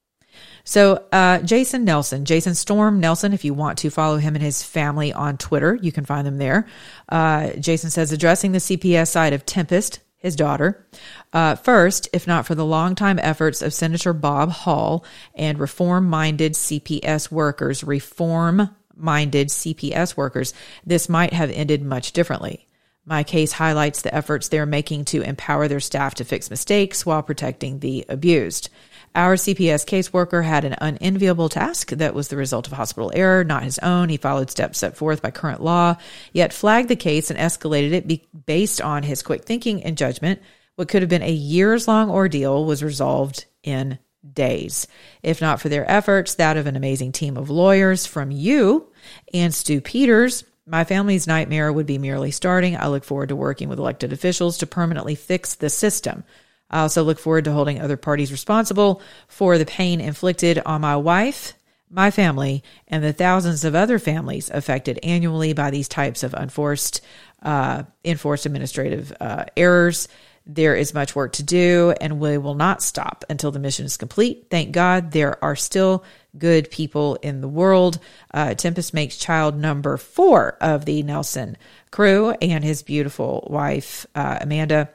So, 0.63 1.05
uh, 1.11 1.39
Jason 1.39 1.83
Nelson, 1.83 2.25
Jason 2.25 2.55
Storm 2.55 2.99
Nelson, 2.99 3.33
if 3.33 3.43
you 3.43 3.53
want 3.53 3.79
to 3.79 3.89
follow 3.89 4.17
him 4.17 4.35
and 4.35 4.43
his 4.43 4.63
family 4.63 5.11
on 5.11 5.37
Twitter, 5.37 5.77
you 5.81 5.91
can 5.91 6.05
find 6.05 6.25
them 6.25 6.37
there. 6.37 6.67
Uh, 7.09 7.51
Jason 7.53 7.89
says, 7.89 8.11
addressing 8.11 8.51
the 8.51 8.59
CPS 8.59 9.07
side 9.09 9.33
of 9.33 9.45
Tempest, 9.45 9.99
his 10.17 10.35
daughter. 10.35 10.85
Uh, 11.33 11.55
first, 11.55 12.07
if 12.13 12.27
not 12.27 12.45
for 12.45 12.53
the 12.53 12.65
longtime 12.65 13.17
efforts 13.19 13.63
of 13.63 13.73
Senator 13.73 14.13
Bob 14.13 14.49
Hall 14.49 15.03
and 15.33 15.59
reform 15.59 16.07
minded 16.07 16.53
CPS 16.53 17.31
workers, 17.31 17.83
reform 17.83 18.69
minded 18.95 19.47
CPS 19.49 20.15
workers, 20.15 20.53
this 20.85 21.09
might 21.09 21.33
have 21.33 21.49
ended 21.49 21.81
much 21.81 22.11
differently. 22.11 22.67
My 23.05 23.23
case 23.23 23.51
highlights 23.51 24.03
the 24.03 24.13
efforts 24.13 24.47
they're 24.47 24.67
making 24.67 25.05
to 25.05 25.23
empower 25.23 25.67
their 25.67 25.79
staff 25.79 26.15
to 26.15 26.23
fix 26.23 26.49
mistakes 26.49 27.05
while 27.05 27.23
protecting 27.23 27.79
the 27.79 28.05
abused. 28.07 28.69
Our 29.15 29.35
CPS 29.35 29.85
caseworker 29.85 30.45
had 30.45 30.63
an 30.63 30.75
unenviable 30.79 31.49
task 31.49 31.89
that 31.89 32.13
was 32.13 32.27
the 32.27 32.37
result 32.37 32.67
of 32.67 32.73
hospital 32.73 33.11
error, 33.13 33.43
not 33.43 33.63
his 33.63 33.79
own. 33.79 34.07
He 34.09 34.17
followed 34.17 34.51
steps 34.51 34.79
set 34.79 34.95
forth 34.95 35.21
by 35.21 35.31
current 35.31 35.61
law, 35.61 35.97
yet 36.31 36.53
flagged 36.53 36.89
the 36.89 36.95
case 36.95 37.29
and 37.29 37.39
escalated 37.39 37.91
it 37.91 38.07
be- 38.07 38.27
based 38.45 38.79
on 38.79 39.03
his 39.03 39.23
quick 39.23 39.43
thinking 39.45 39.83
and 39.83 39.97
judgment. 39.97 40.39
What 40.75 40.87
could 40.87 41.01
have 41.01 41.09
been 41.09 41.23
a 41.23 41.31
years 41.31 41.87
long 41.87 42.09
ordeal 42.09 42.63
was 42.65 42.83
resolved 42.83 43.45
in 43.63 43.99
days. 44.33 44.87
If 45.23 45.41
not 45.41 45.59
for 45.59 45.69
their 45.69 45.89
efforts, 45.89 46.35
that 46.35 46.55
of 46.55 46.67
an 46.67 46.75
amazing 46.75 47.11
team 47.11 47.35
of 47.35 47.49
lawyers 47.49 48.05
from 48.05 48.31
you 48.31 48.91
and 49.33 49.53
Stu 49.53 49.81
Peters, 49.81 50.43
my 50.71 50.85
family's 50.85 51.27
nightmare 51.27 51.71
would 51.71 51.85
be 51.85 51.97
merely 51.97 52.31
starting. 52.31 52.77
I 52.77 52.87
look 52.87 53.03
forward 53.03 53.27
to 53.27 53.35
working 53.35 53.67
with 53.67 53.77
elected 53.77 54.13
officials 54.13 54.57
to 54.59 54.65
permanently 54.65 55.15
fix 55.15 55.55
the 55.55 55.69
system. 55.69 56.23
I 56.69 56.79
also 56.79 57.03
look 57.03 57.19
forward 57.19 57.43
to 57.43 57.51
holding 57.51 57.81
other 57.81 57.97
parties 57.97 58.31
responsible 58.31 59.01
for 59.27 59.57
the 59.57 59.65
pain 59.65 59.99
inflicted 59.99 60.61
on 60.65 60.79
my 60.79 60.95
wife, 60.95 61.55
my 61.89 62.09
family, 62.09 62.63
and 62.87 63.03
the 63.03 63.11
thousands 63.11 63.65
of 63.65 63.75
other 63.75 63.99
families 63.99 64.49
affected 64.49 64.97
annually 65.03 65.51
by 65.51 65.71
these 65.71 65.89
types 65.89 66.23
of 66.23 66.33
unforced, 66.33 67.01
uh, 67.43 67.83
enforced 68.05 68.45
administrative 68.45 69.11
uh, 69.19 69.43
errors. 69.57 70.07
There 70.45 70.75
is 70.77 70.93
much 70.93 71.17
work 71.17 71.33
to 71.33 71.43
do, 71.43 71.93
and 71.99 72.17
we 72.21 72.37
will 72.37 72.55
not 72.55 72.81
stop 72.81 73.25
until 73.29 73.51
the 73.51 73.59
mission 73.59 73.85
is 73.85 73.97
complete. 73.97 74.47
Thank 74.49 74.71
God 74.71 75.11
there 75.11 75.43
are 75.43 75.57
still 75.57 76.05
good 76.37 76.71
people 76.71 77.15
in 77.21 77.41
the 77.41 77.47
world. 77.47 77.99
Uh, 78.33 78.53
Tempest 78.53 78.93
makes 78.93 79.17
child 79.17 79.57
number 79.57 79.97
four 79.97 80.57
of 80.61 80.85
the 80.85 81.03
Nelson 81.03 81.57
crew, 81.91 82.31
and 82.41 82.63
his 82.63 82.83
beautiful 82.83 83.47
wife, 83.49 84.05
uh, 84.15 84.39
Amanda 84.41 84.89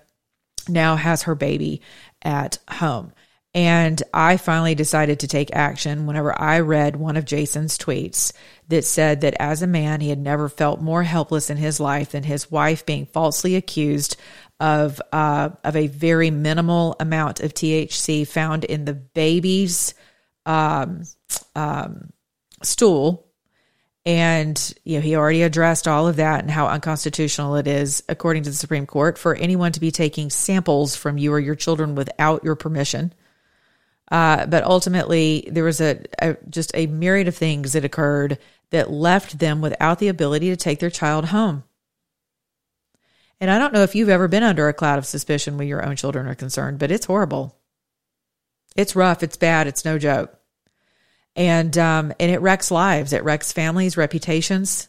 now 0.68 0.96
has 0.96 1.22
her 1.22 1.34
baby 1.34 1.82
at 2.22 2.58
home. 2.70 3.12
And 3.54 4.02
I 4.12 4.36
finally 4.36 4.74
decided 4.74 5.20
to 5.20 5.28
take 5.28 5.56
action 5.56 6.04
whenever 6.04 6.38
I 6.38 6.60
read 6.60 6.94
one 6.94 7.16
of 7.16 7.24
Jason's 7.24 7.78
tweets 7.78 8.32
that 8.68 8.84
said 8.84 9.22
that 9.22 9.34
as 9.40 9.62
a 9.62 9.66
man, 9.66 10.02
he 10.02 10.10
had 10.10 10.18
never 10.18 10.50
felt 10.50 10.82
more 10.82 11.02
helpless 11.02 11.48
in 11.48 11.56
his 11.56 11.80
life 11.80 12.10
than 12.10 12.22
his 12.22 12.50
wife 12.50 12.84
being 12.84 13.06
falsely 13.06 13.56
accused 13.56 14.16
of 14.60 15.00
uh, 15.10 15.50
of 15.64 15.74
a 15.74 15.86
very 15.86 16.30
minimal 16.30 16.96
amount 17.00 17.40
of 17.40 17.54
THC 17.54 18.28
found 18.28 18.64
in 18.64 18.84
the 18.84 18.92
baby's 18.92 19.94
um, 20.44 21.04
um, 21.54 22.12
stool 22.62 23.26
and 24.06 24.72
you 24.84 24.94
know, 24.94 25.00
he 25.00 25.16
already 25.16 25.42
addressed 25.42 25.88
all 25.88 26.06
of 26.06 26.16
that 26.16 26.40
and 26.40 26.50
how 26.50 26.68
unconstitutional 26.68 27.56
it 27.56 27.66
is, 27.66 28.04
according 28.08 28.44
to 28.44 28.50
the 28.50 28.56
Supreme 28.56 28.86
Court, 28.86 29.18
for 29.18 29.34
anyone 29.34 29.72
to 29.72 29.80
be 29.80 29.90
taking 29.90 30.30
samples 30.30 30.94
from 30.94 31.18
you 31.18 31.32
or 31.32 31.40
your 31.40 31.56
children 31.56 31.96
without 31.96 32.44
your 32.44 32.54
permission. 32.54 33.12
Uh, 34.08 34.46
but 34.46 34.62
ultimately, 34.62 35.48
there 35.50 35.64
was 35.64 35.80
a, 35.80 36.04
a 36.22 36.36
just 36.48 36.70
a 36.74 36.86
myriad 36.86 37.26
of 37.26 37.36
things 37.36 37.72
that 37.72 37.84
occurred 37.84 38.38
that 38.70 38.92
left 38.92 39.40
them 39.40 39.60
without 39.60 39.98
the 39.98 40.06
ability 40.06 40.50
to 40.50 40.56
take 40.56 40.78
their 40.78 40.88
child 40.88 41.24
home. 41.26 41.64
And 43.40 43.50
I 43.50 43.58
don't 43.58 43.72
know 43.72 43.82
if 43.82 43.96
you've 43.96 44.08
ever 44.08 44.28
been 44.28 44.44
under 44.44 44.68
a 44.68 44.72
cloud 44.72 44.98
of 44.98 45.06
suspicion 45.06 45.58
when 45.58 45.66
your 45.66 45.84
own 45.84 45.96
children 45.96 46.28
are 46.28 46.36
concerned, 46.36 46.78
but 46.78 46.92
it's 46.92 47.06
horrible. 47.06 47.58
It's 48.76 48.94
rough. 48.94 49.24
It's 49.24 49.36
bad. 49.36 49.66
It's 49.66 49.84
no 49.84 49.98
joke 49.98 50.38
and 51.36 51.76
um, 51.76 52.12
and 52.18 52.32
it 52.32 52.40
wrecks 52.40 52.70
lives. 52.70 53.12
It 53.12 53.22
wrecks 53.22 53.52
families, 53.52 53.96
reputations. 53.96 54.88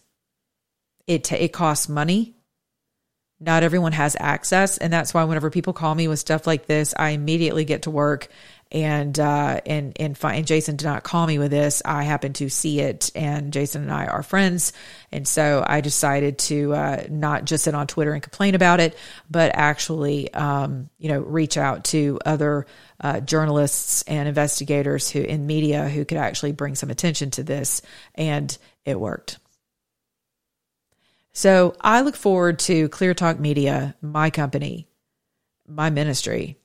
It 1.05 1.25
t- 1.25 1.35
it 1.35 1.49
costs 1.49 1.87
money. 1.89 2.33
Not 3.39 3.61
everyone 3.61 3.91
has 3.91 4.17
access, 4.19 4.79
and 4.79 4.91
that's 4.91 5.13
why 5.13 5.25
whenever 5.25 5.51
people 5.51 5.73
call 5.73 5.93
me 5.93 6.07
with 6.07 6.17
stuff 6.17 6.47
like 6.47 6.65
this, 6.65 6.95
I 6.97 7.09
immediately 7.09 7.65
get 7.65 7.83
to 7.83 7.91
work 7.91 8.29
and 8.71 9.17
uh, 9.19 9.61
and 9.65 9.93
and 9.99 10.17
find. 10.17 10.37
And 10.37 10.47
Jason 10.47 10.75
did 10.75 10.85
not 10.85 11.03
call 11.03 11.27
me 11.27 11.37
with 11.37 11.51
this. 11.51 11.83
I 11.85 12.03
happened 12.03 12.35
to 12.35 12.49
see 12.49 12.79
it, 12.79 13.11
and 13.13 13.53
Jason 13.53 13.83
and 13.83 13.91
I 13.91 14.07
are 14.07 14.23
friends, 14.23 14.73
and 15.11 15.27
so 15.27 15.63
I 15.67 15.81
decided 15.81 16.39
to 16.39 16.73
uh, 16.73 17.03
not 17.09 17.45
just 17.45 17.65
sit 17.65 17.75
on 17.75 17.85
Twitter 17.85 18.13
and 18.13 18.23
complain 18.23 18.55
about 18.55 18.79
it, 18.79 18.97
but 19.29 19.51
actually, 19.53 20.33
um, 20.33 20.89
you 20.97 21.09
know, 21.09 21.19
reach 21.19 21.57
out 21.57 21.83
to 21.85 22.19
other 22.25 22.65
uh, 22.99 23.19
journalists 23.19 24.01
and 24.03 24.27
investigators 24.27 25.09
who 25.09 25.21
in 25.21 25.45
media 25.45 25.87
who 25.87 26.05
could 26.05 26.17
actually 26.17 26.51
bring 26.51 26.75
some 26.75 26.89
attention 26.89 27.31
to 27.31 27.43
this, 27.43 27.81
and 28.15 28.57
it 28.85 28.99
worked. 28.99 29.39
So 31.33 31.75
I 31.79 32.01
look 32.01 32.15
forward 32.15 32.59
to 32.59 32.89
Clear 32.89 33.13
Talk 33.13 33.39
Media, 33.39 33.95
my 34.01 34.31
company, 34.31 34.87
my 35.67 35.91
ministry, 35.91 36.57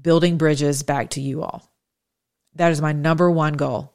building 0.00 0.38
bridges 0.38 0.84
back 0.84 1.10
to 1.10 1.20
you 1.20 1.42
all. 1.42 1.68
That 2.54 2.70
is 2.70 2.80
my 2.80 2.92
number 2.92 3.30
one 3.30 3.54
goal 3.54 3.92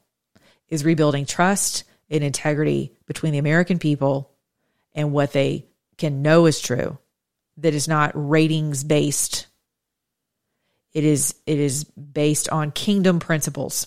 is 0.68 0.84
rebuilding 0.84 1.26
trust 1.26 1.84
and 2.10 2.24
integrity 2.24 2.92
between 3.06 3.32
the 3.32 3.38
American 3.38 3.78
people 3.78 4.30
and 4.94 5.12
what 5.12 5.32
they 5.32 5.66
can 5.98 6.22
know 6.22 6.46
is 6.46 6.60
true 6.60 6.98
that 7.58 7.74
is 7.74 7.88
not 7.88 8.12
ratings 8.14 8.82
based 8.82 9.46
it 10.94 11.04
is 11.04 11.34
it 11.46 11.58
is 11.58 11.84
based 11.84 12.48
on 12.48 12.70
kingdom 12.70 13.18
principles 13.18 13.86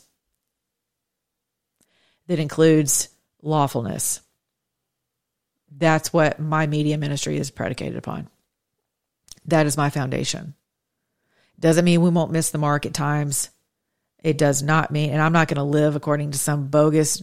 that 2.27 2.39
includes 2.39 3.09
lawfulness. 3.41 4.21
That's 5.77 6.11
what 6.11 6.39
my 6.39 6.67
media 6.67 6.97
ministry 6.97 7.37
is 7.37 7.51
predicated 7.51 7.97
upon. 7.97 8.29
That 9.45 9.65
is 9.65 9.77
my 9.77 9.89
foundation. 9.89 10.55
Doesn't 11.59 11.85
mean 11.85 12.01
we 12.01 12.09
won't 12.09 12.31
miss 12.31 12.49
the 12.49 12.57
mark 12.57 12.85
at 12.85 12.93
times. 12.93 13.49
It 14.23 14.37
does 14.37 14.63
not 14.63 14.91
mean, 14.91 15.11
and 15.11 15.21
I'm 15.21 15.33
not 15.33 15.47
going 15.47 15.57
to 15.57 15.63
live 15.63 15.95
according 15.95 16.31
to 16.31 16.39
some 16.39 16.67
bogus, 16.67 17.21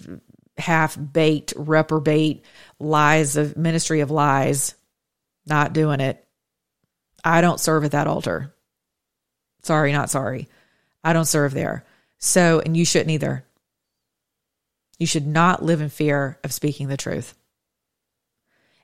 half 0.56 0.96
baked, 0.96 1.52
reprobate 1.56 2.44
lies 2.78 3.36
of 3.36 3.56
ministry 3.56 4.00
of 4.00 4.10
lies. 4.10 4.74
Not 5.44 5.72
doing 5.72 6.00
it. 6.00 6.24
I 7.24 7.40
don't 7.40 7.58
serve 7.58 7.84
at 7.84 7.90
that 7.92 8.06
altar. 8.06 8.51
Sorry, 9.62 9.92
not 9.92 10.10
sorry. 10.10 10.48
I 11.04 11.12
don't 11.12 11.24
serve 11.24 11.52
there. 11.52 11.84
So, 12.18 12.60
and 12.64 12.76
you 12.76 12.84
shouldn't 12.84 13.10
either. 13.10 13.44
You 14.98 15.06
should 15.06 15.26
not 15.26 15.64
live 15.64 15.80
in 15.80 15.88
fear 15.88 16.38
of 16.44 16.52
speaking 16.52 16.88
the 16.88 16.96
truth. 16.96 17.34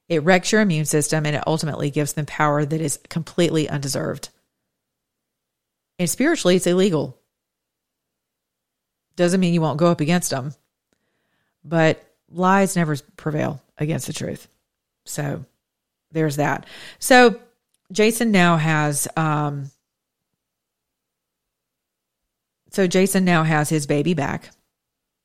It 0.08 0.24
wrecks 0.24 0.50
your 0.50 0.60
immune 0.60 0.86
system 0.86 1.26
and 1.26 1.36
it 1.36 1.44
ultimately 1.46 1.90
gives 1.90 2.14
them 2.14 2.26
power 2.26 2.64
that 2.64 2.80
is 2.80 2.98
completely 3.08 3.68
undeserved. 3.68 4.30
And 5.98 6.08
spiritually, 6.08 6.56
it's 6.56 6.66
illegal. 6.66 7.18
Doesn't 9.16 9.40
mean 9.40 9.52
you 9.52 9.60
won't 9.60 9.78
go 9.78 9.90
up 9.90 10.00
against 10.00 10.30
them, 10.30 10.54
but 11.64 12.02
lies 12.30 12.76
never 12.76 12.96
prevail 13.16 13.62
against 13.76 14.06
the 14.06 14.12
truth. 14.12 14.48
So 15.04 15.44
there's 16.12 16.36
that. 16.36 16.66
So 16.98 17.40
Jason 17.92 18.30
now 18.30 18.56
has 18.56 19.08
um, 19.16 19.70
so 22.70 22.86
Jason 22.86 23.24
now 23.24 23.42
has 23.42 23.68
his 23.68 23.86
baby 23.86 24.14
back. 24.14 24.50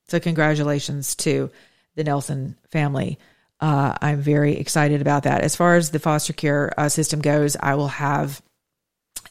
So 0.08 0.20
congratulations 0.20 1.16
to 1.18 1.50
the 1.96 2.04
Nelson 2.04 2.58
family. 2.70 3.20
Uh, 3.60 3.96
I'm 4.02 4.22
very 4.22 4.58
excited 4.58 5.02
about 5.02 5.24
that. 5.24 5.42
As 5.42 5.56
far 5.56 5.76
as 5.76 5.92
the 5.92 6.00
foster 6.00 6.34
care 6.34 6.74
uh, 6.78 6.90
system 6.90 7.22
goes, 7.22 7.56
I 7.60 7.76
will 7.76 7.88
have 7.88 8.42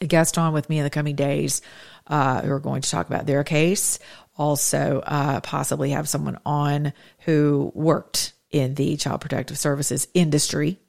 a 0.01 0.07
guest 0.07 0.37
on 0.37 0.53
with 0.53 0.69
me 0.69 0.79
in 0.79 0.83
the 0.83 0.89
coming 0.89 1.15
days 1.15 1.61
uh, 2.07 2.41
who 2.41 2.51
are 2.51 2.59
going 2.59 2.81
to 2.81 2.89
talk 2.89 3.07
about 3.07 3.25
their 3.25 3.43
case. 3.43 3.99
Also, 4.35 5.03
uh, 5.05 5.39
possibly 5.41 5.91
have 5.91 6.09
someone 6.09 6.39
on 6.45 6.93
who 7.19 7.71
worked 7.75 8.33
in 8.49 8.73
the 8.75 8.97
child 8.97 9.21
protective 9.21 9.57
services 9.57 10.07
industry 10.13 10.79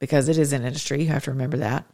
because 0.00 0.28
it 0.28 0.38
is 0.38 0.52
an 0.52 0.64
industry. 0.64 1.02
You 1.02 1.08
have 1.08 1.24
to 1.24 1.32
remember 1.32 1.58
that. 1.58 1.84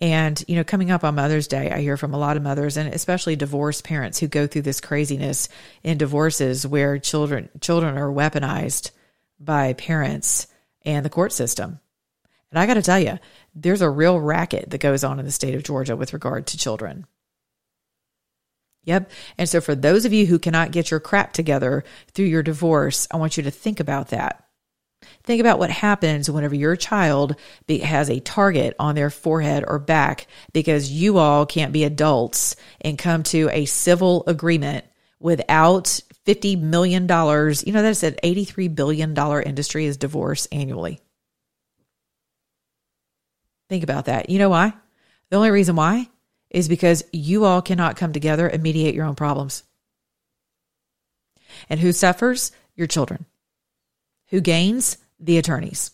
And, 0.00 0.42
you 0.48 0.56
know, 0.56 0.64
coming 0.64 0.90
up 0.90 1.04
on 1.04 1.14
Mother's 1.14 1.46
Day, 1.46 1.70
I 1.70 1.80
hear 1.80 1.98
from 1.98 2.14
a 2.14 2.18
lot 2.18 2.38
of 2.38 2.42
mothers 2.42 2.78
and 2.78 2.92
especially 2.92 3.36
divorced 3.36 3.84
parents 3.84 4.18
who 4.18 4.28
go 4.28 4.46
through 4.46 4.62
this 4.62 4.80
craziness 4.80 5.48
in 5.82 5.98
divorces 5.98 6.66
where 6.66 6.98
children 6.98 7.50
children 7.60 7.98
are 7.98 8.10
weaponized 8.10 8.92
by 9.38 9.74
parents 9.74 10.46
and 10.82 11.04
the 11.04 11.10
court 11.10 11.32
system. 11.32 11.80
And 12.50 12.58
I 12.58 12.66
got 12.66 12.74
to 12.74 12.82
tell 12.82 12.98
you, 12.98 13.18
there's 13.54 13.82
a 13.82 13.90
real 13.90 14.18
racket 14.18 14.70
that 14.70 14.80
goes 14.80 15.04
on 15.04 15.18
in 15.18 15.26
the 15.26 15.30
state 15.30 15.54
of 15.54 15.62
Georgia 15.62 15.96
with 15.96 16.14
regard 16.14 16.46
to 16.48 16.58
children. 16.58 17.06
Yep. 18.84 19.10
And 19.36 19.48
so 19.48 19.60
for 19.60 19.74
those 19.74 20.06
of 20.06 20.12
you 20.12 20.26
who 20.26 20.38
cannot 20.38 20.72
get 20.72 20.90
your 20.90 21.00
crap 21.00 21.34
together 21.34 21.84
through 22.12 22.24
your 22.26 22.42
divorce, 22.42 23.06
I 23.10 23.18
want 23.18 23.36
you 23.36 23.42
to 23.42 23.50
think 23.50 23.78
about 23.78 24.08
that. 24.08 24.46
Think 25.24 25.40
about 25.40 25.58
what 25.58 25.70
happens 25.70 26.30
whenever 26.30 26.54
your 26.54 26.76
child 26.76 27.36
has 27.68 28.08
a 28.08 28.20
target 28.20 28.74
on 28.78 28.94
their 28.94 29.10
forehead 29.10 29.64
or 29.66 29.78
back 29.78 30.26
because 30.52 30.90
you 30.90 31.18
all 31.18 31.44
can't 31.46 31.72
be 31.72 31.84
adults 31.84 32.56
and 32.80 32.98
come 32.98 33.22
to 33.24 33.48
a 33.52 33.66
civil 33.66 34.24
agreement 34.26 34.84
without 35.18 36.00
$50 36.26 36.60
million. 36.60 37.02
You 37.02 37.72
know, 37.72 37.82
that's 37.82 38.02
an 38.02 38.14
$83 38.24 38.74
billion 38.74 39.16
industry 39.16 39.84
is 39.84 39.98
divorce 39.98 40.46
annually. 40.46 41.00
Think 43.68 43.84
about 43.84 44.06
that. 44.06 44.30
You 44.30 44.38
know 44.38 44.48
why? 44.48 44.72
The 45.28 45.36
only 45.36 45.50
reason 45.50 45.76
why 45.76 46.08
is 46.50 46.68
because 46.68 47.04
you 47.12 47.44
all 47.44 47.62
cannot 47.62 47.96
come 47.96 48.12
together 48.12 48.48
and 48.48 48.62
mediate 48.62 48.94
your 48.94 49.04
own 49.06 49.14
problems. 49.14 49.62
And 51.68 51.78
who 51.78 51.92
suffers? 51.92 52.52
Your 52.74 52.86
children. 52.86 53.26
Who 54.30 54.40
gains? 54.40 54.96
The 55.20 55.38
attorneys. 55.38 55.90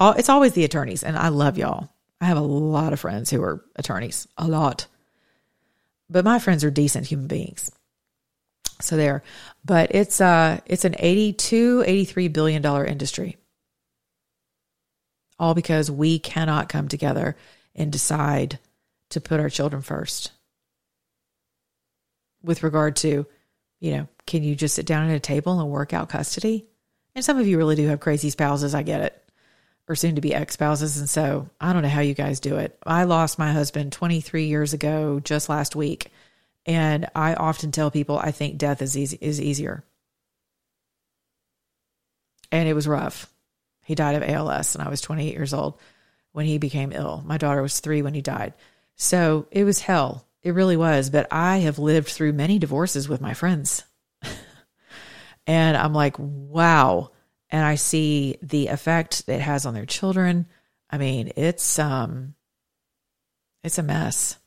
It's 0.00 0.28
always 0.28 0.52
the 0.52 0.64
attorneys. 0.64 1.02
And 1.02 1.16
I 1.16 1.28
love 1.28 1.58
y'all. 1.58 1.88
I 2.20 2.26
have 2.26 2.36
a 2.36 2.42
lot 2.42 2.92
of 2.92 3.00
friends 3.00 3.30
who 3.30 3.42
are 3.42 3.64
attorneys, 3.76 4.26
a 4.36 4.46
lot. 4.46 4.86
But 6.08 6.24
my 6.24 6.38
friends 6.38 6.64
are 6.64 6.70
decent 6.70 7.06
human 7.06 7.26
beings. 7.26 7.70
So 8.80 8.96
there. 8.96 9.22
But 9.64 9.94
it's 9.94 10.20
uh 10.20 10.60
it's 10.66 10.84
an 10.84 10.94
82 10.98 11.84
83 11.86 12.28
billion 12.28 12.62
dollar 12.62 12.84
industry. 12.84 13.36
All 15.38 15.54
because 15.54 15.90
we 15.90 16.18
cannot 16.18 16.68
come 16.68 16.88
together 16.88 17.36
and 17.74 17.92
decide 17.92 18.58
to 19.10 19.20
put 19.20 19.40
our 19.40 19.50
children 19.50 19.82
first. 19.82 20.32
With 22.42 22.62
regard 22.62 22.96
to, 22.96 23.26
you 23.80 23.90
know, 23.92 24.08
can 24.26 24.42
you 24.42 24.54
just 24.54 24.74
sit 24.74 24.86
down 24.86 25.08
at 25.10 25.16
a 25.16 25.20
table 25.20 25.60
and 25.60 25.70
work 25.70 25.92
out 25.92 26.08
custody? 26.08 26.66
And 27.16 27.24
some 27.24 27.38
of 27.38 27.46
you 27.46 27.56
really 27.56 27.76
do 27.76 27.88
have 27.88 27.98
crazy 27.98 28.28
spouses, 28.28 28.74
I 28.74 28.82
get 28.82 29.00
it, 29.00 29.30
or 29.88 29.94
soon 29.96 30.16
to 30.16 30.20
be 30.20 30.34
ex 30.34 30.52
spouses. 30.52 30.98
And 30.98 31.08
so 31.08 31.48
I 31.58 31.72
don't 31.72 31.80
know 31.80 31.88
how 31.88 32.02
you 32.02 32.12
guys 32.12 32.40
do 32.40 32.58
it. 32.58 32.78
I 32.86 33.04
lost 33.04 33.38
my 33.38 33.52
husband 33.52 33.92
23 33.92 34.44
years 34.44 34.74
ago, 34.74 35.18
just 35.20 35.48
last 35.48 35.74
week. 35.74 36.12
And 36.66 37.08
I 37.14 37.32
often 37.32 37.72
tell 37.72 37.90
people 37.90 38.18
I 38.18 38.32
think 38.32 38.58
death 38.58 38.82
is 38.82 38.98
easy, 38.98 39.16
is 39.22 39.40
easier. 39.40 39.82
And 42.52 42.68
it 42.68 42.74
was 42.74 42.86
rough. 42.86 43.32
He 43.82 43.94
died 43.94 44.16
of 44.16 44.28
ALS, 44.28 44.74
and 44.74 44.84
I 44.84 44.90
was 44.90 45.00
28 45.00 45.32
years 45.32 45.54
old 45.54 45.78
when 46.32 46.44
he 46.44 46.58
became 46.58 46.92
ill. 46.92 47.22
My 47.24 47.38
daughter 47.38 47.62
was 47.62 47.80
three 47.80 48.02
when 48.02 48.12
he 48.12 48.20
died. 48.20 48.52
So 48.96 49.46
it 49.50 49.64
was 49.64 49.80
hell. 49.80 50.26
It 50.42 50.52
really 50.52 50.76
was. 50.76 51.08
But 51.08 51.28
I 51.30 51.58
have 51.58 51.78
lived 51.78 52.08
through 52.08 52.34
many 52.34 52.58
divorces 52.58 53.08
with 53.08 53.22
my 53.22 53.32
friends. 53.32 53.84
And 55.46 55.76
I'm 55.76 55.92
like, 55.92 56.16
wow. 56.18 57.10
And 57.50 57.64
I 57.64 57.76
see 57.76 58.36
the 58.42 58.68
effect 58.68 59.24
it 59.28 59.40
has 59.40 59.66
on 59.66 59.74
their 59.74 59.86
children. 59.86 60.46
I 60.90 60.98
mean, 60.98 61.32
it's 61.36 61.78
um 61.78 62.34
it's 63.62 63.78
a 63.78 63.82
mess. 63.82 64.38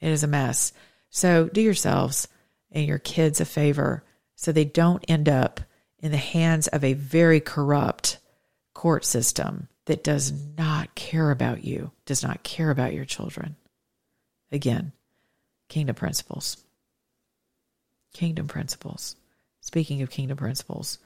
It 0.00 0.10
is 0.10 0.24
a 0.24 0.28
mess. 0.28 0.72
So 1.10 1.48
do 1.48 1.60
yourselves 1.60 2.28
and 2.70 2.86
your 2.86 2.98
kids 2.98 3.40
a 3.40 3.44
favor 3.44 4.04
so 4.36 4.52
they 4.52 4.64
don't 4.64 5.04
end 5.08 5.28
up 5.28 5.60
in 6.00 6.10
the 6.10 6.16
hands 6.16 6.66
of 6.68 6.84
a 6.84 6.92
very 6.92 7.40
corrupt 7.40 8.18
court 8.74 9.04
system 9.04 9.68
that 9.86 10.04
does 10.04 10.32
not 10.56 10.94
care 10.94 11.30
about 11.30 11.64
you, 11.64 11.92
does 12.04 12.22
not 12.22 12.42
care 12.42 12.70
about 12.70 12.94
your 12.94 13.04
children. 13.04 13.56
Again, 14.50 14.92
kingdom 15.68 15.94
principles. 15.94 16.62
Kingdom 18.12 18.46
principles. 18.46 19.16
Speaking 19.64 20.02
of 20.02 20.10
kingdom 20.10 20.36
principles 20.36 20.98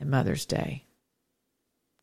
and 0.00 0.10
Mother's 0.10 0.46
Day, 0.46 0.84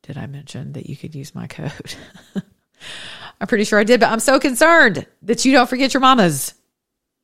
did 0.03 0.17
I 0.17 0.25
mention 0.25 0.71
that 0.73 0.87
you 0.87 0.95
could 0.95 1.13
use 1.13 1.35
my 1.35 1.47
code? 1.47 1.95
I'm 3.41 3.47
pretty 3.47 3.65
sure 3.65 3.77
I 3.77 3.83
did, 3.83 3.99
but 3.99 4.09
I'm 4.09 4.21
so 4.21 4.39
concerned 4.39 5.05
that 5.23 5.43
you 5.43 5.51
don't 5.51 5.69
forget 5.69 5.93
your 5.93 5.99
mamas 5.99 6.53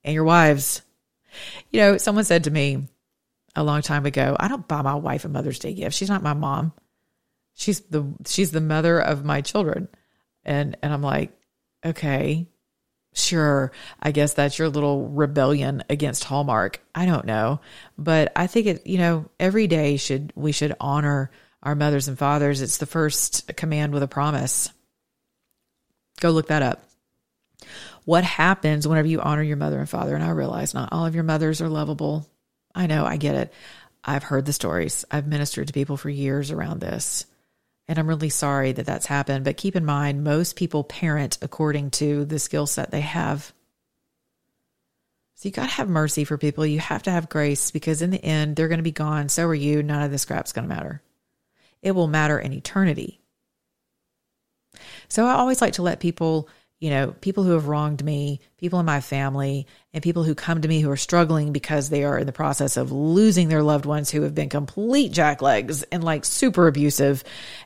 and 0.03 0.13
your 0.13 0.25
wives. 0.25 0.81
You 1.71 1.79
know, 1.79 1.97
someone 1.97 2.25
said 2.25 2.43
to 2.43 2.51
me, 2.51 2.89
a 3.55 3.63
long 3.63 3.81
time 3.81 4.05
ago. 4.05 4.35
I 4.37 4.49
don't 4.49 4.67
buy 4.67 4.81
my 4.81 4.95
wife 4.95 5.23
a 5.23 5.29
Mother's 5.29 5.59
Day 5.59 5.73
gift. 5.73 5.95
She's 5.95 6.09
not 6.09 6.21
my 6.21 6.33
mom. 6.33 6.73
She's 7.55 7.79
the 7.79 8.05
she's 8.25 8.51
the 8.51 8.61
mother 8.61 8.99
of 8.99 9.23
my 9.23 9.39
children. 9.41 9.87
And 10.43 10.77
and 10.83 10.93
I'm 10.93 11.01
like, 11.01 11.31
okay, 11.85 12.47
sure. 13.19 13.71
I 13.99 14.11
guess 14.11 14.33
that's 14.33 14.59
your 14.59 14.69
little 14.69 15.07
rebellion 15.09 15.83
against 15.89 16.23
Hallmark. 16.23 16.81
I 16.93 17.05
don't 17.05 17.25
know. 17.25 17.61
But 17.97 18.31
I 18.35 18.47
think 18.47 18.67
it, 18.67 18.87
you 18.87 18.97
know, 18.97 19.29
every 19.39 19.67
day 19.67 19.97
should 19.97 20.33
we 20.35 20.51
should 20.51 20.75
honor 20.79 21.31
our 21.63 21.75
mothers 21.75 22.07
and 22.07 22.17
fathers. 22.17 22.61
It's 22.61 22.77
the 22.77 22.85
first 22.85 23.55
command 23.55 23.93
with 23.93 24.03
a 24.03 24.07
promise. 24.07 24.71
Go 26.19 26.31
look 26.31 26.47
that 26.47 26.63
up. 26.63 26.83
What 28.05 28.23
happens 28.23 28.87
whenever 28.87 29.07
you 29.07 29.19
honor 29.19 29.43
your 29.43 29.57
mother 29.57 29.79
and 29.79 29.89
father? 29.89 30.15
And 30.15 30.23
I 30.23 30.29
realize 30.29 30.73
not 30.73 30.89
all 30.93 31.05
of 31.05 31.15
your 31.15 31.23
mothers 31.23 31.61
are 31.61 31.69
lovable. 31.69 32.27
I 32.73 32.87
know, 32.87 33.05
I 33.05 33.17
get 33.17 33.35
it. 33.35 33.53
I've 34.03 34.23
heard 34.23 34.45
the 34.45 34.53
stories. 34.53 35.03
I've 35.11 35.27
ministered 35.27 35.67
to 35.67 35.73
people 35.73 35.97
for 35.97 36.09
years 36.09 36.51
around 36.51 36.79
this. 36.79 37.25
And 37.87 37.97
I'm 37.97 38.07
really 38.07 38.29
sorry 38.29 38.73
that 38.73 38.85
that's 38.85 39.05
happened. 39.05 39.45
But 39.45 39.57
keep 39.57 39.75
in 39.75 39.85
mind, 39.85 40.23
most 40.23 40.55
people 40.55 40.83
parent 40.83 41.37
according 41.41 41.91
to 41.91 42.25
the 42.25 42.39
skill 42.39 42.67
set 42.67 42.91
they 42.91 43.01
have. 43.01 43.53
So 45.35 45.47
you 45.47 45.53
got 45.53 45.69
to 45.69 45.75
have 45.75 45.87
mercy 45.87 46.23
for 46.23 46.37
people. 46.37 46.65
You 46.65 46.79
have 46.79 47.03
to 47.03 47.11
have 47.11 47.29
grace 47.29 47.71
because 47.71 48.01
in 48.01 48.09
the 48.09 48.23
end, 48.23 48.55
they're 48.55 48.67
going 48.67 48.79
to 48.79 48.83
be 48.83 48.91
gone. 48.91 49.29
So 49.29 49.45
are 49.45 49.55
you. 49.55 49.83
None 49.83 50.03
of 50.03 50.11
this 50.11 50.25
crap's 50.25 50.51
going 50.51 50.67
to 50.67 50.75
matter. 50.75 51.01
It 51.81 51.91
will 51.91 52.07
matter 52.07 52.39
in 52.39 52.53
eternity. 52.53 53.21
So 55.07 55.25
I 55.25 55.33
always 55.33 55.61
like 55.61 55.73
to 55.73 55.83
let 55.83 55.99
people 55.99 56.49
you 56.79 56.91
know, 56.91 57.11
people 57.21 57.43
who 57.43 57.53
have 57.53 57.67
wronged 57.67 58.03
me, 58.03 58.39
people 58.57 58.79
in 58.79 58.85
my 58.85 59.01
family, 59.01 59.65
and 59.93 60.03
people 60.03 60.23
who 60.23 60.35
come 60.35 60.61
to 60.61 60.67
me 60.67 60.79
who 60.79 60.91
are 60.91 60.97
struggling 60.97 61.51
because 61.51 61.89
they 61.89 62.03
are 62.03 62.19
in 62.19 62.27
the 62.27 62.31
process 62.31 62.77
of 62.77 62.91
losing 62.91 63.47
their 63.47 63.63
loved 63.63 63.85
ones 63.85 64.11
who 64.11 64.21
have 64.21 64.35
been 64.35 64.49
complete 64.49 65.11
jacklegs 65.11 65.83
and 65.91 66.03
like 66.03 66.23
super 66.23 66.67
abusive. 66.67 67.23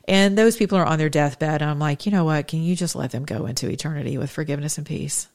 And 0.08 0.38
those 0.38 0.56
people 0.56 0.78
are 0.78 0.86
on 0.86 0.98
their 0.98 1.10
deathbed. 1.10 1.60
And 1.60 1.70
I'm 1.70 1.78
like, 1.78 2.06
you 2.06 2.12
know 2.12 2.24
what? 2.24 2.48
Can 2.48 2.62
you 2.62 2.74
just 2.74 2.96
let 2.96 3.10
them 3.10 3.24
go 3.24 3.44
into 3.44 3.68
eternity 3.68 4.16
with 4.16 4.30
forgiveness 4.30 4.78
and 4.78 4.86
peace? 4.86 5.28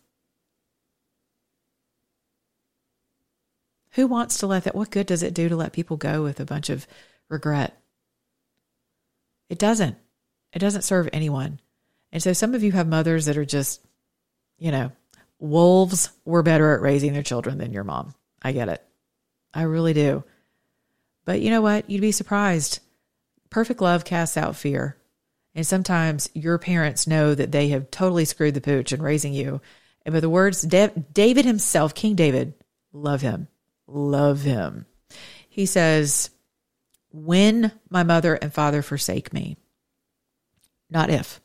Who 3.91 4.07
wants 4.07 4.39
to 4.39 4.47
let 4.47 4.63
that? 4.63 4.75
What 4.75 4.91
good 4.91 5.05
does 5.05 5.21
it 5.21 5.35
do 5.35 5.49
to 5.49 5.55
let 5.55 5.73
people 5.73 5.97
go 5.97 6.23
with 6.23 6.39
a 6.39 6.45
bunch 6.45 6.71
of 6.71 6.87
regret? 7.29 7.79
It 9.49 9.59
doesn't. 9.59 9.97
It 10.51 10.59
doesn't 10.59 10.83
serve 10.83 11.09
anyone. 11.13 11.59
And 12.17 12.23
so 12.23 12.33
some 12.33 12.55
of 12.55 12.63
you 12.63 12.71
have 12.71 12.87
mothers 12.87 13.25
that 13.27 13.37
are 13.37 13.45
just, 13.45 13.79
you 14.57 14.71
know, 14.71 14.91
wolves 15.37 16.09
were 16.25 16.41
better 16.41 16.73
at 16.73 16.81
raising 16.81 17.13
their 17.13 17.21
children 17.21 17.59
than 17.59 17.71
your 17.71 17.83
mom. 17.83 18.15
I 18.41 18.53
get 18.53 18.69
it. 18.69 18.83
I 19.53 19.61
really 19.61 19.93
do. 19.93 20.23
But 21.25 21.41
you 21.41 21.51
know 21.51 21.61
what? 21.61 21.87
You'd 21.91 22.01
be 22.01 22.11
surprised. 22.11 22.79
Perfect 23.51 23.81
love 23.81 24.03
casts 24.03 24.35
out 24.35 24.55
fear. 24.55 24.97
And 25.53 25.63
sometimes 25.63 26.27
your 26.33 26.57
parents 26.57 27.05
know 27.05 27.35
that 27.35 27.51
they 27.51 27.67
have 27.67 27.91
totally 27.91 28.25
screwed 28.25 28.55
the 28.55 28.61
pooch 28.61 28.91
in 28.91 28.99
raising 28.99 29.33
you. 29.33 29.61
And 30.03 30.11
by 30.11 30.19
the 30.19 30.27
words, 30.27 30.63
David 30.63 31.45
himself, 31.45 31.93
King 31.93 32.15
David, 32.15 32.55
love 32.91 33.21
him, 33.21 33.47
love 33.85 34.41
him. 34.41 34.87
He 35.47 35.67
says, 35.67 36.31
When 37.11 37.73
my 37.91 38.01
mother 38.01 38.33
and 38.33 38.51
father 38.51 38.81
forsake 38.81 39.31
me, 39.31 39.57
not 40.89 41.11
if. 41.11 41.39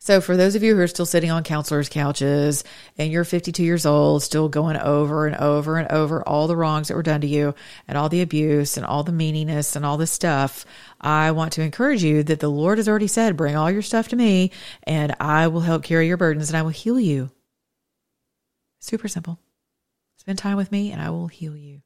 So, 0.00 0.20
for 0.20 0.36
those 0.36 0.54
of 0.54 0.62
you 0.62 0.76
who 0.76 0.80
are 0.80 0.86
still 0.86 1.06
sitting 1.06 1.30
on 1.30 1.42
counselors' 1.42 1.88
couches 1.88 2.62
and 2.96 3.10
you're 3.10 3.24
52 3.24 3.64
years 3.64 3.84
old, 3.84 4.22
still 4.22 4.48
going 4.48 4.76
over 4.76 5.26
and 5.26 5.36
over 5.36 5.76
and 5.76 5.90
over 5.90 6.22
all 6.22 6.46
the 6.46 6.56
wrongs 6.56 6.88
that 6.88 6.94
were 6.94 7.02
done 7.02 7.20
to 7.22 7.26
you 7.26 7.54
and 7.88 7.98
all 7.98 8.08
the 8.08 8.22
abuse 8.22 8.76
and 8.76 8.86
all 8.86 9.02
the 9.02 9.12
meaniness 9.12 9.74
and 9.74 9.84
all 9.84 9.96
the 9.96 10.06
stuff, 10.06 10.64
I 11.00 11.32
want 11.32 11.52
to 11.54 11.62
encourage 11.62 12.04
you 12.04 12.22
that 12.22 12.38
the 12.38 12.48
Lord 12.48 12.78
has 12.78 12.88
already 12.88 13.08
said, 13.08 13.36
Bring 13.36 13.56
all 13.56 13.70
your 13.70 13.82
stuff 13.82 14.08
to 14.08 14.16
me 14.16 14.52
and 14.84 15.16
I 15.18 15.48
will 15.48 15.60
help 15.60 15.82
carry 15.82 16.06
your 16.06 16.16
burdens 16.16 16.48
and 16.48 16.56
I 16.56 16.62
will 16.62 16.70
heal 16.70 17.00
you. 17.00 17.30
Super 18.78 19.08
simple. 19.08 19.40
Spend 20.16 20.38
time 20.38 20.56
with 20.56 20.70
me 20.70 20.92
and 20.92 21.02
I 21.02 21.10
will 21.10 21.26
heal 21.26 21.56
you. 21.56 21.82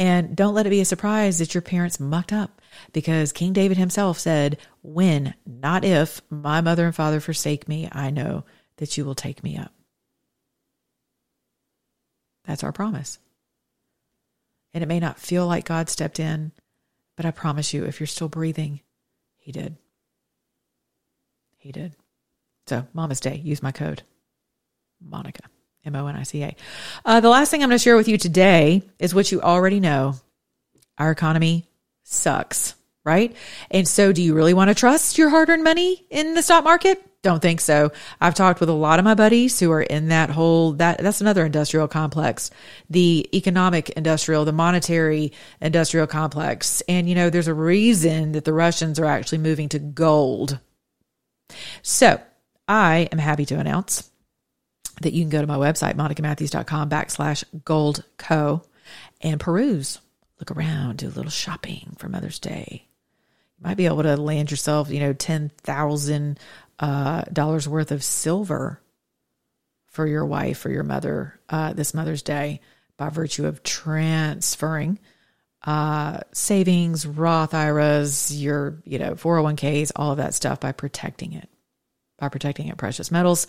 And 0.00 0.34
don't 0.34 0.54
let 0.54 0.66
it 0.66 0.70
be 0.70 0.80
a 0.80 0.86
surprise 0.86 1.38
that 1.38 1.52
your 1.52 1.60
parents 1.60 2.00
mucked 2.00 2.32
up 2.32 2.62
because 2.94 3.32
King 3.32 3.52
David 3.52 3.76
himself 3.76 4.18
said, 4.18 4.56
When, 4.80 5.34
not 5.44 5.84
if, 5.84 6.22
my 6.30 6.62
mother 6.62 6.86
and 6.86 6.94
father 6.94 7.20
forsake 7.20 7.68
me, 7.68 7.86
I 7.92 8.08
know 8.08 8.46
that 8.78 8.96
you 8.96 9.04
will 9.04 9.14
take 9.14 9.44
me 9.44 9.58
up. 9.58 9.74
That's 12.46 12.64
our 12.64 12.72
promise. 12.72 13.18
And 14.72 14.82
it 14.82 14.86
may 14.86 15.00
not 15.00 15.20
feel 15.20 15.46
like 15.46 15.66
God 15.66 15.90
stepped 15.90 16.18
in, 16.18 16.52
but 17.14 17.26
I 17.26 17.30
promise 17.30 17.74
you, 17.74 17.84
if 17.84 18.00
you're 18.00 18.06
still 18.06 18.30
breathing, 18.30 18.80
He 19.36 19.52
did. 19.52 19.76
He 21.58 21.72
did. 21.72 21.94
So, 22.66 22.86
Mama's 22.94 23.20
Day, 23.20 23.36
use 23.44 23.62
my 23.62 23.70
code, 23.70 24.02
Monica. 24.98 25.42
M 25.84 25.96
O 25.96 26.06
N 26.06 26.16
I 26.16 26.22
C 26.24 26.42
A. 26.42 26.54
Uh, 27.04 27.20
the 27.20 27.30
last 27.30 27.50
thing 27.50 27.62
I'm 27.62 27.68
going 27.68 27.78
to 27.78 27.82
share 27.82 27.96
with 27.96 28.08
you 28.08 28.18
today 28.18 28.82
is 28.98 29.14
what 29.14 29.32
you 29.32 29.40
already 29.40 29.80
know. 29.80 30.14
Our 30.98 31.10
economy 31.10 31.66
sucks, 32.04 32.74
right? 33.04 33.34
And 33.70 33.88
so, 33.88 34.12
do 34.12 34.22
you 34.22 34.34
really 34.34 34.52
want 34.52 34.68
to 34.68 34.74
trust 34.74 35.16
your 35.16 35.30
hard 35.30 35.48
earned 35.48 35.64
money 35.64 36.04
in 36.10 36.34
the 36.34 36.42
stock 36.42 36.64
market? 36.64 37.02
Don't 37.22 37.40
think 37.40 37.60
so. 37.60 37.92
I've 38.20 38.34
talked 38.34 38.60
with 38.60 38.70
a 38.70 38.74
lot 38.74 38.98
of 38.98 39.04
my 39.04 39.14
buddies 39.14 39.60
who 39.60 39.70
are 39.72 39.82
in 39.82 40.08
that 40.08 40.30
whole 40.30 40.72
that 40.72 40.98
that's 40.98 41.20
another 41.20 41.46
industrial 41.46 41.88
complex, 41.88 42.50
the 42.88 43.28
economic 43.34 43.90
industrial, 43.90 44.44
the 44.44 44.52
monetary 44.52 45.32
industrial 45.60 46.06
complex. 46.06 46.82
And 46.88 47.08
you 47.08 47.14
know, 47.14 47.30
there's 47.30 47.48
a 47.48 47.54
reason 47.54 48.32
that 48.32 48.44
the 48.44 48.52
Russians 48.52 48.98
are 48.98 49.06
actually 49.06 49.38
moving 49.38 49.68
to 49.70 49.78
gold. 49.78 50.58
So, 51.82 52.20
I 52.68 53.08
am 53.12 53.18
happy 53.18 53.46
to 53.46 53.58
announce 53.58 54.09
that 55.00 55.12
you 55.12 55.22
can 55.22 55.30
go 55.30 55.40
to 55.40 55.46
my 55.46 55.56
website, 55.56 55.94
monicamatthews.com 55.94 56.90
backslash 56.90 57.44
gold 57.64 58.04
co 58.16 58.62
and 59.20 59.40
peruse, 59.40 60.00
look 60.38 60.50
around, 60.50 60.98
do 60.98 61.08
a 61.08 61.10
little 61.10 61.30
shopping 61.30 61.94
for 61.98 62.08
Mother's 62.08 62.38
Day. 62.38 62.86
You 63.58 63.64
might 63.68 63.76
be 63.76 63.86
able 63.86 64.02
to 64.02 64.16
land 64.16 64.50
yourself, 64.50 64.90
you 64.90 65.00
know, 65.00 65.12
$10,000 65.12 66.36
uh, 66.78 67.70
worth 67.70 67.92
of 67.92 68.04
silver 68.04 68.80
for 69.88 70.06
your 70.06 70.24
wife 70.24 70.64
or 70.64 70.70
your 70.70 70.84
mother 70.84 71.38
uh, 71.48 71.72
this 71.72 71.94
Mother's 71.94 72.22
Day 72.22 72.60
by 72.96 73.08
virtue 73.08 73.46
of 73.46 73.62
transferring 73.62 74.98
uh, 75.62 76.20
savings, 76.32 77.06
Roth 77.06 77.52
IRAs, 77.52 78.34
your, 78.34 78.78
you 78.84 78.98
know, 78.98 79.14
401ks, 79.14 79.92
all 79.94 80.12
of 80.12 80.16
that 80.16 80.32
stuff 80.32 80.60
by 80.60 80.72
protecting 80.72 81.34
it 81.34 81.49
by 82.20 82.28
protecting 82.28 82.68
it. 82.68 82.76
Precious 82.76 83.10
metals, 83.10 83.46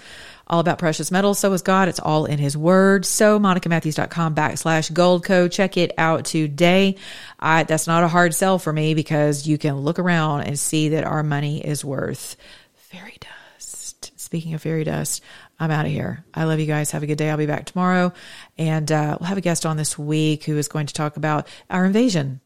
all 0.48 0.60
about 0.60 0.80
precious 0.80 1.12
metals. 1.12 1.38
So 1.38 1.54
is 1.54 1.62
God. 1.62 1.90
It's 1.90 2.00
all 2.00 2.26
in 2.26 2.40
his 2.40 2.58
word. 2.58 3.06
So 3.06 3.40
monicamatthews.com 3.40 4.34
backslash 4.34 4.92
gold 4.92 5.24
code. 5.24 5.52
Check 5.52 5.78
it 5.78 5.94
out 5.98 6.26
today. 6.26 6.96
I, 7.40 7.64
that's 7.64 7.88
not 7.88 8.04
a 8.04 8.08
hard 8.08 8.34
sell 8.34 8.58
for 8.58 8.74
me 8.74 8.94
because 8.96 9.46
you 9.48 9.58
can 9.58 9.78
look 9.78 10.00
around 10.00 10.42
and 10.42 10.58
see 10.58 10.90
that 10.90 11.04
our 11.04 11.22
money 11.22 11.64
is 11.64 11.86
worth 11.86 12.38
fairy 12.74 13.18
dust. 13.20 14.12
Speaking 14.20 14.54
of 14.54 14.62
fairy 14.62 14.86
dust, 14.86 15.22
I'm 15.60 15.72
out 15.72 15.86
of 15.86 15.92
here. 15.92 16.26
I 16.34 16.46
love 16.46 16.60
you 16.60 16.66
guys. 16.66 16.92
Have 16.92 17.04
a 17.04 17.08
good 17.08 17.18
day. 17.18 17.30
I'll 17.30 17.38
be 17.38 17.46
back 17.46 17.66
tomorrow. 17.66 18.14
And 18.58 18.92
uh, 18.92 19.18
we'll 19.20 19.28
have 19.28 19.38
a 19.38 19.42
guest 19.42 19.66
on 19.66 19.78
this 19.78 20.00
week 20.00 20.46
who 20.46 20.58
is 20.58 20.68
going 20.68 20.88
to 20.88 20.94
talk 20.94 21.18
about 21.18 21.48
our 21.70 21.86
invasion 21.86 22.42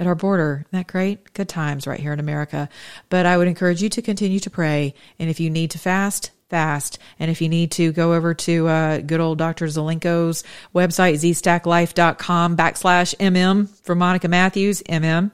at 0.00 0.06
our 0.06 0.14
border. 0.14 0.64
Isn't 0.66 0.78
that 0.78 0.86
great? 0.90 1.32
Good 1.34 1.48
times 1.48 1.86
right 1.86 2.00
here 2.00 2.12
in 2.12 2.18
America. 2.18 2.68
But 3.10 3.26
I 3.26 3.36
would 3.36 3.46
encourage 3.46 3.82
you 3.82 3.90
to 3.90 4.02
continue 4.02 4.40
to 4.40 4.50
pray. 4.50 4.94
And 5.18 5.28
if 5.28 5.38
you 5.38 5.50
need 5.50 5.70
to 5.72 5.78
fast, 5.78 6.30
fast. 6.48 6.98
And 7.18 7.30
if 7.30 7.40
you 7.40 7.48
need 7.48 7.70
to 7.72 7.92
go 7.92 8.14
over 8.14 8.34
to 8.34 8.66
uh, 8.66 8.98
good 8.98 9.20
old 9.20 9.38
Dr. 9.38 9.66
Zelenko's 9.66 10.42
website, 10.74 11.14
zstacklife.com 11.14 12.56
backslash 12.56 13.14
MM 13.16 13.68
for 13.84 13.94
Monica 13.94 14.26
Matthews, 14.26 14.82
MM. 14.82 15.30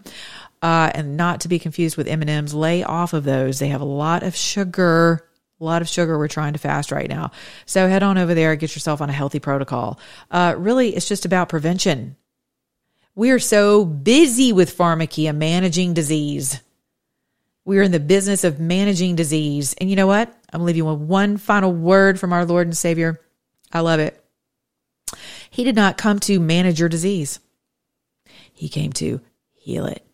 Uh, 0.62 0.90
and 0.94 1.16
not 1.16 1.42
to 1.42 1.48
be 1.48 1.58
confused 1.58 1.96
with 1.96 2.08
M&Ms, 2.08 2.52
lay 2.52 2.82
off 2.82 3.12
of 3.12 3.24
those. 3.24 3.58
They 3.58 3.68
have 3.68 3.82
a 3.82 3.84
lot 3.84 4.22
of 4.22 4.34
sugar, 4.34 5.28
a 5.60 5.64
lot 5.64 5.80
of 5.80 5.88
sugar 5.88 6.18
we're 6.18 6.28
trying 6.28 6.54
to 6.54 6.58
fast 6.58 6.90
right 6.90 7.08
now. 7.08 7.30
So 7.66 7.86
head 7.86 8.02
on 8.02 8.18
over 8.18 8.34
there, 8.34 8.56
get 8.56 8.74
yourself 8.74 9.00
on 9.00 9.08
a 9.08 9.12
healthy 9.12 9.38
protocol. 9.38 10.00
Uh, 10.30 10.54
really, 10.56 10.96
it's 10.96 11.06
just 11.06 11.24
about 11.24 11.50
prevention 11.50 12.16
we 13.16 13.30
are 13.30 13.38
so 13.38 13.84
busy 13.84 14.52
with 14.52 14.76
pharmakeia 14.76 15.34
managing 15.34 15.94
disease. 15.94 16.60
We 17.64 17.78
are 17.78 17.82
in 17.82 17.90
the 17.90 17.98
business 17.98 18.44
of 18.44 18.60
managing 18.60 19.16
disease. 19.16 19.74
And 19.80 19.90
you 19.90 19.96
know 19.96 20.06
what? 20.06 20.32
I'm 20.52 20.64
leaving 20.64 20.78
you 20.78 20.84
with 20.84 21.00
one 21.00 21.38
final 21.38 21.72
word 21.72 22.20
from 22.20 22.32
our 22.32 22.44
Lord 22.44 22.66
and 22.66 22.76
Savior. 22.76 23.20
I 23.72 23.80
love 23.80 23.98
it. 23.98 24.22
He 25.50 25.64
did 25.64 25.74
not 25.74 25.96
come 25.96 26.20
to 26.20 26.38
manage 26.38 26.78
your 26.78 26.90
disease, 26.90 27.40
He 28.52 28.68
came 28.68 28.92
to 28.94 29.20
heal 29.54 29.86
it. 29.86 30.04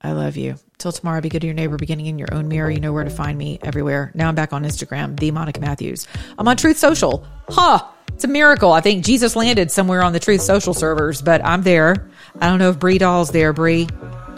I 0.00 0.12
love 0.12 0.36
you. 0.36 0.56
Till 0.78 0.92
tomorrow, 0.92 1.20
be 1.20 1.28
good 1.28 1.40
to 1.40 1.46
your 1.46 1.54
neighbor, 1.54 1.76
beginning 1.76 2.06
in 2.06 2.20
your 2.20 2.32
own 2.32 2.46
mirror. 2.46 2.70
You 2.70 2.78
know 2.78 2.92
where 2.92 3.02
to 3.02 3.10
find 3.10 3.36
me 3.36 3.58
everywhere. 3.62 4.12
Now 4.14 4.28
I'm 4.28 4.36
back 4.36 4.52
on 4.52 4.62
Instagram, 4.62 5.18
the 5.18 5.32
Monica 5.32 5.60
Matthews. 5.60 6.06
I'm 6.38 6.46
on 6.46 6.56
Truth 6.56 6.78
Social. 6.78 7.26
Ha! 7.50 7.78
Huh. 7.78 7.92
It's 8.14 8.24
a 8.24 8.28
miracle. 8.28 8.72
I 8.72 8.80
think 8.80 9.04
Jesus 9.04 9.36
landed 9.36 9.70
somewhere 9.70 10.02
on 10.02 10.12
the 10.12 10.20
Truth 10.20 10.42
Social 10.42 10.74
servers, 10.74 11.22
but 11.22 11.44
I'm 11.44 11.62
there. 11.62 12.08
I 12.40 12.48
don't 12.48 12.58
know 12.58 12.70
if 12.70 12.78
Bree 12.78 12.98
Dail's 12.98 13.30
there. 13.30 13.52
Bree, 13.52 13.88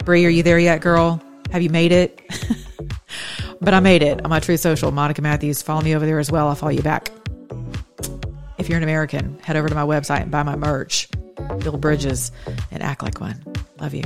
Bree, 0.05 0.25
are 0.25 0.29
you 0.29 0.43
there 0.43 0.59
yet, 0.59 0.81
girl? 0.81 1.21
Have 1.51 1.61
you 1.61 1.69
made 1.69 1.91
it? 1.91 2.21
but 3.61 3.73
I 3.73 3.79
made 3.79 4.03
it 4.03 4.23
on 4.23 4.29
my 4.29 4.39
True 4.39 4.57
Social. 4.57 4.91
Monica 4.91 5.21
Matthews. 5.21 5.61
Follow 5.61 5.81
me 5.81 5.95
over 5.95 6.05
there 6.05 6.19
as 6.19 6.31
well. 6.31 6.47
I'll 6.47 6.55
follow 6.55 6.71
you 6.71 6.81
back. 6.81 7.11
If 8.57 8.69
you're 8.69 8.77
an 8.77 8.83
American, 8.83 9.39
head 9.39 9.55
over 9.55 9.67
to 9.67 9.75
my 9.75 9.83
website 9.83 10.21
and 10.21 10.31
buy 10.31 10.43
my 10.43 10.55
merch. 10.55 11.09
Build 11.59 11.81
bridges 11.81 12.31
and 12.71 12.81
act 12.83 13.03
like 13.03 13.19
one. 13.19 13.43
Love 13.79 13.93
you. 13.93 14.03